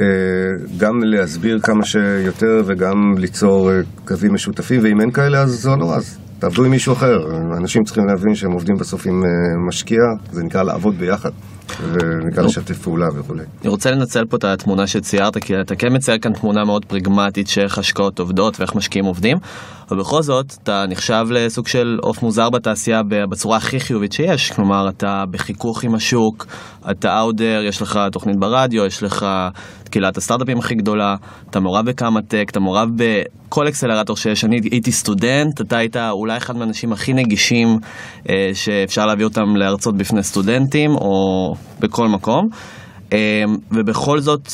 גם 0.78 0.94
להסביר 1.04 1.60
כמה 1.60 1.86
שיותר 1.86 2.64
וגם 2.66 2.96
ליצור 3.18 3.72
uh, 3.72 4.08
קווים 4.08 4.34
משותפים, 4.34 4.80
ואם 4.84 5.02
אין 5.02 5.12
כאלה 5.12 5.42
אז 5.42 5.50
זה 5.50 5.70
לא 5.70 5.76
נורא, 5.76 5.96
אז 5.98 6.18
תעבדו 6.40 6.66
עם 6.66 6.72
מישהו 6.72 6.94
אחר. 6.94 7.18
אנשים 7.58 7.84
צריכים 7.84 8.06
להבין 8.08 8.36
שהם 8.36 8.52
עובדים 8.52 8.76
בסוף 8.80 9.06
עם 9.08 9.24
אה, 9.24 9.30
משקיע, 9.68 10.02
זה 10.32 10.44
נקרא 10.44 10.64
לעבוד 10.64 10.96
ביחד. 10.96 11.30
ונקרא 11.82 12.44
לשתף 12.44 12.78
פעולה 12.78 13.06
וכולי. 13.20 13.44
אני 13.62 13.70
רוצה 13.70 13.92
לנצל 13.92 14.26
פה 14.30 14.38
את 14.38 14.44
התמונה 14.44 14.88
שציירת, 14.88 15.38
כי 15.38 15.54
אתה 15.62 15.76
כן 15.76 15.88
מצייר 15.96 16.18
כאן 16.18 16.34
תמונה 16.34 16.66
מאוד 16.66 16.86
פרגמטית 16.86 17.48
של 17.48 17.62
איך 17.62 17.78
השקעות 17.78 18.20
עובדות 18.20 18.60
ואיך 18.60 18.76
משקיעים 18.76 19.06
עובדים, 19.06 19.38
אבל 19.92 20.00
בכל 20.00 20.22
זאת 20.22 20.54
אתה 20.64 20.86
נחשב 20.90 21.26
לסוג 21.30 21.68
של 21.68 21.98
עוף 22.02 22.24
מוזר 22.24 22.50
בתעשייה 22.50 23.02
בצורה 23.32 23.58
הכי 23.58 23.80
חיובית 23.80 24.12
שיש, 24.12 24.52
כלומר 24.52 24.90
אתה 24.90 25.24
בחיכוך 25.32 25.84
עם 25.84 25.96
השוק, 25.96 26.46
אתה 26.92 27.20
אאודר, 27.20 27.62
יש 27.68 27.82
לך 27.82 28.00
תוכנית 28.12 28.40
ברדיו, 28.40 28.86
יש 28.86 29.04
לך 29.04 29.26
קהילת 29.90 30.18
הסטארט-אפים 30.18 30.58
הכי 30.58 30.76
גדולה, 30.76 31.16
אתה 31.50 31.60
מעורב 31.60 31.86
בכמה 31.86 32.22
טק, 32.22 32.46
אתה 32.52 32.60
מעורב 32.60 32.90
בכל 32.96 33.68
אקסלרטור 33.68 34.18
שיש, 34.18 34.46
אני 34.46 34.60
הייתי 34.72 34.92
סטודנט, 34.92 35.62
אתה 35.62 35.78
היית 35.78 35.98
אולי 35.98 36.38
אחד 36.38 36.58
מהאנשים 36.58 36.92
הכי 36.92 37.14
נגישים 37.14 37.68
אה, 38.30 38.52
שאפשר 38.54 39.06
להביא 39.06 39.26
אותם 39.26 39.56
להרצות 39.56 39.98
בפני 39.98 40.24
סטודנטים, 40.24 40.92
או 40.92 41.54
בכל 41.80 42.08
מקום. 42.08 42.48
אמ, 43.12 43.18
ובכל 43.72 44.20
זאת, 44.20 44.50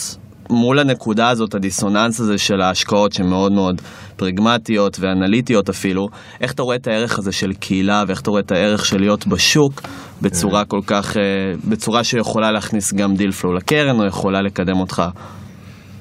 מול 0.49 0.79
הנקודה 0.79 1.29
הזאת, 1.29 1.55
הדיסוננס 1.55 2.19
הזה 2.19 2.37
של 2.37 2.61
ההשקעות 2.61 3.13
שהן 3.13 3.29
מאוד 3.29 3.51
מאוד 3.51 3.81
פרגמטיות 4.15 4.99
ואנליטיות 4.99 5.69
אפילו, 5.69 6.07
איך 6.41 6.51
אתה 6.51 6.63
רואה 6.63 6.75
את 6.75 6.87
הערך 6.87 7.19
הזה 7.19 7.31
של 7.31 7.53
קהילה 7.53 8.03
ואיך 8.07 8.21
אתה 8.21 8.29
רואה 8.29 8.41
את 8.41 8.51
הערך 8.51 8.85
של 8.85 8.99
להיות 8.99 9.27
בשוק 9.27 9.81
בצורה 10.21 10.65
כל 10.65 10.79
כך, 10.87 11.17
אה, 11.17 11.21
בצורה 11.69 12.03
שיכולה 12.03 12.51
להכניס 12.51 12.93
גם 12.93 13.15
deal 13.15 13.31
flow 13.31 13.53
לקרן 13.53 13.99
או 13.99 14.05
יכולה 14.05 14.41
לקדם 14.41 14.79
אותך? 14.79 15.03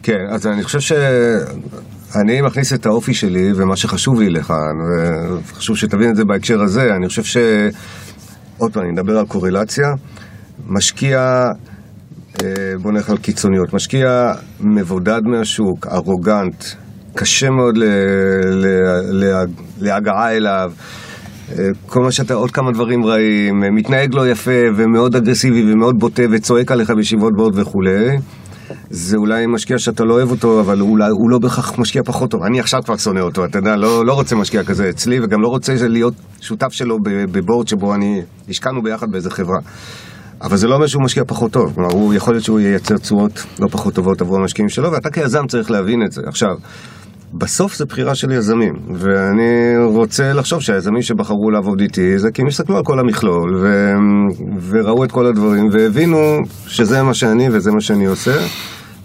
כן, 0.02 0.26
אז 0.30 0.46
אני 0.46 0.62
חושב 0.62 0.80
שאני 0.80 2.40
מכניס 2.40 2.72
את 2.72 2.86
האופי 2.86 3.14
שלי 3.14 3.52
ומה 3.56 3.76
שחשוב 3.76 4.20
לי 4.20 4.30
לכאן, 4.30 4.74
וחשוב 5.42 5.76
שתבין 5.76 6.10
את 6.10 6.16
זה 6.16 6.24
בהקשר 6.24 6.62
הזה, 6.62 6.94
אני 6.96 7.08
חושב 7.08 7.24
ש... 7.24 7.36
עוד 8.58 8.72
פעם, 8.72 8.82
אני 8.82 8.92
מדבר 8.92 9.18
על 9.18 9.26
קורלציה. 9.26 9.86
משקיע, 10.68 11.18
אה, 12.42 12.48
בוא 12.82 12.92
נלך 12.92 13.10
על 13.10 13.16
קיצוניות, 13.16 13.74
משקיע 13.74 14.32
מבודד 14.60 15.20
מהשוק, 15.24 15.86
ארוגנט, 15.86 16.64
קשה 17.14 17.50
מאוד 17.50 17.74
להגעה 19.80 20.36
אליו. 20.36 20.72
אה, 21.52 21.68
כל 21.86 22.02
מה 22.02 22.12
שאתה, 22.12 22.34
עוד 22.34 22.50
כמה 22.50 22.72
דברים 22.72 23.04
רעים, 23.04 23.60
מתנהג 23.76 24.14
לא 24.14 24.28
יפה 24.28 24.60
ומאוד 24.76 25.16
אגרסיבי 25.16 25.72
ומאוד 25.72 25.94
בוטה 25.98 26.22
וצועק 26.30 26.72
עליך 26.72 26.90
בישיבות 26.90 27.32
בורד 27.36 27.58
וכולי. 27.58 28.18
זה 28.90 29.16
אולי 29.16 29.46
משקיע 29.46 29.78
שאתה 29.78 30.04
לא 30.04 30.14
אוהב 30.14 30.30
אותו, 30.30 30.60
אבל 30.60 30.80
אולי 30.80 31.10
הוא 31.10 31.30
לא 31.30 31.38
בהכרח 31.38 31.78
משקיע 31.78 32.02
פחות 32.04 32.30
טוב. 32.30 32.42
אני 32.42 32.60
עכשיו 32.60 32.80
כבר 32.84 32.96
שונא 32.96 33.20
אותו, 33.20 33.44
אתה 33.44 33.58
יודע, 33.58 33.76
לא, 33.76 34.06
לא 34.06 34.12
רוצה 34.12 34.36
משקיע 34.36 34.64
כזה 34.64 34.88
אצלי, 34.88 35.20
וגם 35.20 35.42
לא 35.42 35.48
רוצה 35.48 35.74
להיות 35.88 36.14
שותף 36.40 36.72
שלו 36.72 36.98
בבורד 37.04 37.68
שבו 37.68 37.94
אני, 37.94 38.22
השקענו 38.48 38.82
ביחד 38.82 39.10
באיזה 39.10 39.30
חברה. 39.30 39.58
אבל 40.42 40.56
זה 40.56 40.68
לא 40.68 40.74
אומר 40.74 40.86
שהוא 40.86 41.02
משקיע 41.02 41.22
פחות 41.26 41.52
טוב, 41.52 41.74
כלומר, 41.74 41.92
הוא 41.92 42.14
יכול 42.14 42.34
להיות 42.34 42.44
שהוא 42.44 42.60
ייצר 42.60 42.98
תשואות 42.98 43.46
לא 43.60 43.68
פחות 43.68 43.94
טובות 43.94 44.20
עבור 44.20 44.36
המשקיעים 44.36 44.68
שלו, 44.68 44.92
ואתה 44.92 45.10
כיזם 45.10 45.46
צריך 45.46 45.70
להבין 45.70 46.02
את 46.06 46.12
זה. 46.12 46.22
עכשיו, 46.26 46.56
בסוף 47.32 47.76
זה 47.76 47.84
בחירה 47.84 48.14
של 48.14 48.32
יזמים, 48.32 48.74
ואני 48.94 49.76
רוצה 49.84 50.32
לחשוב 50.32 50.60
שהיזמים 50.60 51.02
שבחרו 51.02 51.50
לעבוד 51.50 51.80
איתי 51.80 52.18
זה 52.18 52.30
כי 52.30 52.42
הם 52.42 52.48
הסתכלו 52.48 52.76
על 52.76 52.84
כל 52.84 53.00
המכלול, 53.00 53.56
ו... 53.62 53.92
וראו 54.68 55.04
את 55.04 55.12
כל 55.12 55.26
הדברים, 55.26 55.68
והבינו 55.72 56.16
שזה 56.66 57.02
מה 57.02 57.14
שאני 57.14 57.48
וזה 57.52 57.72
מה 57.72 57.80
שאני 57.80 58.06
עושה. 58.06 58.36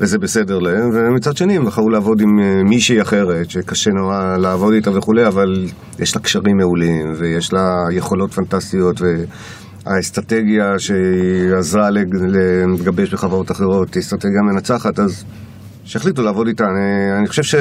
וזה 0.01 0.17
בסדר 0.17 0.59
להם, 0.59 0.89
ומצד 0.93 1.37
שני 1.37 1.57
הם 1.57 1.65
בחרו 1.65 1.89
לעבוד 1.89 2.21
עם 2.21 2.39
אה, 2.39 2.63
מישהי 2.63 3.01
אחרת, 3.01 3.49
שקשה 3.49 3.91
נורא 3.91 4.37
לעבוד 4.37 4.73
איתה 4.73 4.97
וכולי, 4.97 5.27
אבל 5.27 5.65
יש 5.99 6.15
לה 6.15 6.21
קשרים 6.21 6.57
מעולים, 6.57 7.13
ויש 7.17 7.53
לה 7.53 7.85
יכולות 7.91 8.33
פנטסטיות, 8.33 9.01
האסטרטגיה 9.95 10.79
שהיא 10.79 11.53
עזרה 11.57 11.89
לגבש 11.89 13.13
בחברות 13.13 13.51
אחרות, 13.51 13.93
היא 13.93 14.01
אסטרטגיה 14.01 14.41
מנצחת, 14.53 14.99
אז 14.99 15.23
שיחליטו 15.85 16.21
לעבוד 16.21 16.47
איתה. 16.47 16.63
אני, 16.63 17.19
אני 17.19 17.27
חושב 17.27 17.43
ש... 17.43 17.55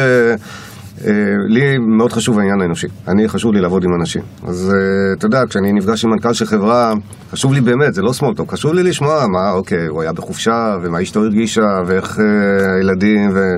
אה, 1.07 1.13
לי 1.49 1.79
מאוד 1.79 2.13
חשוב 2.13 2.39
העניין 2.39 2.61
האנושי, 2.61 2.87
אני 3.09 3.29
חשוב 3.29 3.53
לי 3.53 3.61
לעבוד 3.61 3.85
עם 3.85 3.91
אנשים. 4.01 4.23
אז 4.49 4.73
אה, 4.75 5.13
אתה 5.19 5.27
יודע, 5.27 5.43
כשאני 5.49 5.73
נפגש 5.73 6.05
עם 6.05 6.11
מנכ"ל 6.11 6.33
של 6.33 6.45
חברה, 6.45 6.93
חשוב 7.31 7.53
לי 7.53 7.61
באמת, 7.61 7.95
זה 7.95 8.03
לא 8.03 8.13
סמולטוק, 8.13 8.53
חשוב 8.53 8.73
לי 8.75 8.83
לשמוע 8.83 9.27
מה, 9.27 9.53
אוקיי, 9.53 9.87
הוא 9.87 10.03
היה 10.03 10.13
בחופשה, 10.13 10.77
ומה 10.83 11.03
אשתו 11.03 11.21
הרגישה, 11.21 11.67
ואיך 11.87 12.19
אה, 12.21 12.75
הילדים, 12.75 13.31
ו... 13.35 13.57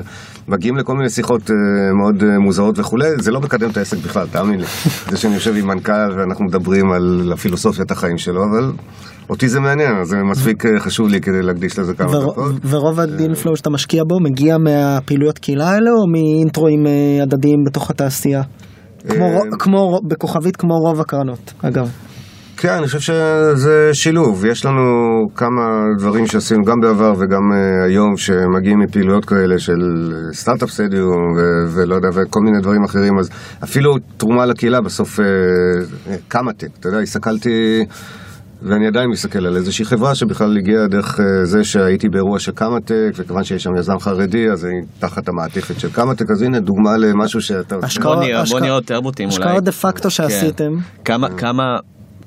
מגיעים 0.50 0.76
לכל 0.76 0.94
מיני 0.96 1.10
שיחות 1.10 1.50
uh, 1.50 1.52
מאוד 1.98 2.22
uh, 2.22 2.38
מוזרות 2.44 2.78
וכולי, 2.78 3.08
זה 3.18 3.30
לא 3.30 3.40
מקדם 3.40 3.70
את 3.70 3.76
העסק 3.76 3.96
בכלל, 3.96 4.26
תאמין 4.26 4.60
לי. 4.60 4.66
זה 5.10 5.16
שאני 5.16 5.34
יושב 5.34 5.56
עם 5.56 5.66
מנכ"ל 5.66 6.10
ואנחנו 6.16 6.44
מדברים 6.44 6.92
על 6.92 7.32
הפילוסופיית 7.32 7.90
החיים 7.90 8.18
שלו, 8.18 8.44
אבל 8.44 8.72
אותי 9.30 9.48
זה 9.48 9.60
מעניין, 9.60 9.96
אז 10.00 10.08
זה 10.08 10.16
מספיק 10.30 10.64
uh, 10.64 10.68
חשוב 10.78 11.08
לי 11.08 11.20
כדי 11.20 11.42
להקדיש 11.42 11.78
לזה 11.78 11.94
כמה 11.94 12.12
דקות. 12.20 12.52
ורוב 12.64 13.00
הדין 13.00 13.34
פלואו 13.34 13.56
שאתה 13.56 13.70
משקיע 13.70 14.02
בו 14.06 14.20
מגיע 14.20 14.56
מהפעילויות 14.58 15.38
קהילה 15.38 15.70
האלה, 15.70 15.90
או 15.90 16.12
מאינטרואים 16.12 16.86
הדדיים 17.22 17.58
בתוך 17.66 17.90
התעשייה? 17.90 18.42
כמו, 19.08 19.40
כמו 19.58 20.00
בכוכבית 20.08 20.56
כמו 20.56 20.74
רוב 20.74 21.00
הקרנות, 21.00 21.52
אגב. 21.62 21.90
כן, 22.62 22.72
אני 22.72 22.86
חושב 22.86 23.00
שזה 23.00 23.90
שילוב. 23.92 24.44
יש 24.44 24.64
לנו 24.64 24.82
כמה 25.34 25.84
דברים 25.98 26.26
שעשינו 26.26 26.64
גם 26.64 26.80
בעבר 26.80 27.12
וגם 27.18 27.52
uh, 27.52 27.88
היום 27.88 28.16
שמגיעים 28.16 28.78
מפעילויות 28.78 29.24
כאלה 29.24 29.58
של 29.58 29.80
Startup 30.32 30.70
Stadium 30.70 31.36
ולא 31.74 31.94
יודע, 31.94 32.08
וכל 32.14 32.40
מיני 32.40 32.60
דברים 32.60 32.84
אחרים. 32.84 33.18
אז 33.18 33.30
אפילו 33.64 33.94
תרומה 34.16 34.46
לקהילה 34.46 34.80
בסוף 34.80 35.20
אה, 35.20 35.22
קמא-טק. 36.30 36.68
אתה 36.80 36.88
יודע, 36.88 36.98
הסתכלתי... 36.98 37.84
ואני 38.62 38.86
עדיין 38.86 39.10
מסתכל 39.10 39.46
על 39.46 39.56
איזושהי 39.56 39.84
חברה 39.84 40.14
שבכלל 40.14 40.56
הגיעה 40.56 40.86
דרך 40.86 41.20
אה, 41.20 41.44
זה 41.44 41.64
שהייתי 41.64 42.08
באירוע 42.08 42.38
של 42.38 42.52
קמא-טק, 42.52 43.10
וכיוון 43.16 43.44
שיש 43.44 43.62
שם 43.62 43.76
יזם 43.76 43.98
חרדי, 43.98 44.50
אז 44.50 44.64
אני 44.64 44.80
תחת 44.98 45.28
המעטפת 45.28 45.80
של 45.80 45.92
קמא-טק, 45.92 46.30
אז 46.30 46.42
הנה 46.42 46.60
דוגמה 46.60 46.96
למשהו 46.96 47.40
שאתה... 47.40 47.76
השקעות- 47.82 48.18
בוא 48.50 48.60
נהיה 48.60 48.70
יותר 48.70 49.00
בוטים 49.00 49.28
אולי. 49.28 49.44
השקעות 49.44 49.64
דה 49.64 49.72
פקטו 49.72 50.10
שעשיתם. 50.10 50.72
כמה, 51.04 51.28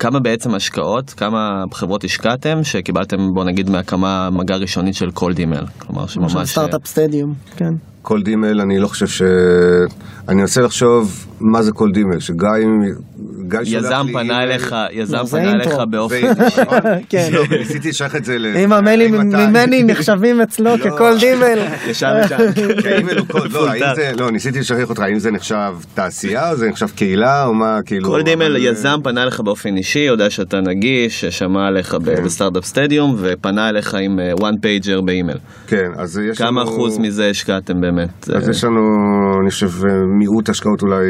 כמה, 0.04 0.20
בעצם 0.20 0.56
השקעות, 0.56 1.10
כמה 1.10 1.64
חברות 1.74 2.04
השקעתם 2.04 2.64
שקיבלתם 2.64 3.18
בוא 3.34 3.44
נגיד 3.44 3.70
מהקמה 3.70 4.30
מגע 4.32 4.56
ראשונית 4.56 4.96
של 4.96 5.12
cold 5.12 5.40
email, 5.40 5.66
כלומר 5.78 6.08
שממש... 6.08 6.36
Startup 6.52 6.88
Stadium, 6.88 7.34
כן. 7.56 7.74
cold 8.02 8.22
email, 8.22 8.62
אני 8.62 8.80
לא 8.80 8.88
חושב 8.88 9.08
ש... 9.08 9.22
אני 10.30 10.42
מנסה 10.42 10.62
לחשוב 10.62 11.26
מה 11.42 11.62
זה 11.62 11.72
cold 11.72 11.90
email, 11.94 12.20
שגיא... 12.20 12.48
יזם 13.66 14.06
פנה 14.14 14.44
אליך, 14.44 14.76
יזם 14.92 15.26
פנה 15.32 15.52
אליך. 15.52 15.74
באופן... 15.90 16.34
זה-? 16.34 16.62
כן. 17.10 17.30
לא, 17.32 17.44
ניסיתי 17.60 17.90
לשייך 17.90 18.16
את 18.16 18.26
זה 18.26 18.38
ל... 18.38 18.58
אם 18.58 18.74
המיילים 18.74 19.14
ממני 19.14 19.84
נחשבים 19.84 20.42
אצלו 20.42 20.66
לא. 20.78 20.78
ככל 20.78 21.18
דימל. 21.20 21.60
ישר 21.90 22.14
ישר. 22.26 22.38
לא, 23.54 23.68
לא, 24.20 24.32
ניסיתי 24.32 24.60
לשייך 24.60 24.90
אותך, 24.90 25.02
האם 25.02 25.20
זה 25.20 25.32
נחשב 25.32 25.74
תעשייה 25.94 26.52
או 26.52 26.56
זה 26.56 26.68
נחשב 26.68 26.88
קהילה 26.96 27.46
או 27.46 27.54
מה, 27.54 27.80
כאילו... 27.86 28.10
cold 28.10 28.22
email 28.22 28.58
יזם 28.58 28.98
פנה 29.04 29.24
אליך 29.24 29.40
באופן 29.40 29.78
אישי, 29.78 30.00
יודע 30.00 30.30
שאתה 30.30 30.58
נגיש, 30.62 31.26
שמע 31.26 31.68
עליך 31.68 31.96
כן. 32.06 32.24
ב 32.24 32.29
Startup 32.29 32.66
Stadium 32.66 33.16
ופנה 33.18 33.70
אליך 33.70 33.96
עם 33.96 34.20
אה, 34.20 34.34
one 34.34 34.56
pager 34.56 35.02
באימייל. 35.06 35.38
כן, 35.68 35.90
אז 35.98 36.22
יש 36.32 36.42
לנו... 36.42 36.50
כמה 36.50 36.64
אחוז 36.64 37.00
מזה 37.00 37.30
השקעתם 37.30 37.74
באמת? 37.82 38.30
אז 38.36 38.46
אה, 38.46 38.52
יש 38.52 38.64
לנו, 38.64 38.82
אני 39.42 39.50
חושב, 39.50 39.70
מיעוט 40.20 40.50
השקעות 40.50 40.82
אולי 40.82 41.06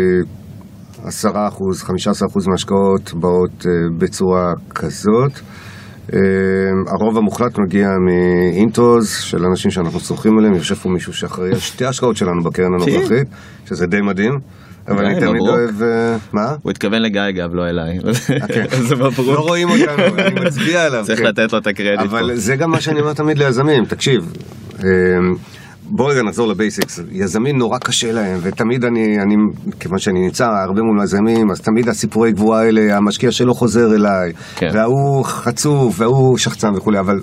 עשרה 1.04 1.48
אחוז, 1.48 1.84
חמישה 1.84 2.12
עשר 2.12 2.26
אחוז 2.26 2.48
מההשקעות 2.48 3.14
באות 3.14 3.66
אה, 3.66 3.72
בצורה 3.98 4.54
כזאת. 4.76 5.32
אה, 6.14 6.20
הרוב 6.88 7.18
המוחלט 7.18 7.60
מגיע 7.60 7.88
מאינטרוז 8.08 9.10
של 9.10 9.46
אנשים 9.46 9.72
שאנחנו 9.72 10.00
סומכים 10.00 10.38
עליהם, 10.38 10.54
יושב 10.54 10.76
פה 10.76 10.90
מישהו 10.90 11.14
שאחראי 11.14 11.50
על 11.50 11.60
שתי 11.60 11.86
השקעות 11.86 12.18
שלנו 12.18 12.44
בקרן 12.44 12.74
הנוכחית, 12.74 13.28
שזה 13.66 13.86
די 13.88 14.02
מדהים. 14.02 14.34
אבל 14.88 15.06
אני 15.06 15.14
די, 15.14 15.20
תמיד. 15.20 15.42
אוהב... 15.42 15.84
אה, 15.84 16.18
מה? 16.34 16.56
הוא 16.62 16.72
התכוון 16.72 17.02
לגיא 17.02 17.22
אגב, 17.30 17.54
לא 17.54 17.64
אליי. 17.70 18.00
כן. 18.48 18.66
זה 18.88 18.96
לא 18.96 19.08
מברוק. 19.08 19.40
רואים 19.40 19.70
אותנו, 19.70 20.04
אני 20.18 20.46
מצביע 20.46 20.86
עליו. 20.86 21.04
צריך 21.06 21.20
כן. 21.20 21.26
לתת 21.26 21.54
לו 21.54 21.60
את 21.60 21.68
הקרדיט. 21.68 22.00
אבל 22.00 22.36
זה 22.36 22.56
גם 22.56 22.72
מה 22.72 22.82
שאני 22.82 23.02
אומר 23.02 23.14
תמיד 23.14 23.38
ליזמים, 23.38 23.86
תקשיב, 23.86 24.34
בוא 25.90 26.12
רגע 26.12 26.24
נחזור 26.24 26.48
לבייסיקס, 26.48 27.00
יזמים 27.12 27.58
נורא 27.58 27.78
קשה 27.78 28.12
להם, 28.12 28.40
ותמיד 28.42 28.86
אני, 28.86 29.18
אני, 29.22 29.36
כיוון 29.80 30.00
שאני 30.00 30.20
נמצא 30.20 30.46
הרבה 30.46 30.82
מול 30.82 31.04
יזמים, 31.04 31.52
אז 31.52 31.62
תמיד 31.62 31.90
הסיפורי 31.90 32.32
גבורה 32.32 32.62
האלה, 32.62 32.98
המשקיע 32.98 33.32
שלא 33.32 33.54
חוזר 33.54 33.96
אליי, 33.96 34.34
כן. 34.56 34.70
וההוא 34.74 35.26
חצוף, 35.26 36.00
וההוא 36.00 36.38
שחצן 36.38 36.76
וכולי, 36.76 37.00
אבל 37.00 37.20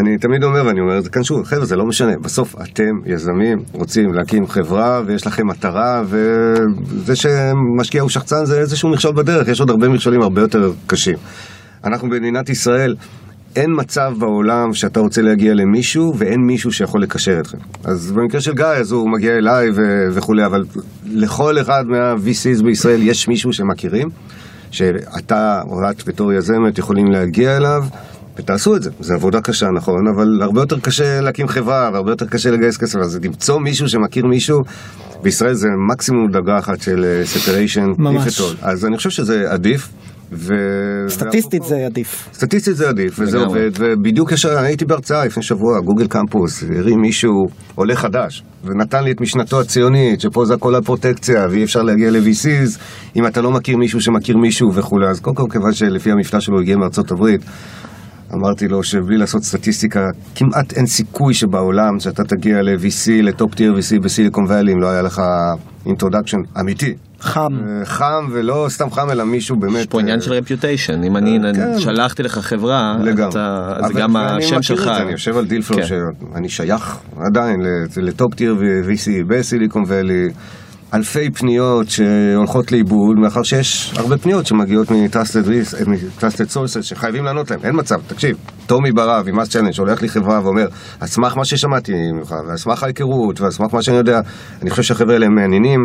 אני 0.00 0.18
תמיד 0.18 0.44
אומר, 0.44 0.66
ואני 0.66 0.80
אומר 0.80 0.98
את 0.98 1.04
זה 1.04 1.10
כאן 1.10 1.22
שוב, 1.22 1.44
חבר'ה, 1.44 1.64
זה 1.64 1.76
לא 1.76 1.84
משנה, 1.86 2.12
בסוף 2.22 2.54
אתם 2.62 2.92
יזמים, 3.06 3.58
רוצים 3.72 4.12
להקים 4.12 4.46
חברה, 4.46 5.00
ויש 5.06 5.26
לכם 5.26 5.46
מטרה, 5.46 6.02
וזה 6.06 7.16
שמשקיע 7.16 8.02
הוא 8.02 8.10
שחצן 8.10 8.44
זה 8.44 8.60
איזשהו 8.60 8.90
מכשול 8.90 9.12
בדרך, 9.16 9.48
יש 9.48 9.60
עוד 9.60 9.70
הרבה 9.70 9.88
מכשולים 9.88 10.22
הרבה 10.22 10.40
יותר 10.40 10.72
קשים. 10.86 11.16
אנחנו 11.84 12.08
במדינת 12.08 12.48
ישראל, 12.48 12.94
אין 13.56 13.70
מצב 13.76 14.12
בעולם 14.18 14.74
שאתה 14.74 15.00
רוצה 15.00 15.22
להגיע 15.22 15.54
למישהו 15.54 16.14
ואין 16.18 16.40
מישהו 16.40 16.72
שיכול 16.72 17.02
לקשר 17.02 17.40
אתכם. 17.40 17.58
אז 17.84 18.12
במקרה 18.12 18.40
של 18.40 18.54
גיא, 18.54 18.64
אז 18.64 18.92
הוא 18.92 19.10
מגיע 19.10 19.32
אליי 19.36 19.70
ו- 19.70 20.08
וכולי, 20.12 20.46
אבל 20.46 20.64
לכל 21.06 21.60
אחד 21.60 21.84
מה-VCs 21.86 22.62
בישראל 22.64 23.02
יש 23.02 23.28
מישהו 23.28 23.52
שמכירים, 23.52 24.08
שאתה 24.70 25.62
או 25.70 25.90
את 25.90 26.08
בתור 26.08 26.32
יזמת 26.32 26.78
יכולים 26.78 27.06
להגיע 27.12 27.56
אליו. 27.56 27.84
ותעשו 28.38 28.76
את 28.76 28.82
זה, 28.82 28.90
זו 29.00 29.14
עבודה 29.14 29.40
קשה 29.40 29.66
נכון, 29.70 30.08
אבל 30.14 30.42
הרבה 30.42 30.60
יותר 30.60 30.80
קשה 30.80 31.20
להקים 31.20 31.48
חברה 31.48 31.90
והרבה 31.92 32.12
יותר 32.12 32.26
קשה 32.26 32.50
לגייס 32.50 32.76
כסף, 32.76 32.98
אז 32.98 33.18
למצוא 33.22 33.58
מישהו 33.60 33.88
שמכיר 33.88 34.26
מישהו, 34.26 34.58
בישראל 35.22 35.54
זה 35.54 35.68
מקסימום 35.92 36.30
דרגה 36.30 36.58
אחת 36.58 36.80
של 36.80 37.22
ספריישן, 37.24 37.86
ממש. 37.98 38.40
אז 38.62 38.84
אני 38.84 38.96
חושב 38.96 39.10
שזה 39.10 39.50
עדיף. 39.50 39.88
ו... 40.32 40.54
סטטיסטית 41.08 41.62
זה 41.62 41.86
עדיף. 41.86 42.28
סטטיסטית 42.32 42.76
זה 42.76 42.88
עדיף, 42.88 43.18
וזה. 43.18 43.38
עובד, 43.38 43.70
ובדיוק 43.78 44.32
ישר, 44.32 44.58
הייתי 44.58 44.84
בהרצאה 44.84 45.24
לפני 45.24 45.42
שבוע, 45.42 45.80
גוגל 45.80 46.06
קמפוס, 46.06 46.64
הרים 46.76 47.00
מישהו 47.00 47.46
עולה 47.74 47.96
חדש, 47.96 48.42
ונתן 48.64 49.04
לי 49.04 49.10
את 49.12 49.20
משנתו 49.20 49.60
הציונית, 49.60 50.20
שפה 50.20 50.44
זה 50.44 50.54
הכל 50.54 50.74
על 50.74 50.82
פרוטקציה, 50.82 51.46
ואי 51.50 51.64
אפשר 51.64 51.82
להגיע 51.82 52.10
ל-VCs, 52.10 52.78
אם 53.16 53.26
אתה 53.26 53.40
לא 53.40 53.50
מכיר 53.50 53.76
מישהו 53.76 54.00
שמכיר 54.00 54.36
מישהו 54.36 54.74
וכולי, 54.74 55.06
אז 55.08 55.20
קודם 55.20 55.36
כל, 55.36 55.46
כיוון 55.50 55.72
שלפי 55.72 56.10
המבטא 56.10 56.40
שלו 56.40 56.60
הגיע 56.60 56.76
מארצות 56.76 57.10
הברית, 57.10 57.40
אמרתי 58.34 58.68
לו 58.68 58.82
שבלי 58.82 59.16
לעשות 59.16 59.42
סטטיסטיקה, 59.42 60.00
כמעט 60.34 60.72
אין 60.72 60.86
סיכוי 60.86 61.34
שבעולם 61.34 62.00
שאתה 62.00 62.24
תגיע 62.24 62.62
ל-VC, 62.62 63.10
לטופ 63.22 63.54
טיר 63.54 63.74
VC 63.74 64.00
בסיליקון 64.02 64.44
ואלי, 64.48 64.72
אם 64.72 64.80
לא 64.80 64.90
היה 64.90 65.02
לך 65.02 65.20
introduction 65.86 66.38
אמיתי. 66.60 66.94
חם. 67.20 67.40
אה, 67.80 67.84
חם, 67.84 68.28
ולא 68.32 68.66
סתם 68.68 68.90
חם, 68.90 69.10
אלא 69.10 69.24
מישהו 69.24 69.56
באמת... 69.56 69.80
יש 69.80 69.86
פה 69.86 70.00
עניין 70.00 70.18
אה, 70.18 70.24
של 70.24 70.32
reputation, 70.32 71.02
אם 71.04 71.16
אני 71.16 71.38
כן. 71.54 71.78
שלחתי 71.78 72.22
לך 72.22 72.38
חברה, 72.38 72.96
זה 73.86 73.92
גם 74.00 74.16
השם 74.16 74.62
שלך. 74.62 74.88
אני 74.88 75.10
יושב 75.12 75.36
על 75.36 75.46
deal 75.46 75.62
flow, 75.62 75.76
כן. 75.76 75.82
שאני 75.86 76.48
שייך 76.48 76.98
עדיין 77.30 77.60
לט- 77.60 77.96
ל 77.98 78.07
top 78.07 78.34
tier 78.34 78.56
VC 78.58 79.10
ב 79.28 79.35
Silicon 79.35 79.84
Valley. 79.86 80.28
אלפי 80.94 81.30
פניות 81.30 81.88
שהולכות 81.88 82.72
לאיבוד, 82.72 83.18
מאחר 83.18 83.42
שיש 83.42 83.94
הרבה 83.96 84.18
פניות 84.18 84.46
שמגיעות 84.46 84.90
מ-Trusted 84.90 86.54
Sources 86.54 86.82
שחייבים 86.82 87.24
לענות 87.24 87.50
להם, 87.50 87.60
אין 87.64 87.72
מצב, 87.78 87.96
תקשיב, 88.06 88.36
טומי 88.66 88.92
ברב 88.92 89.28
עם 89.28 89.38
MassChallenge 89.38 89.70
שולח 89.72 90.02
לי 90.02 90.08
חברה 90.08 90.40
ואומר, 90.44 90.66
על 91.00 91.08
סמך 91.08 91.36
מה 91.36 91.44
ששמעתי 91.44 91.92
ממך, 92.12 92.34
ועל 92.48 92.56
סמך 92.56 92.82
ההיכרות, 92.82 93.40
ועל 93.40 93.50
סמך 93.50 93.74
מה 93.74 93.82
שאני 93.82 93.96
יודע, 93.96 94.20
אני 94.62 94.70
חושב 94.70 94.82
שהחבר'ה 94.82 95.12
האלה 95.12 95.28
מעניינים. 95.28 95.80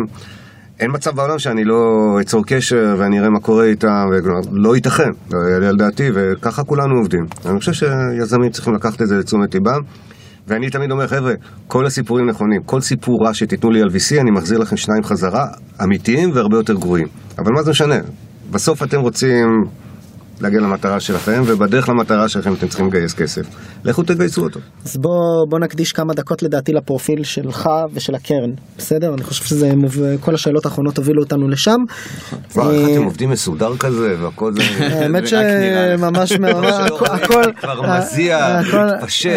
אין 0.80 0.90
מצב 0.94 1.10
בעולם 1.10 1.38
שאני 1.38 1.64
לא 1.64 1.76
אצור 2.20 2.44
קשר 2.46 2.94
ואני 2.98 3.18
אראה 3.18 3.30
מה 3.30 3.40
קורה 3.40 3.64
איתם, 3.64 4.04
ולא 4.10 4.74
ייתכן, 4.74 5.10
לא 5.32 5.38
יעלה 5.52 5.68
על 5.68 5.76
דעתי, 5.76 6.10
וככה 6.14 6.64
כולנו 6.64 6.96
עובדים. 6.98 7.24
אני 7.46 7.58
חושב 7.58 7.72
שיזמים 7.72 8.50
צריכים 8.50 8.74
לקחת 8.74 9.02
את 9.02 9.08
זה 9.08 9.16
לתשומת 9.16 9.54
ליבם, 9.54 9.80
ואני 10.48 10.70
תמיד 10.70 10.90
אומר, 10.90 11.06
חבר'ה, 11.06 11.32
כל 11.66 11.86
הסיפורים 11.86 12.26
נכונים, 12.26 12.62
כל 12.62 12.80
סיפור 12.80 13.26
רע 13.26 13.34
שתיתנו 13.34 13.70
לי 13.70 13.80
על 13.82 13.88
VC, 13.88 14.20
אני 14.20 14.30
מחזיר 14.30 14.58
לכם 14.58 14.76
שניים 14.76 15.04
חזרה, 15.04 15.46
אמיתיים 15.82 16.30
והרבה 16.34 16.56
יותר 16.56 16.74
גרועים. 16.74 17.06
אבל 17.38 17.52
מה 17.52 17.62
זה 17.62 17.70
משנה? 17.70 17.98
בסוף 18.50 18.82
אתם 18.82 19.00
רוצים 19.00 19.46
להגיע 20.40 20.60
למטרה 20.60 21.00
שלכם, 21.00 21.42
ובדרך 21.46 21.88
למטרה 21.88 22.28
שלכם 22.28 22.54
אתם 22.54 22.68
צריכים 22.68 22.86
לגייס 22.86 23.14
כסף. 23.14 23.42
לכו 23.84 24.02
תגייסו 24.02 24.42
אותו. 24.42 24.60
אז 24.84 24.96
בוא, 24.96 25.46
בוא 25.48 25.58
נקדיש 25.58 25.92
כמה 25.92 26.14
דקות 26.14 26.42
לדעתי 26.42 26.72
לפרופיל 26.72 27.24
שלך 27.24 27.68
ושל 27.94 28.14
הקרן, 28.14 28.50
בסדר? 28.78 29.14
אני 29.14 29.22
חושב 29.22 29.44
שזה, 29.44 29.74
מוב... 29.74 29.96
כל 30.20 30.34
השאלות 30.34 30.64
האחרונות 30.64 30.98
הובילו 30.98 31.22
אותנו 31.22 31.48
לשם. 31.48 31.76
וואו, 32.54 32.70
איך 32.70 32.88
אה, 32.88 32.94
אתם 32.94 33.04
עובדים 33.04 33.30
מסודר 33.30 33.76
כזה, 33.76 34.16
והכל 34.20 34.52
זה... 34.52 34.62
האמת. 35.00 35.28
שממש 35.28 36.32
הכל, 37.14 37.42
כבר 37.60 37.98
מזיע, 37.98 38.60
מתפשט. 38.96 39.30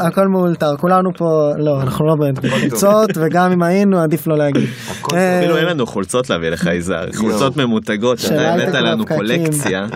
הכל, 0.00 0.28
מאולתר, 0.28 0.76
כולנו 0.76 1.10
פה, 1.18 1.50
לא, 1.58 1.82
אנחנו 1.82 2.06
לא 2.06 2.14
בקבוצות, 2.32 3.10
וגם 3.14 3.52
אם 3.52 3.62
היינו, 3.62 4.00
עדיף 4.00 4.26
לא 4.26 4.38
להגיד. 4.38 4.68
אה, 5.14 5.38
אפילו 5.38 5.56
אין 5.56 5.66
לנו 5.66 5.86
חולצות 5.86 6.30
להביא 6.30 6.48
לך 6.48 6.68
יזהר, 6.74 7.06
חולצות 7.16 7.56
ממותגות, 7.56 8.18
של 8.18 8.28
שאתה 8.28 8.54
הבאת 8.54 8.74
לנו. 8.74 9.06
קולקציה, 9.06 9.86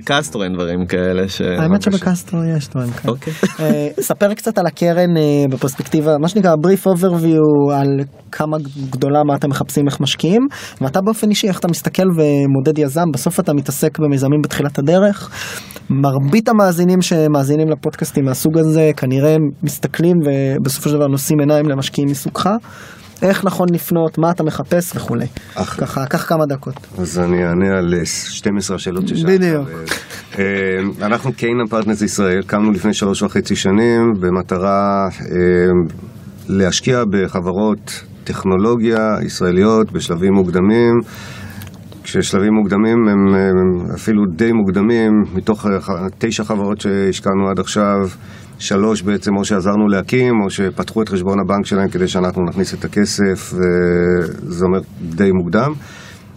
שבקסטרו 0.00 0.42
אין 0.42 0.52
דברים 0.54 0.86
כאלה. 0.86 1.28
ש- 1.28 1.40
האמת 1.40 1.82
שבקסטרו 1.82 2.40
יש 2.56 2.68
דברים 2.68 2.90
כאלה. 2.90 3.12
אוקיי. 3.14 3.32
אה, 3.60 3.88
ספר 4.00 4.34
קצת 4.34 4.58
על 4.58 4.66
הקרן 4.66 5.16
אה, 5.16 5.44
בפרספקטיבה, 5.50 6.18
מה 6.20 6.28
שנקרא 6.28 6.54
בריף 6.60 6.86
אוברוויו 6.86 7.40
על 7.74 7.88
כמה 8.32 8.56
גדולה 8.90 9.24
מה 9.24 9.34
אתם 9.34 9.50
מחפשים 9.50 9.86
איך 9.86 10.00
משקיעים, 10.00 10.42
ואתה 10.80 11.00
באופן 11.00 11.30
אישי 11.30 11.48
איך 11.48 11.58
אתה 11.58 11.68
מסתכל 11.68 12.02
ומודד 12.16 12.78
יזם, 12.78 13.04
בסוף 13.14 13.40
אתה 13.40 13.52
מתעסק 13.52 13.98
במיזמים 13.98 14.40
בתחילת 14.44 14.78
הדרך. 14.78 15.30
מרבית 15.90 16.48
המאזינים 16.48 17.02
שמאזינים 17.02 17.68
לפודקאסטים 17.68 18.24
מהסוג 18.24 18.58
הזה 18.58 18.90
כנראה 18.96 19.36
מסתכלים 19.62 20.16
ובסופו 20.24 20.88
של 20.88 20.96
דבר 20.96 21.06
נושאים 21.06 21.40
עיניים 21.40 21.68
למשקיעים 21.68 22.10
מסוגך. 22.10 22.48
איך 23.22 23.44
נכון 23.44 23.66
לפנות, 23.72 24.18
מה 24.18 24.30
אתה 24.30 24.42
מחפש 24.42 24.96
וכולי. 24.96 25.26
אחלה. 25.54 25.86
ככה, 25.86 26.06
קח 26.06 26.28
כמה 26.28 26.46
דקות. 26.46 26.74
אז 26.98 27.18
אני 27.18 27.44
אענה 27.44 27.78
על 27.78 27.94
אה, 27.94 28.04
12 28.04 28.76
השאלות 28.76 29.08
ששאלת. 29.08 29.26
בדיוק. 29.26 29.68
אה, 30.38 30.44
אנחנו 31.06 31.32
Canaan 31.32 31.66
Partners 31.70 32.02
ישראל, 32.02 32.42
קמנו 32.46 32.70
לפני 32.70 32.94
שלוש 32.94 33.22
וחצי 33.22 33.56
שנים 33.56 34.12
במטרה 34.20 35.08
אה, 35.20 35.36
להשקיע 36.48 37.04
בחברות 37.10 38.04
טכנולוגיה 38.24 39.16
ישראליות 39.26 39.92
בשלבים 39.92 40.32
מוקדמים. 40.34 40.94
כששלבים 42.02 42.54
מוקדמים 42.54 43.08
הם 43.08 43.34
הם 43.34 43.90
אפילו 43.94 44.22
די 44.36 44.52
מוקדמים, 44.52 45.12
מתוך 45.34 45.66
אה, 45.66 46.06
תשע 46.18 46.44
חברות 46.44 46.80
שהשקענו 46.80 47.48
עד 47.50 47.58
עכשיו, 47.60 47.96
שלוש 48.60 49.02
בעצם 49.02 49.36
או 49.36 49.44
שעזרנו 49.44 49.88
להקים 49.88 50.34
או 50.44 50.50
שפתחו 50.50 51.02
את 51.02 51.08
חשבון 51.08 51.40
הבנק 51.40 51.66
שלהם 51.66 51.88
כדי 51.88 52.08
שאנחנו 52.08 52.44
נכניס 52.44 52.74
את 52.74 52.84
הכסף, 52.84 53.52
וזה 53.52 54.64
אומר 54.64 54.80
די 55.02 55.32
מוקדם. 55.32 55.72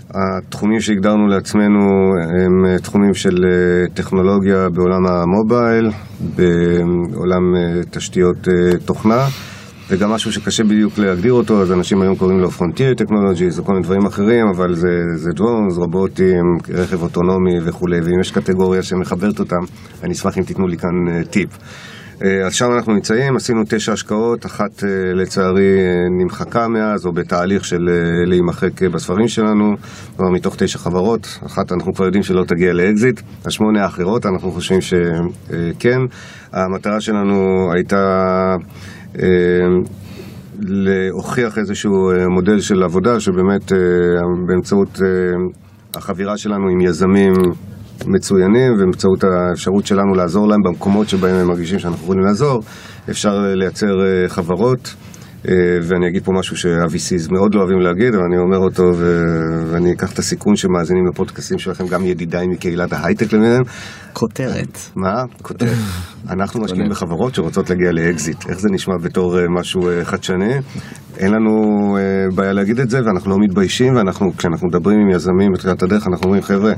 התחומים 0.10 0.80
שהגדרנו 0.80 1.28
לעצמנו 1.28 1.80
הם 2.40 2.66
אה, 2.66 2.78
תחומים 2.78 3.14
של 3.14 3.46
אה, 3.46 3.88
טכנולוגיה 3.94 4.70
בעולם 4.70 5.06
המובייל, 5.08 5.90
בעולם 6.36 7.44
תשתיות 7.92 8.48
תוכנה. 8.86 9.26
וגם 9.90 10.12
משהו 10.12 10.32
שקשה 10.34 10.64
בדיוק 10.64 10.98
להגדיר 10.98 11.34
אותו, 11.34 11.62
אז 11.62 11.72
אנשים 11.72 12.02
היום 12.02 12.16
קוראים 12.16 12.40
לו 12.40 12.50
Frontier 12.50 13.02
Technologies 13.02 13.60
או 13.60 13.64
כל 13.64 13.72
מיני 13.72 13.84
דברים 13.84 14.06
אחרים, 14.06 14.46
אבל 14.56 14.74
זה, 14.74 14.90
זה 15.16 15.30
דרונס, 15.36 15.78
רובוטים, 15.78 16.44
רכב 16.74 17.02
אוטונומי 17.02 17.60
וכולי, 17.66 18.00
ואם 18.00 18.20
יש 18.22 18.32
קטגוריה 18.32 18.84
שמחברת 18.84 19.40
אותם, 19.40 19.60
אני 20.04 20.14
אשמח 20.14 20.38
אם 20.38 20.44
תיתנו 20.44 20.68
לי 20.68 20.78
כאן 20.78 21.24
טיפ. 21.30 21.50
אה, 22.22 22.46
אז 22.46 22.54
שם 22.54 22.72
אנחנו 22.76 22.94
נמצאים, 22.94 23.36
עשינו 23.36 23.64
תשע 23.70 23.94
השקעות, 23.94 24.46
אחת 24.46 24.84
אה, 24.84 25.14
לצערי 25.14 25.80
אה, 25.80 26.10
נמחקה 26.10 26.68
מאז, 26.68 27.06
או 27.06 27.12
בתהליך 27.12 27.66
של 27.66 27.90
להימחק 28.26 28.84
בספרים 28.84 29.28
שלנו, 29.28 29.76
כלומר 30.18 30.32
מתוך 30.32 30.56
תשע 30.58 30.80
חברות, 30.80 31.40
אחת 31.46 31.72
אנחנו 31.72 31.94
כבר 31.94 32.06
יודעים 32.06 32.24
שלא 32.24 32.44
תגיע 32.44 32.74
לאקזיט, 32.74 33.22
השמונה 33.46 33.84
האחרות 33.84 34.26
אנחנו 34.26 34.52
חושבים 34.52 34.80
שכן. 34.82 36.00
המטרה 36.54 37.02
שלנו 37.02 37.70
הייתה 37.74 38.56
להוכיח 40.60 41.58
איזשהו 41.58 42.12
מודל 42.30 42.60
של 42.60 42.84
עבודה 42.84 43.20
שבאמת 43.20 43.72
באמצעות 44.48 45.00
החבירה 45.96 46.38
שלנו 46.38 46.70
עם 46.70 46.82
יזמים 46.82 47.34
מצוינים, 48.08 48.74
ובאמצעות 48.74 49.24
האפשרות 49.24 49.86
שלנו 49.86 50.14
לעזור 50.16 50.48
להם 50.48 50.60
במקומות 50.64 51.10
שבהם 51.10 51.36
הם 51.36 51.48
מרגישים 51.48 51.80
שאנחנו 51.80 52.04
יכולים 52.04 52.24
לעזור, 52.24 52.62
אפשר 53.10 53.40
לייצר 53.56 54.06
אה, 54.06 54.30
חברות. 54.30 54.96
אה, 55.48 55.54
ואני 55.82 56.08
אגיד 56.08 56.24
פה 56.24 56.32
משהו 56.40 56.58
שה-VCs 56.58 57.32
מאוד 57.32 57.56
לא 57.56 57.60
אוהבים 57.60 57.80
להגיד, 57.80 58.16
אבל 58.16 58.24
אני 58.24 58.38
אומר 58.38 58.58
אותו 58.58 58.84
ו- 58.96 59.72
ואני 59.72 59.92
אקח 59.94 60.14
את 60.14 60.20
הסיכון 60.20 60.56
שמאזינים 60.56 61.04
לפודקאסים 61.14 61.60
שלכם, 61.60 61.88
גם 61.88 62.06
ידידיי 62.06 62.48
מקהילת 62.48 62.94
ההייטק 62.94 63.34
למיניהם. 63.34 63.62
כותרת. 64.14 64.78
מה? 64.96 65.24
כותרת. 65.42 65.78
אנחנו 66.30 66.62
משקיעים 66.62 66.90
בחברות 66.90 67.36
שרוצות 67.36 67.70
להגיע 67.70 67.92
לאקזיט. 67.92 68.50
איך 68.50 68.60
זה 68.60 68.68
נשמע 68.72 68.94
בתור 69.04 69.40
אה, 69.40 69.46
משהו 69.60 69.82
חדשני? 70.04 70.54
אין 71.18 71.32
לנו 71.32 71.52
בעיה 72.36 72.54
להגיד 72.54 72.80
את 72.80 72.90
זה, 72.90 73.00
ואנחנו 73.06 73.32
לא 73.32 73.38
מתביישים, 73.40 73.96
ואנחנו, 73.96 74.38
כשאנחנו 74.38 74.68
מדברים 74.68 75.00
עם 75.00 75.10
יזמים 75.10 75.52
בתחילת 75.54 75.84
הדרך, 75.84 76.08
אנחנו 76.08 76.26
אומרים, 76.26 76.42
חבר'ה, 76.42 76.74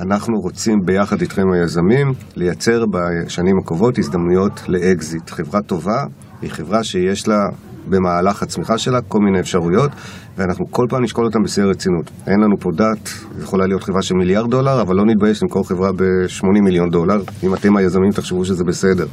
אנחנו 0.00 0.34
רוצים 0.40 0.74
ביחד 0.84 1.20
איתכם 1.20 1.42
היזמים 1.52 2.06
לייצר 2.36 2.84
בשנים 2.86 3.58
הקרובות 3.62 3.98
הזדמנויות 3.98 4.62
לאקזיט. 4.68 5.30
חברה 5.30 5.62
טובה 5.62 6.04
היא 6.42 6.50
חברה 6.50 6.84
שיש 6.84 7.28
לה 7.28 7.44
במהלך 7.88 8.42
הצמיחה 8.42 8.78
שלה 8.78 9.00
כל 9.08 9.18
מיני 9.18 9.40
אפשרויות 9.40 9.90
ואנחנו 10.36 10.66
כל 10.70 10.86
פעם 10.88 11.02
נשקול 11.02 11.24
אותם 11.24 11.38
בשיא 11.44 11.62
הרצינות. 11.62 12.10
אין 12.26 12.40
לנו 12.40 12.56
פה 12.60 12.70
דת, 12.76 13.08
יכולה 13.42 13.66
להיות 13.66 13.82
חברה 13.82 14.02
של 14.02 14.14
מיליארד 14.14 14.50
דולר, 14.50 14.82
אבל 14.82 14.96
לא 14.96 15.04
נתבייש 15.06 15.42
למכור 15.42 15.68
חברה 15.68 15.92
ב-80 15.92 16.64
מיליון 16.64 16.88
דולר. 16.90 17.22
אם 17.42 17.54
אתם 17.54 17.76
היזמים 17.76 18.10
תחשבו 18.10 18.44
שזה 18.44 18.64
בסדר. 18.64 19.06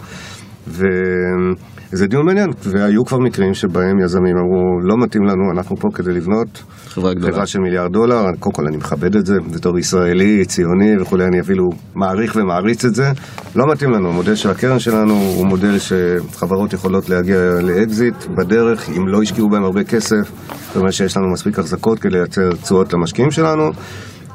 וזה 1.94 2.08
דיון 2.08 2.26
מעניין, 2.26 2.50
והיו 2.64 3.06
כבר 3.06 3.18
מקרים 3.20 3.54
שבהם 3.54 4.00
יזמים 4.04 4.38
אמרו, 4.38 4.80
לא 4.84 4.96
מתאים 4.98 5.24
לנו, 5.24 5.52
אנחנו 5.56 5.78
פה 5.78 5.88
כדי 5.94 6.14
לבנות 6.14 6.64
חברה 6.88 7.14
גדולה. 7.14 7.34
חברה 7.34 7.46
של 7.46 7.60
מיליארד 7.60 7.92
דולר, 7.92 8.26
קודם 8.40 8.54
כל 8.56 8.68
אני 8.68 8.78
מכבד 8.78 9.16
את 9.16 9.26
זה, 9.26 9.36
בתור 9.54 9.80
ישראלי, 9.80 10.46
ציוני 10.46 11.02
וכולי, 11.02 11.26
אני 11.26 11.40
אפילו 11.40 11.64
מעריך 11.96 12.36
ומעריץ 12.36 12.86
את 12.86 12.96
זה. 12.96 13.12
לא 13.56 13.66
מתאים 13.72 13.92
לנו, 13.92 14.10
המודל 14.10 14.36
של 14.36 14.50
הקרן 14.50 14.80
שלנו 14.80 15.14
הוא 15.14 15.48
מודל 15.48 15.78
שחברות 15.80 16.74
יכולות 16.74 17.10
להגיע 17.10 17.38
לאקזיט 17.62 18.16
בדרך, 18.38 18.90
אם 18.90 19.08
לא 19.08 19.22
השקיעו 19.22 19.50
בהם 19.50 19.64
הרבה 19.64 19.84
כסף, 19.84 20.32
זאת 20.68 20.76
אומרת 20.76 20.94
שיש 20.94 21.18
לנו 21.18 21.32
מספיק 21.34 21.60
החזקות 21.60 22.00
כדי 22.00 22.12
לייצר 22.12 22.50
תשואות 22.52 22.94
למשקיעים 22.94 23.32
שלנו. 23.32 23.72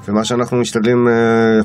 ומה 0.09 0.25
שאנחנו 0.25 0.61
משתדלים 0.61 1.09
אה, 1.09 1.61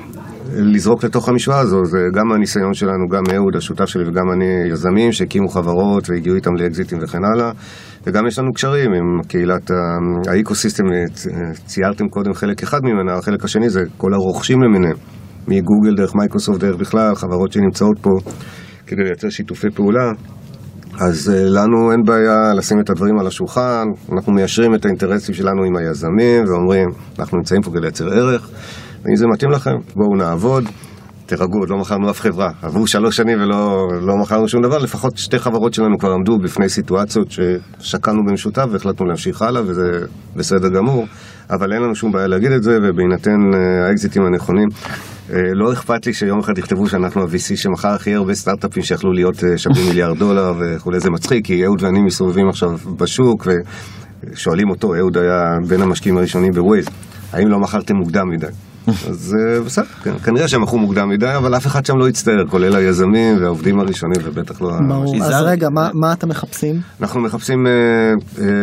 לזרוק 0.54 1.04
לתוך 1.04 1.30
המשוואה 1.30 1.60
הזו, 1.60 1.86
זה 1.86 1.98
גם 2.14 2.32
הניסיון 2.32 2.74
שלנו, 2.74 3.08
גם 3.12 3.24
אהוד, 3.36 3.56
השותף 3.56 3.86
שלי, 3.86 4.04
וגם 4.10 4.32
אני, 4.34 4.70
יזמים 4.72 5.12
שהקימו 5.12 5.48
חברות 5.48 6.10
והגיעו 6.10 6.36
איתם 6.36 6.56
לאקזיטים 6.56 6.98
וכן 7.04 7.24
הלאה, 7.34 7.52
וגם 8.08 8.28
יש 8.28 8.40
לנו 8.40 8.54
קשרים 8.54 8.94
עם 8.94 9.24
קהילת 9.28 9.72
האקוסיסטם, 10.28 10.84
ציירתם 11.66 12.08
קודם 12.08 12.34
חלק 12.34 12.64
אחד 12.64 12.80
ממנה, 12.84 13.18
החלק 13.18 13.44
השני 13.44 13.70
זה 13.70 13.82
כל 13.98 14.14
הרוכשים 14.14 14.64
למיניהם, 14.64 14.98
מגוגל 15.48 15.96
דרך 15.98 16.16
מייקרוסופט 16.16 16.60
דרך 16.60 16.76
בכלל, 16.76 17.16
חברות 17.16 17.52
שנמצאות 17.52 18.00
פה 18.02 18.10
כדי 18.88 19.04
לייצר 19.04 19.30
שיתופי 19.30 19.68
פעולה. 19.76 20.12
אז 21.00 21.32
אה, 21.34 21.50
לנו 21.60 21.92
אין 21.92 22.04
בעיה 22.06 22.54
לשים 22.58 22.80
את 22.80 22.90
הדברים 22.90 23.20
על 23.20 23.28
השולחן, 23.28 23.84
אנחנו 24.12 24.34
מיישרים 24.34 24.76
את 24.76 24.86
האינטרסים 24.86 25.36
שלנו 25.36 25.64
עם 25.64 25.76
היזמים 25.76 26.44
ואומרים, 26.48 26.88
אנחנו 27.20 27.38
נמצאים 27.38 27.62
פה 27.62 27.72
כדי 27.72 27.82
לייצר 27.82 28.14
ערך, 28.14 28.50
ואם 29.06 29.16
זה 29.16 29.26
מתאים 29.28 29.52
לכם, 29.52 29.76
בואו 29.96 30.16
נעבוד. 30.16 30.64
תירגעו, 31.26 31.60
עוד 31.60 31.70
לא 31.70 31.78
מכרנו 31.78 32.10
אף 32.10 32.20
חברה. 32.20 32.50
עברו 32.62 32.88
שלוש 32.88 33.18
שנים 33.18 33.42
ולא 33.42 33.88
לא 34.02 34.18
מכרנו 34.18 34.48
שום 34.48 34.62
דבר, 34.62 34.78
לפחות 34.78 35.18
שתי 35.18 35.40
חברות 35.40 35.74
שלנו 35.74 35.98
כבר 36.00 36.12
עמדו 36.12 36.38
בפני 36.38 36.70
סיטואציות 36.70 37.28
ששקלנו 37.32 38.20
במשותף 38.28 38.66
והחלטנו 38.72 39.06
להמשיך 39.06 39.42
הלאה, 39.42 39.62
וזה 39.62 40.06
בסדר 40.36 40.70
גמור. 40.70 41.06
אבל 41.50 41.74
אין 41.74 41.82
לנו 41.82 41.96
שום 41.96 42.12
בעיה 42.12 42.28
להגיד 42.28 42.52
את 42.52 42.64
זה, 42.64 42.78
ובהינתן 42.84 43.54
אה, 43.54 43.88
האקזיטים 43.88 44.26
הנכונים, 44.26 44.68
אה, 45.34 45.38
לא 45.54 45.74
אכפת 45.74 46.06
לי 46.06 46.14
שיום 46.14 46.40
אחד 46.40 46.58
יכתבו 46.58 46.88
שאנחנו 46.88 47.22
ה-VC 47.22 47.56
שמכר 47.56 47.88
הכי 47.88 48.14
הרבה 48.14 48.34
סטארט-אפים 48.34 48.84
שיכלו 48.84 49.14
להיות 49.14 49.44
אה, 49.44 49.58
שווים 49.58 49.86
מיליארד 49.90 50.18
דולר 50.18 50.54
וכולי, 50.60 51.00
זה 51.00 51.10
מצחיק, 51.10 51.46
כי 51.46 51.66
אהוד 51.66 51.84
ואני 51.84 52.02
מסתובבים 52.02 52.50
עכשיו 52.50 52.70
בשוק 53.00 53.48
ושואלים 54.24 54.70
אותו, 54.70 54.96
אהוד 54.96 55.18
היה 55.18 55.42
בין 55.68 55.82
המשקיעים 55.82 56.18
הראשונים 56.18 56.52
בווייז, 56.52 56.88
האם 57.34 57.48
לא 57.48 57.60
מכרתם 57.60 57.96
מוקדם 57.96 58.30
מדי? 58.30 58.48
אז 58.88 59.36
בסדר, 59.66 59.86
כן, 60.04 60.18
כנראה 60.24 60.48
שהם 60.48 60.62
מכרו 60.62 60.78
מוקדם 60.78 61.10
מדי, 61.10 61.36
אבל 61.38 61.56
אף 61.58 61.68
אחד 61.68 61.86
שם 61.86 61.98
לא 61.98 62.10
יצטער, 62.10 62.46
כולל 62.50 62.76
היזמים 62.76 63.38
והעובדים 63.42 63.80
הראשונים, 63.80 64.18
ובטח 64.24 64.62
לא... 64.62 64.72
ברור, 64.88 65.16
אז 65.24 65.42
רגע, 65.42 65.70
מה 65.94 66.14
אתם 66.14 66.30
מחפשים? 66.30 66.82
אנחנו 67.02 67.22
מחפשים 67.22 67.68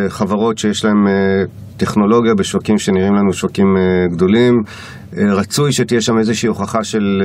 חברות 0.09 0.57
שיש 0.57 0.85
להן 0.85 0.97
טכנולוגיה 1.77 2.33
בשווקים 2.35 2.77
שנראים 2.77 3.13
לנו 3.13 3.33
שווקים 3.33 3.75
אה, 3.75 4.13
גדולים. 4.15 4.61
אה, 5.13 5.17
רצוי 5.21 5.71
שתהיה 5.71 6.01
שם 6.01 6.17
איזושהי 6.17 6.47
הוכחה 6.47 6.83
של 6.83 7.21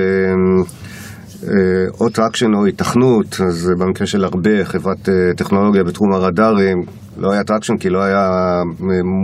או 2.01 2.07
אה, 2.07 2.11
traction 2.11 2.55
או 2.55 2.67
היתכנות, 2.67 3.41
אז 3.49 3.71
במקרה 3.79 4.07
של 4.07 4.25
ארבה, 4.25 4.65
חברת 4.65 5.09
טכנולוגיה 5.37 5.85
בתחום 5.85 6.13
הרדארים, 6.13 6.83
לא 7.19 7.33
היה 7.33 7.45
traction 7.45 7.77
כי 7.77 7.91
לא 7.91 8.03
היה 8.03 8.29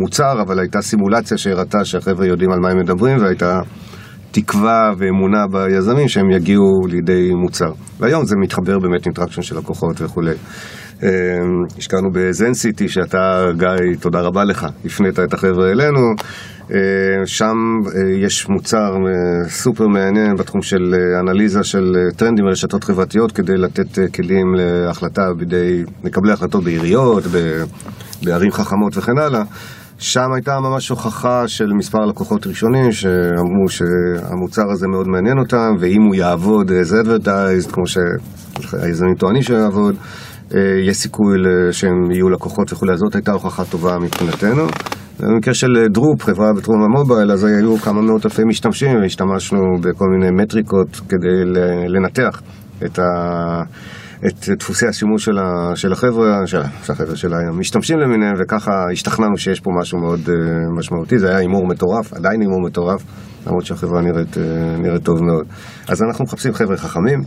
מוצר, 0.01 0.43
אבל 0.43 0.59
הייתה 0.59 0.81
סימולציה 0.83 1.39
שהראתה 1.39 1.85
שהחבר'ה 1.85 2.27
יודעים 2.27 2.51
על 2.51 2.59
מה 2.61 2.71
הם 2.71 2.79
מדברים, 2.79 3.19
והייתה 3.19 3.61
תקווה 4.31 4.91
ואמונה 4.99 5.47
ביזמים 5.47 6.09
שהם 6.09 6.31
יגיעו 6.31 6.87
לידי 6.89 7.31
מוצר. 7.43 7.73
והיום 8.01 8.25
זה 8.25 8.37
מתחבר 8.37 8.79
באמת 8.79 9.07
עם 9.07 9.13
traction 9.13 9.43
של 9.43 9.59
לקוחות 9.59 10.01
וכולי. 10.01 10.35
אמ, 11.03 11.09
השקענו 11.79 12.11
ב 12.13 12.55
Zencity, 12.55 12.89
שאתה, 12.89 13.47
גיא, 13.59 13.97
תודה 14.01 14.21
רבה 14.21 14.45
לך, 14.45 14.67
הפנית 14.85 15.19
את 15.19 15.35
החבר'ה 15.35 15.71
אלינו. 15.71 16.15
אמ, 16.71 16.77
שם 17.25 17.57
אה, 17.87 18.25
יש 18.27 18.49
מוצר 18.49 18.93
אה, 19.07 19.49
סופר 19.49 19.87
מעניין 19.87 20.37
בתחום 20.37 20.63
של 20.63 20.95
אה, 20.95 21.21
אנליזה 21.21 21.65
של 21.65 21.97
טרנדים 22.17 22.45
ורשתות 22.47 22.85
חברתיות 22.85 23.33
כדי 23.33 23.57
לתת 23.57 24.15
כלים 24.15 24.55
להחלטה 24.55 25.23
בידי 25.39 25.83
מקבלי 26.05 26.33
החלטות 26.33 26.65
בעיריות, 26.65 27.25
בערים 28.23 28.53
חכמות 28.53 28.97
וכן 28.97 29.19
הלאה. 29.19 29.43
שם 29.99 30.33
הייתה 30.35 30.61
ממש 30.61 30.89
הוכחה 30.89 31.49
של 31.49 31.73
מספר 31.79 32.05
לקוחות 32.05 32.47
ראשונים 32.47 32.93
שאמרו 32.93 33.69
שהמוצר 33.69 34.71
הזה 34.71 34.87
מאוד 34.89 35.09
מעניין 35.09 35.39
אותם 35.39 35.75
ואם 35.81 36.03
הוא 36.03 36.15
יעבוד 36.15 36.71
as 36.71 37.07
advertised, 37.07 37.73
כמו 37.73 37.85
שהיזמים 38.61 39.15
טוענים 39.15 39.43
שהוא 39.43 39.59
יעבוד, 39.59 39.95
אה, 39.95 40.01
יש 40.89 40.97
סיכוי 40.97 41.39
שהם 41.71 42.11
יהיו 42.11 42.31
לקוחות 42.31 42.73
וכולי, 42.73 42.93
אז 42.93 42.99
זאת 42.99 43.15
הייתה 43.15 43.33
הוכחה 43.33 43.65
טובה 43.65 43.99
מבחינתנו. 43.99 44.67
במקרה 45.21 45.55
של 45.55 45.77
אה, 45.77 45.89
דרופ, 45.89 46.23
חברה 46.23 46.53
בתחום 46.53 46.83
המובייל, 46.83 47.33
אז 47.33 47.45
היו 47.45 47.77
כמה 47.77 48.01
מאות 48.01 48.27
אלפי 48.27 48.43
משתמשים 48.45 48.97
והשתמשנו 49.03 49.61
בכל 49.81 50.05
מיני 50.19 50.43
מטריקות 50.43 51.01
כדי 51.09 51.45
לנתח 51.89 52.43
את, 52.85 52.99
ה... 52.99 53.03
את 54.27 54.49
דפוסי 54.59 54.87
השימוש 54.87 55.25
של. 55.25 55.39
של 55.75 55.93
החבר'ה, 55.93 56.47
של... 56.47 56.61
החבר'ה 56.89 57.17
של 57.17 57.35
המשתמשים 57.35 57.99
למיניהם, 57.99 58.35
וככה 58.41 58.71
השתכנענו 58.93 59.37
שיש 59.37 59.61
פה 59.61 59.71
משהו 59.81 59.99
מאוד 59.99 60.21
uh, 60.21 60.31
משמעותי. 60.79 61.19
זה 61.19 61.29
היה 61.29 61.39
הימור 61.39 61.67
מטורף, 61.67 62.13
עדיין 62.13 62.41
הימור 62.41 62.61
מטורף, 62.67 63.03
למרות 63.47 63.65
שהחברה 63.65 64.03
נראית, 64.03 64.37
נראית 64.79 65.03
טוב 65.03 65.25
מאוד. 65.25 65.47
אז 65.89 66.03
אנחנו 66.03 66.25
מחפשים 66.25 66.53
חבר'ה 66.53 66.77
חכמים, 66.77 67.21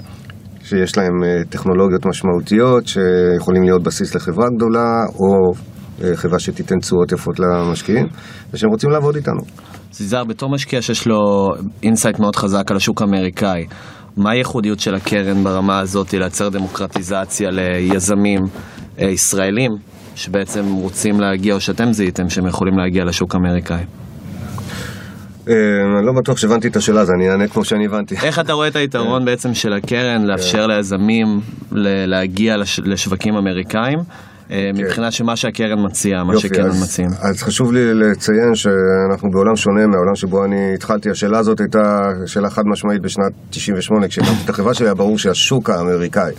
שיש 0.70 0.98
להם 0.98 1.24
אה, 1.24 1.44
טכנולוגיות 1.50 2.06
משמעותיות 2.06 2.88
שיכולים 2.88 3.64
להיות 3.64 3.84
בסיס 3.84 4.16
לחברה 4.16 4.46
גדולה, 4.56 5.06
או 5.20 5.54
אה, 6.04 6.16
חברה 6.16 6.40
שתיתן 6.40 6.80
תשואות 6.80 7.12
יפות 7.12 7.40
למשקיעים, 7.40 8.06
ושהם 8.54 8.70
רוצים 8.70 8.90
לעבוד 8.90 9.16
איתנו. 9.16 9.42
יזהר, 9.92 10.24
בתור 10.24 10.50
משקיע 10.50 10.82
שיש 10.82 11.08
לו 11.08 11.18
insight 11.84 12.20
מאוד 12.20 12.36
חזק 12.36 12.72
על 12.72 12.78
השוק 12.78 13.02
האמריקאי, 13.02 13.66
מה 14.18 14.32
הייחודיות 14.32 14.80
של 14.80 14.96
הקרן 14.96 15.44
ברמה 15.44 15.80
הזאת 15.80 16.14
לייצר 16.14 16.50
דמוקרטיזציה 16.50 17.50
ליזמים 17.52 18.42
אה, 19.02 19.08
ישראלים 19.08 19.72
שבעצם 20.16 20.66
רוצים 20.74 21.20
להגיע, 21.20 21.54
או 21.54 21.60
שאתם 21.60 21.94
זיהיתם 21.94 22.30
שהם 22.30 22.48
יכולים 22.48 22.78
להגיע 22.78 23.04
לשוק 23.06 23.36
האמריקאי? 23.36 23.84
אני 25.98 26.06
לא 26.06 26.14
בטוח 26.14 26.38
שהבנתי 26.38 26.68
את 26.68 26.76
השאלה, 26.76 27.02
אז 27.02 27.12
אני 27.12 27.30
אענה 27.30 27.48
כמו 27.48 27.66
שאני 27.66 27.86
הבנתי. 27.86 28.16
איך 28.28 28.40
אתה 28.40 28.54
רואה 28.54 28.68
את 28.68 28.76
היתרון 28.76 29.26
בעצם 29.26 29.54
של 29.54 29.74
הקרן 29.74 30.24
לאפשר 30.26 30.68
ליזמים 30.68 31.28
להגיע 32.08 32.56
לשווקים 32.84 33.36
אמריקאים? 33.36 34.00
אה, 34.52 34.70
כן. 34.76 34.84
מבחינה 34.84 35.12
שמה 35.12 35.36
שהקרן 35.36 35.86
מציעה, 35.86 36.24
מה 36.24 36.40
שקרן 36.40 36.70
מציעים. 36.84 37.10
אז 37.22 37.44
חשוב 37.44 37.74
לי 37.74 37.94
לציין 37.94 38.56
שאנחנו 38.56 39.30
בעולם 39.32 39.56
שונה 39.56 39.88
מהעולם 39.88 40.16
שבו 40.16 40.46
אני 40.46 40.74
התחלתי. 40.74 41.10
השאלה 41.10 41.40
הזאת 41.40 41.60
הייתה 41.60 42.02
שאלה 42.26 42.50
חד 42.50 42.64
משמעית 42.66 43.02
בשנת 43.02 43.32
98, 43.50 44.08
כשהקמתי 44.08 44.44
את 44.46 44.50
החברה 44.50 44.74
שלי 44.74 44.86
היה 44.86 44.94
ברור 44.94 45.18
שהשוק 45.18 45.70
האמריקאי. 45.70 46.32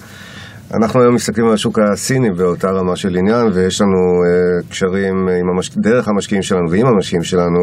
אנחנו 0.74 1.00
היום 1.00 1.14
מסתכלים 1.14 1.46
על 1.46 1.54
השוק 1.54 1.78
הסיני 1.78 2.30
באותה 2.30 2.70
רמה 2.70 2.96
של 2.96 3.16
עניין, 3.16 3.46
ויש 3.54 3.80
לנו 3.80 3.88
uh, 3.90 4.70
קשרים 4.70 5.28
עם 5.40 5.48
המשק... 5.56 5.72
דרך 5.76 6.08
המשקיעים 6.08 6.42
שלנו 6.42 6.70
ועם 6.70 6.86
המשקיעים 6.86 7.22
שלנו 7.22 7.60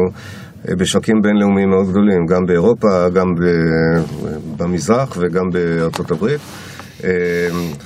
בשווקים 0.78 1.16
בינלאומיים 1.22 1.68
מאוד 1.70 1.88
גדולים, 1.90 2.26
גם 2.26 2.46
באירופה, 2.46 3.08
גם. 3.08 3.26
במזרח 4.56 5.16
וגם 5.20 5.50
בארצות 5.52 6.10
הברית. 6.10 6.40
אמ, 7.04 7.08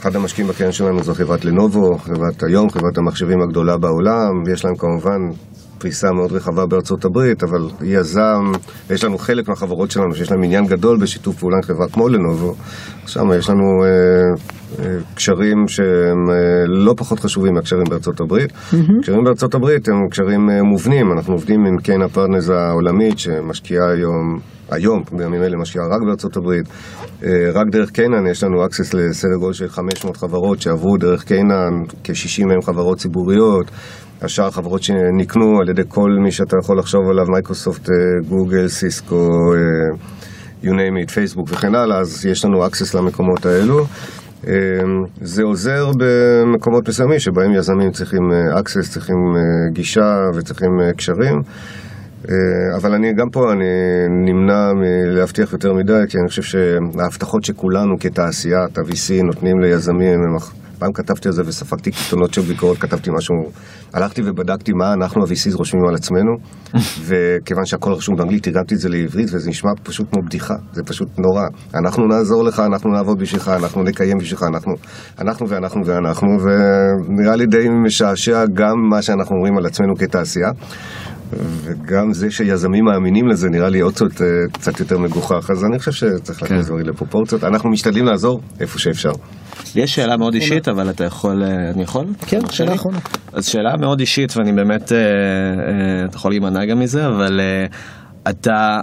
אחד 0.01 0.17
המשקיעים 0.17 0.51
בקרן 0.51 0.73
שלנו 0.73 1.03
זו 1.03 1.15
חברת 1.15 1.45
לנובו, 1.45 1.99
חברת 1.99 2.43
היום, 2.43 2.71
חברת 2.71 2.99
המחשבים 2.99 3.43
הגדולה 3.43 3.77
בעולם, 3.77 4.43
ויש 4.47 4.65
להם 4.65 4.75
כמובן 4.77 5.21
פריסה 5.81 6.13
מאוד 6.13 6.33
רחבה 6.33 6.67
בארצות 6.67 7.05
הברית, 7.05 7.43
אבל 7.43 7.69
יזם, 7.83 8.53
יש 8.91 9.05
לנו 9.05 9.19
חלק 9.19 9.49
מהחברות 9.49 9.91
שלנו 9.91 10.15
שיש 10.15 10.31
להם 10.31 10.43
עניין 10.43 10.67
גדול 10.67 10.99
בשיתוף 11.01 11.39
פעולה 11.39 11.57
עם 11.57 11.63
חברה 11.63 11.89
כמו 11.93 12.09
לנובו, 12.09 12.55
שם 13.07 13.33
יש 13.39 13.51
לנו 13.51 13.85
אה, 13.85 13.89
אה, 14.79 14.99
קשרים 15.15 15.69
שהם 15.69 16.31
אה, 16.31 16.65
לא 16.67 16.95
פחות 16.97 17.21
חשובים 17.21 17.55
מהקשרים 17.55 17.85
בארצות 17.91 18.21
הברית. 18.21 18.51
Mm-hmm. 18.51 19.03
קשרים 19.03 19.25
בארצות 19.25 19.55
הברית 19.55 19.89
הם 19.89 20.09
קשרים 20.11 20.51
אה, 20.51 20.63
מובנים, 20.63 21.13
אנחנו 21.13 21.35
עובדים 21.35 21.67
עם 21.67 21.77
קיין 21.79 22.03
הפרטנרס 22.03 22.49
העולמית 22.51 23.19
שמשקיעה 23.19 23.91
היום 23.91 24.39
היום, 24.71 25.03
בימים 25.13 25.43
אלה 25.43 25.57
משקיעה 25.57 25.87
רק 25.87 26.03
בארצות 26.07 26.37
הברית. 26.37 26.69
אה, 27.25 27.51
רק 27.53 27.67
דרך 27.73 27.91
Canaan 27.91 28.27
יש 28.31 28.45
לנו 28.45 28.65
access 28.65 28.97
לסדר 28.97 29.37
גודל 29.41 29.53
של 29.53 29.69
500 29.69 30.17
חברות 30.17 30.61
שעברו 30.61 30.97
דרך 30.97 31.25
Canaan, 31.25 31.73
כ-60 32.05 32.47
מהם 32.47 32.63
חברות 32.63 32.99
ציבוריות. 32.99 33.71
השאר 34.23 34.51
חברות 34.51 34.83
שנקנו 34.83 35.61
על 35.61 35.69
ידי 35.69 35.83
כל 35.89 36.11
מי 36.25 36.31
שאתה 36.31 36.57
יכול 36.63 36.79
לחשוב 36.79 37.01
עליו, 37.11 37.25
מייקרוסופט, 37.33 37.91
אה, 37.91 37.95
גוגל, 38.29 38.69
סיסקו, 38.69 39.29
אה, 39.55 39.99
you 40.63 40.73
name 40.73 41.07
it, 41.09 41.13
פייסבוק 41.13 41.49
וכן 41.53 41.75
הלאה, 41.75 41.99
אז 41.99 42.27
יש 42.27 42.45
לנו 42.45 42.67
access 42.67 42.99
למקומות 42.99 43.47
האלו. 43.47 43.85
זה 45.21 45.43
עוזר 45.43 45.91
במקומות 45.99 46.89
מסוימים 46.89 47.19
שבהם 47.19 47.53
יזמים 47.55 47.91
צריכים 47.91 48.21
access, 48.59 48.93
צריכים 48.93 49.17
גישה 49.73 50.15
וצריכים 50.35 50.71
קשרים. 50.97 51.35
אה, 52.29 52.77
אבל 52.77 52.95
אני 52.95 53.13
גם 53.13 53.31
פה, 53.33 53.53
אני 53.53 53.69
נמנע 54.27 54.73
מלהבטיח 54.73 55.53
יותר 55.53 55.73
מדי, 55.73 56.03
כי 56.09 56.19
אני 56.19 56.29
חושב 56.29 56.43
שההבטחות 56.43 57.45
שכולנו 57.45 57.99
כתעשיית 58.01 58.79
ה-VC 58.79 59.23
נותנים 59.25 59.61
ליזמים, 59.61 60.21
הם... 60.23 60.37
פעם 60.81 60.93
כתבתי 60.93 61.29
על 61.29 61.35
זה 61.35 61.43
וספגתי 61.47 61.91
קיתונות 61.91 62.35
של 62.35 62.41
ביקורת, 62.43 62.79
כתבתי 62.79 63.11
משהו, 63.19 63.35
הלכתי 63.95 64.23
ובדקתי 64.25 64.73
מה 64.73 64.93
אנחנו 64.93 65.23
ה-VCs 65.23 65.57
רושמים 65.57 65.85
על 65.89 65.95
עצמנו, 65.95 66.33
וכיוון 67.07 67.65
שהכל 67.65 67.93
רשום 67.93 68.17
באנגלית, 68.17 68.43
תרגמתי 68.43 68.75
את 68.75 68.81
זה 68.81 68.89
לעברית, 68.89 69.29
וזה 69.33 69.51
נשמע 69.51 69.71
פשוט 69.83 70.07
כמו 70.13 70.23
בדיחה, 70.27 70.55
זה 70.73 70.83
פשוט 70.83 71.09
נורא. 71.19 71.47
אנחנו 71.75 72.07
נעזור 72.07 72.45
לך, 72.45 72.61
אנחנו 72.61 72.91
נעבוד 72.91 73.19
בשבילך, 73.19 73.49
אנחנו 73.49 73.83
נקיים 73.83 74.19
בשבילך, 74.19 74.43
אנחנו, 74.43 74.73
אנחנו 75.19 75.49
ואנחנו 75.49 75.81
ואנחנו, 75.87 76.29
ונראה 76.43 77.37
לי 77.37 77.47
די 77.47 77.69
משעשע 77.87 78.45
גם 78.55 78.75
מה 78.91 79.03
שאנחנו 79.03 79.37
אומרים 79.37 79.59
על 79.59 79.67
עצמנו 79.67 79.97
כתעשייה. 79.97 80.51
וגם 81.33 82.13
זה 82.13 82.31
שיזמים 82.31 82.85
מאמינים 82.85 83.29
לזה 83.29 83.49
נראה 83.49 83.69
לי 83.69 83.81
עוד 83.81 83.95
קצת, 83.95 84.21
אה, 84.21 84.27
קצת 84.53 84.81
יותר 84.81 84.99
מגוחך, 84.99 85.51
אז 85.51 85.65
אני 85.65 85.79
חושב 85.79 85.93
שצריך 85.93 86.39
כן. 86.39 86.45
להכניס 86.45 86.67
דברים 86.67 86.87
לפרופורציות. 86.87 87.45
אנחנו 87.45 87.71
משתדלים 87.71 88.05
לעזור 88.05 88.41
איפה 88.61 88.79
שאפשר. 88.79 89.13
יש 89.75 89.95
שאלה 89.95 90.17
מאוד 90.17 90.35
אישית, 90.35 90.69
אבל 90.69 90.91
אתה 90.91 91.05
יכול, 91.05 91.43
אה, 91.43 91.71
אני 91.71 91.83
יכול? 91.83 92.05
כן, 92.27 92.41
שאלה 92.51 92.75
אחרונה. 92.75 92.99
אז 93.33 93.47
שאלה 93.47 93.77
מאוד 93.81 94.01
אישית, 94.01 94.37
ואני 94.37 94.53
באמת, 94.53 94.93
אה, 94.93 94.99
אתה 96.05 96.17
יכול 96.17 96.31
להימנע 96.31 96.65
גם 96.65 96.79
מזה, 96.79 97.07
אבל 97.07 97.41
אתה... 98.31 98.81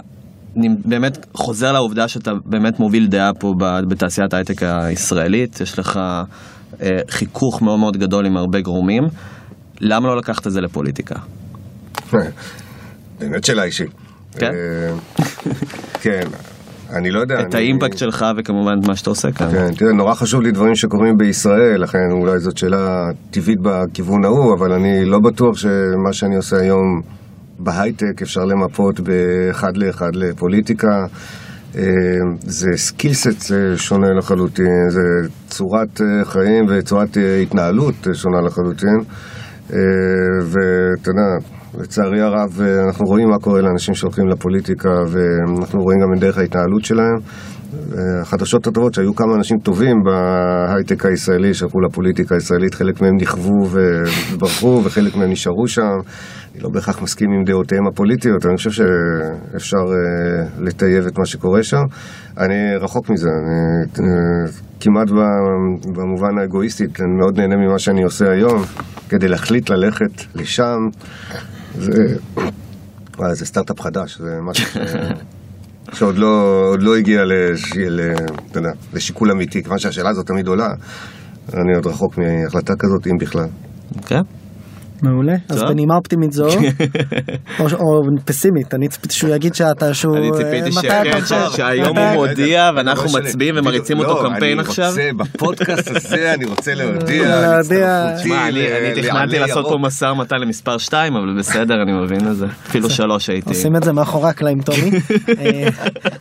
אני 0.58 0.68
באמת 0.86 1.26
חוזר 1.34 1.72
לעובדה 1.72 2.08
שאתה 2.08 2.32
באמת 2.46 2.80
מוביל 2.80 3.08
דעה 3.08 3.34
פה 3.34 3.54
בתעשיית 3.90 4.34
ההייטק 4.34 4.64
הישראלית, 4.64 5.62
יש 5.62 5.80
לך 5.80 6.00
חיכוך 7.10 7.62
מאוד 7.62 7.80
מאוד 7.80 7.98
גדול 7.98 8.26
עם 8.26 8.38
הרבה 8.38 8.62
גרומים. 8.62 9.04
למה 9.82 10.08
לא 10.08 10.18
לקחת 10.18 10.48
את 10.48 10.52
זה 10.52 10.62
לפוליטיקה? 10.62 11.16
באמת 13.20 13.44
שאלה 13.44 13.64
אישית. 13.64 13.92
כן? 14.32 14.52
אה, 14.54 14.94
כן. 16.02 16.28
אני 16.90 17.12
לא 17.12 17.20
יודע. 17.20 17.42
את 17.42 17.56
האימפקט 17.56 17.98
שלך 17.98 18.26
וכמובן 18.38 18.74
מה 18.88 18.96
שאתה 18.96 19.10
עושה 19.10 19.32
כאן. 19.32 19.52
כן, 19.52 19.74
תראה, 19.74 19.94
נורא 19.94 20.14
חשוב 20.14 20.42
לי 20.42 20.52
דברים 20.52 20.76
שקורים 20.76 21.18
בישראל, 21.18 21.82
לכן 21.82 22.12
אולי 22.12 22.40
זאת 22.40 22.58
שאלה 22.58 23.06
טבעית 23.32 23.60
בכיוון 23.62 24.26
ההוא, 24.26 24.56
אבל 24.60 24.72
אני 24.74 25.06
לא 25.06 25.20
בטוח 25.20 25.58
שמה 25.58 26.14
שאני 26.14 26.36
עושה 26.36 26.58
היום 26.58 27.02
בהייטק 27.60 28.22
אפשר 28.22 28.42
למפות 28.46 29.00
באחד 29.00 29.78
לאחד 29.78 30.16
לפוליטיקה. 30.16 31.06
אה, 31.76 31.84
זה 32.40 32.70
skill 32.76 33.25
set 33.25 33.54
שונה 33.76 34.08
לחלוטין, 34.18 34.90
זה 34.90 35.30
צורת 35.48 36.02
אה, 36.02 36.26
חיים 36.26 36.66
וצורת 36.70 37.18
התנהלות 37.44 38.08
שונה 38.14 38.42
לחלוטין. 38.46 38.98
ואתה 40.44 41.10
יודע, 41.10 41.57
לצערי 41.78 42.22
הרב, 42.22 42.62
אה, 42.62 42.84
אנחנו 42.88 43.06
רואים 43.06 43.30
מה 43.30 43.38
קורה 43.38 43.62
לאנשים 43.62 43.94
שהולכים 43.94 44.28
לפוליטיקה, 44.28 44.90
ואנחנו 44.90 45.80
רואים 45.80 46.00
גם 46.00 46.14
את 46.14 46.20
דרך 46.20 46.38
ההתנהלות 46.38 46.86
שלהם. 46.86 47.18
החדשות 48.22 48.68
הטובות 48.68 48.94
שהיו 48.94 49.16
כמה 49.16 49.36
אנשים 49.36 49.58
טובים 49.58 49.96
בהייטק 50.06 51.06
הישראלי 51.06 51.54
שהלכו 51.54 51.82
לפוליטיקה 51.82 52.36
הישראלית, 52.36 52.74
חלק 52.74 53.02
מהם 53.02 53.16
נכוו 53.22 53.70
וברחו 53.72 54.82
וחלק 54.84 55.16
מהם 55.16 55.32
נשארו 55.32 55.68
שם. 55.68 55.82
אני 56.56 56.64
לא 56.64 56.70
בהכרח 56.74 57.02
מסכים 57.02 57.28
עם 57.32 57.44
דעותיהם 57.44 57.88
הפוליטיות, 57.88 58.46
אני 58.46 58.58
חושב 58.58 58.72
שאפשר 58.72 59.78
אה, 59.78 60.62
לטייב 60.62 61.06
את 61.06 61.20
מה 61.20 61.26
שקורה 61.26 61.64
שם. 61.64 61.84
אני 62.38 62.76
רחוק 62.80 63.10
מזה, 63.10 63.30
אני 63.30 64.52
כמעט 64.80 65.10
במובן 65.96 66.38
האגואיסטי, 66.42 66.84
אני 66.84 67.16
מאוד 67.20 67.40
נהנה 67.40 67.56
ממה 67.56 67.80
שאני 67.80 68.04
עושה 68.04 68.32
היום, 68.32 68.62
כדי 69.10 69.28
להחליט 69.28 69.70
ללכת 69.70 70.36
לשם. 70.36 70.78
זה, 71.80 71.92
וואי, 73.18 73.36
זה 73.36 73.46
סטארט-אפ 73.46 73.82
חדש, 73.82 74.18
זה 74.18 74.32
משהו 74.42 74.66
ש... 74.66 74.78
שעוד 75.98 76.18
לא, 76.18 76.76
לא 76.80 76.96
הגיע 76.96 77.22
לש... 77.26 77.74
ל... 77.78 78.00
יודע, 78.56 78.70
לשיקול 78.94 79.32
אמיתי, 79.32 79.64
כיוון 79.64 79.80
שהשאלה 79.80 80.10
הזאת 80.10 80.28
תמיד 80.28 80.48
עולה, 80.48 80.70
אני 81.54 81.76
עוד 81.76 81.88
רחוק 81.88 82.18
מהחלטה 82.18 82.74
כזאת, 82.80 83.08
אם 83.08 83.18
בכלל. 83.20 83.48
כן. 84.06 84.16
Okay. 84.16 84.37
מעולה, 85.02 85.34
אז 85.50 85.64
בנימה 85.64 85.96
אופטימית 85.96 86.32
זו, 86.32 86.48
או 87.60 88.02
פסימית, 88.26 88.74
אני 88.74 88.88
ציפיתי 88.88 89.14
שהוא 89.14 89.36
יגיד 89.36 89.56
שאתה 89.56 89.94
שהוא... 89.94 90.18
אני 90.18 90.32
ציפיתי 90.32 90.88
אה, 90.88 91.50
שהיום 91.56 91.98
הוא 91.98 92.14
מודיע 92.14 92.72
ואנחנו 92.76 93.20
מצביעים 93.20 93.56
ומריצים 93.58 94.00
אותו 94.00 94.24
קמפיין 94.24 94.60
עכשיו. 94.60 94.94
אני 94.96 95.12
רוצה, 95.12 95.24
בפודקאסט 95.24 95.90
הזה 95.96 96.34
אני 96.36 96.46
רוצה 96.46 96.74
להודיע, 96.74 97.50
אני 98.48 99.02
תכננתי 99.02 99.40
לעשות 99.40 99.66
פה 99.70 99.76
משא 99.82 100.06
ומתן 100.06 100.36
למספר 100.42 100.78
2, 100.78 101.14
אבל 101.16 101.38
בסדר, 101.40 101.76
אני 101.84 101.92
מבין 102.04 102.28
את 102.28 102.36
זה. 102.36 102.46
אפילו 102.68 102.90
3 102.90 103.30
הייתי. 103.30 103.50
עושים 103.50 103.76
את 103.76 103.84
זה 103.84 103.94
מאחורי 103.94 104.30
הקלעים, 104.30 104.62
טומי. 104.62 104.92
אה, 105.40 105.70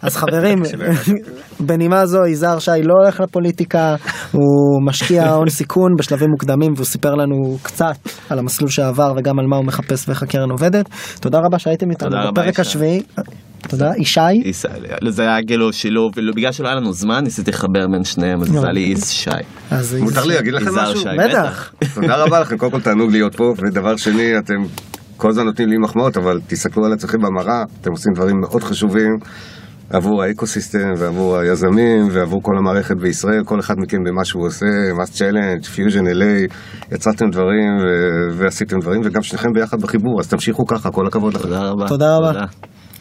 אז 0.02 0.16
חברים, 0.16 0.62
בנימה 1.66 2.06
זו, 2.06 2.26
יזהר 2.26 2.58
שי 2.58 2.70
לא 2.82 2.94
הולך 3.02 3.20
לפוליטיקה, 3.20 3.94
הוא 4.32 4.86
משקיע 4.86 5.30
הון 5.30 5.48
סיכון 5.48 5.92
בשלבים 5.98 6.28
מוקדמים 6.30 6.72
והוא 6.74 6.86
סיפר 6.86 7.14
לנו 7.14 7.58
קצת 7.62 7.96
על 8.30 8.38
המסלול. 8.38 8.65
המסלול 8.66 8.86
שעבר 8.86 9.12
וגם 9.16 9.38
על 9.38 9.46
מה 9.46 9.56
הוא 9.56 9.64
מחפש 9.64 10.08
ואיך 10.08 10.22
הקרן 10.22 10.50
עובדת. 10.50 10.88
תודה 11.20 11.38
רבה 11.38 11.58
שהייתם 11.58 11.90
איתנו 11.90 12.16
בפרק 12.32 12.60
השביעי. 12.60 13.02
תודה, 13.68 13.90
ישי. 13.98 14.52
זה 15.08 15.22
היה 15.22 15.38
כאילו 15.46 15.72
שילוב, 15.72 16.12
בגלל 16.36 16.52
שלא 16.52 16.68
היה 16.68 16.76
לנו 16.76 16.92
זמן 16.92 17.24
ניסיתי 17.24 17.50
לחבר 17.50 17.86
בין 17.92 18.04
שניהם, 18.04 18.42
אז 18.42 18.48
זה 18.48 18.58
היה 18.62 18.72
לי 18.72 18.90
איז 18.90 19.10
שי. 19.10 19.30
מותר 20.00 20.24
לי 20.24 20.34
להגיד 20.34 20.54
לכם 20.54 20.74
משהו? 20.74 21.04
בטח. 21.18 21.72
תודה 21.94 22.16
רבה 22.16 22.40
לכם, 22.40 22.56
קודם 22.56 22.72
כל 22.72 22.80
תענוג 22.80 23.10
להיות 23.10 23.36
פה, 23.36 23.54
ודבר 23.58 23.96
שני, 23.96 24.38
אתם 24.38 24.54
כל 25.16 25.28
הזמן 25.28 25.44
נותנים 25.44 25.68
לי 25.68 25.76
מחמאות, 25.78 26.16
אבל 26.16 26.40
תסתכלו 26.46 26.86
על 26.86 26.92
עצמכם 26.92 27.18
במראה, 27.18 27.62
אתם 27.80 27.90
עושים 27.90 28.12
דברים 28.14 28.36
מאוד 28.40 28.62
חשובים. 28.62 29.10
עבור 29.90 30.22
האקוסיסטם 30.22 30.92
ועבור 30.98 31.36
היזמים 31.36 32.08
ועבור 32.12 32.42
כל 32.42 32.52
המערכת 32.58 32.96
בישראל, 32.96 33.44
כל 33.44 33.60
אחד 33.60 33.74
מכם 33.78 33.98
במה 34.06 34.24
שהוא 34.24 34.46
עושה, 34.46 34.66
MassChallenge, 35.02 35.64
Fusion 35.64 36.06
LA, 36.06 36.54
יצרתם 36.92 37.30
דברים 37.30 37.76
ו- 37.76 38.38
ועשיתם 38.38 38.78
דברים 38.80 39.00
וגם 39.04 39.22
שניכם 39.22 39.48
ביחד 39.54 39.80
בחיבור, 39.80 40.20
אז 40.20 40.28
תמשיכו 40.28 40.66
ככה, 40.66 40.90
כל 40.90 41.06
הכבוד 41.06 41.34
לכם. 41.34 41.42
תודה 41.42 41.60
רבה. 41.70 41.88
תודה 41.88 42.16
רבה. 42.16 42.32
תודה. 42.32 42.46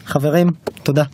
חברים, 0.06 0.46
תודה. 0.82 1.04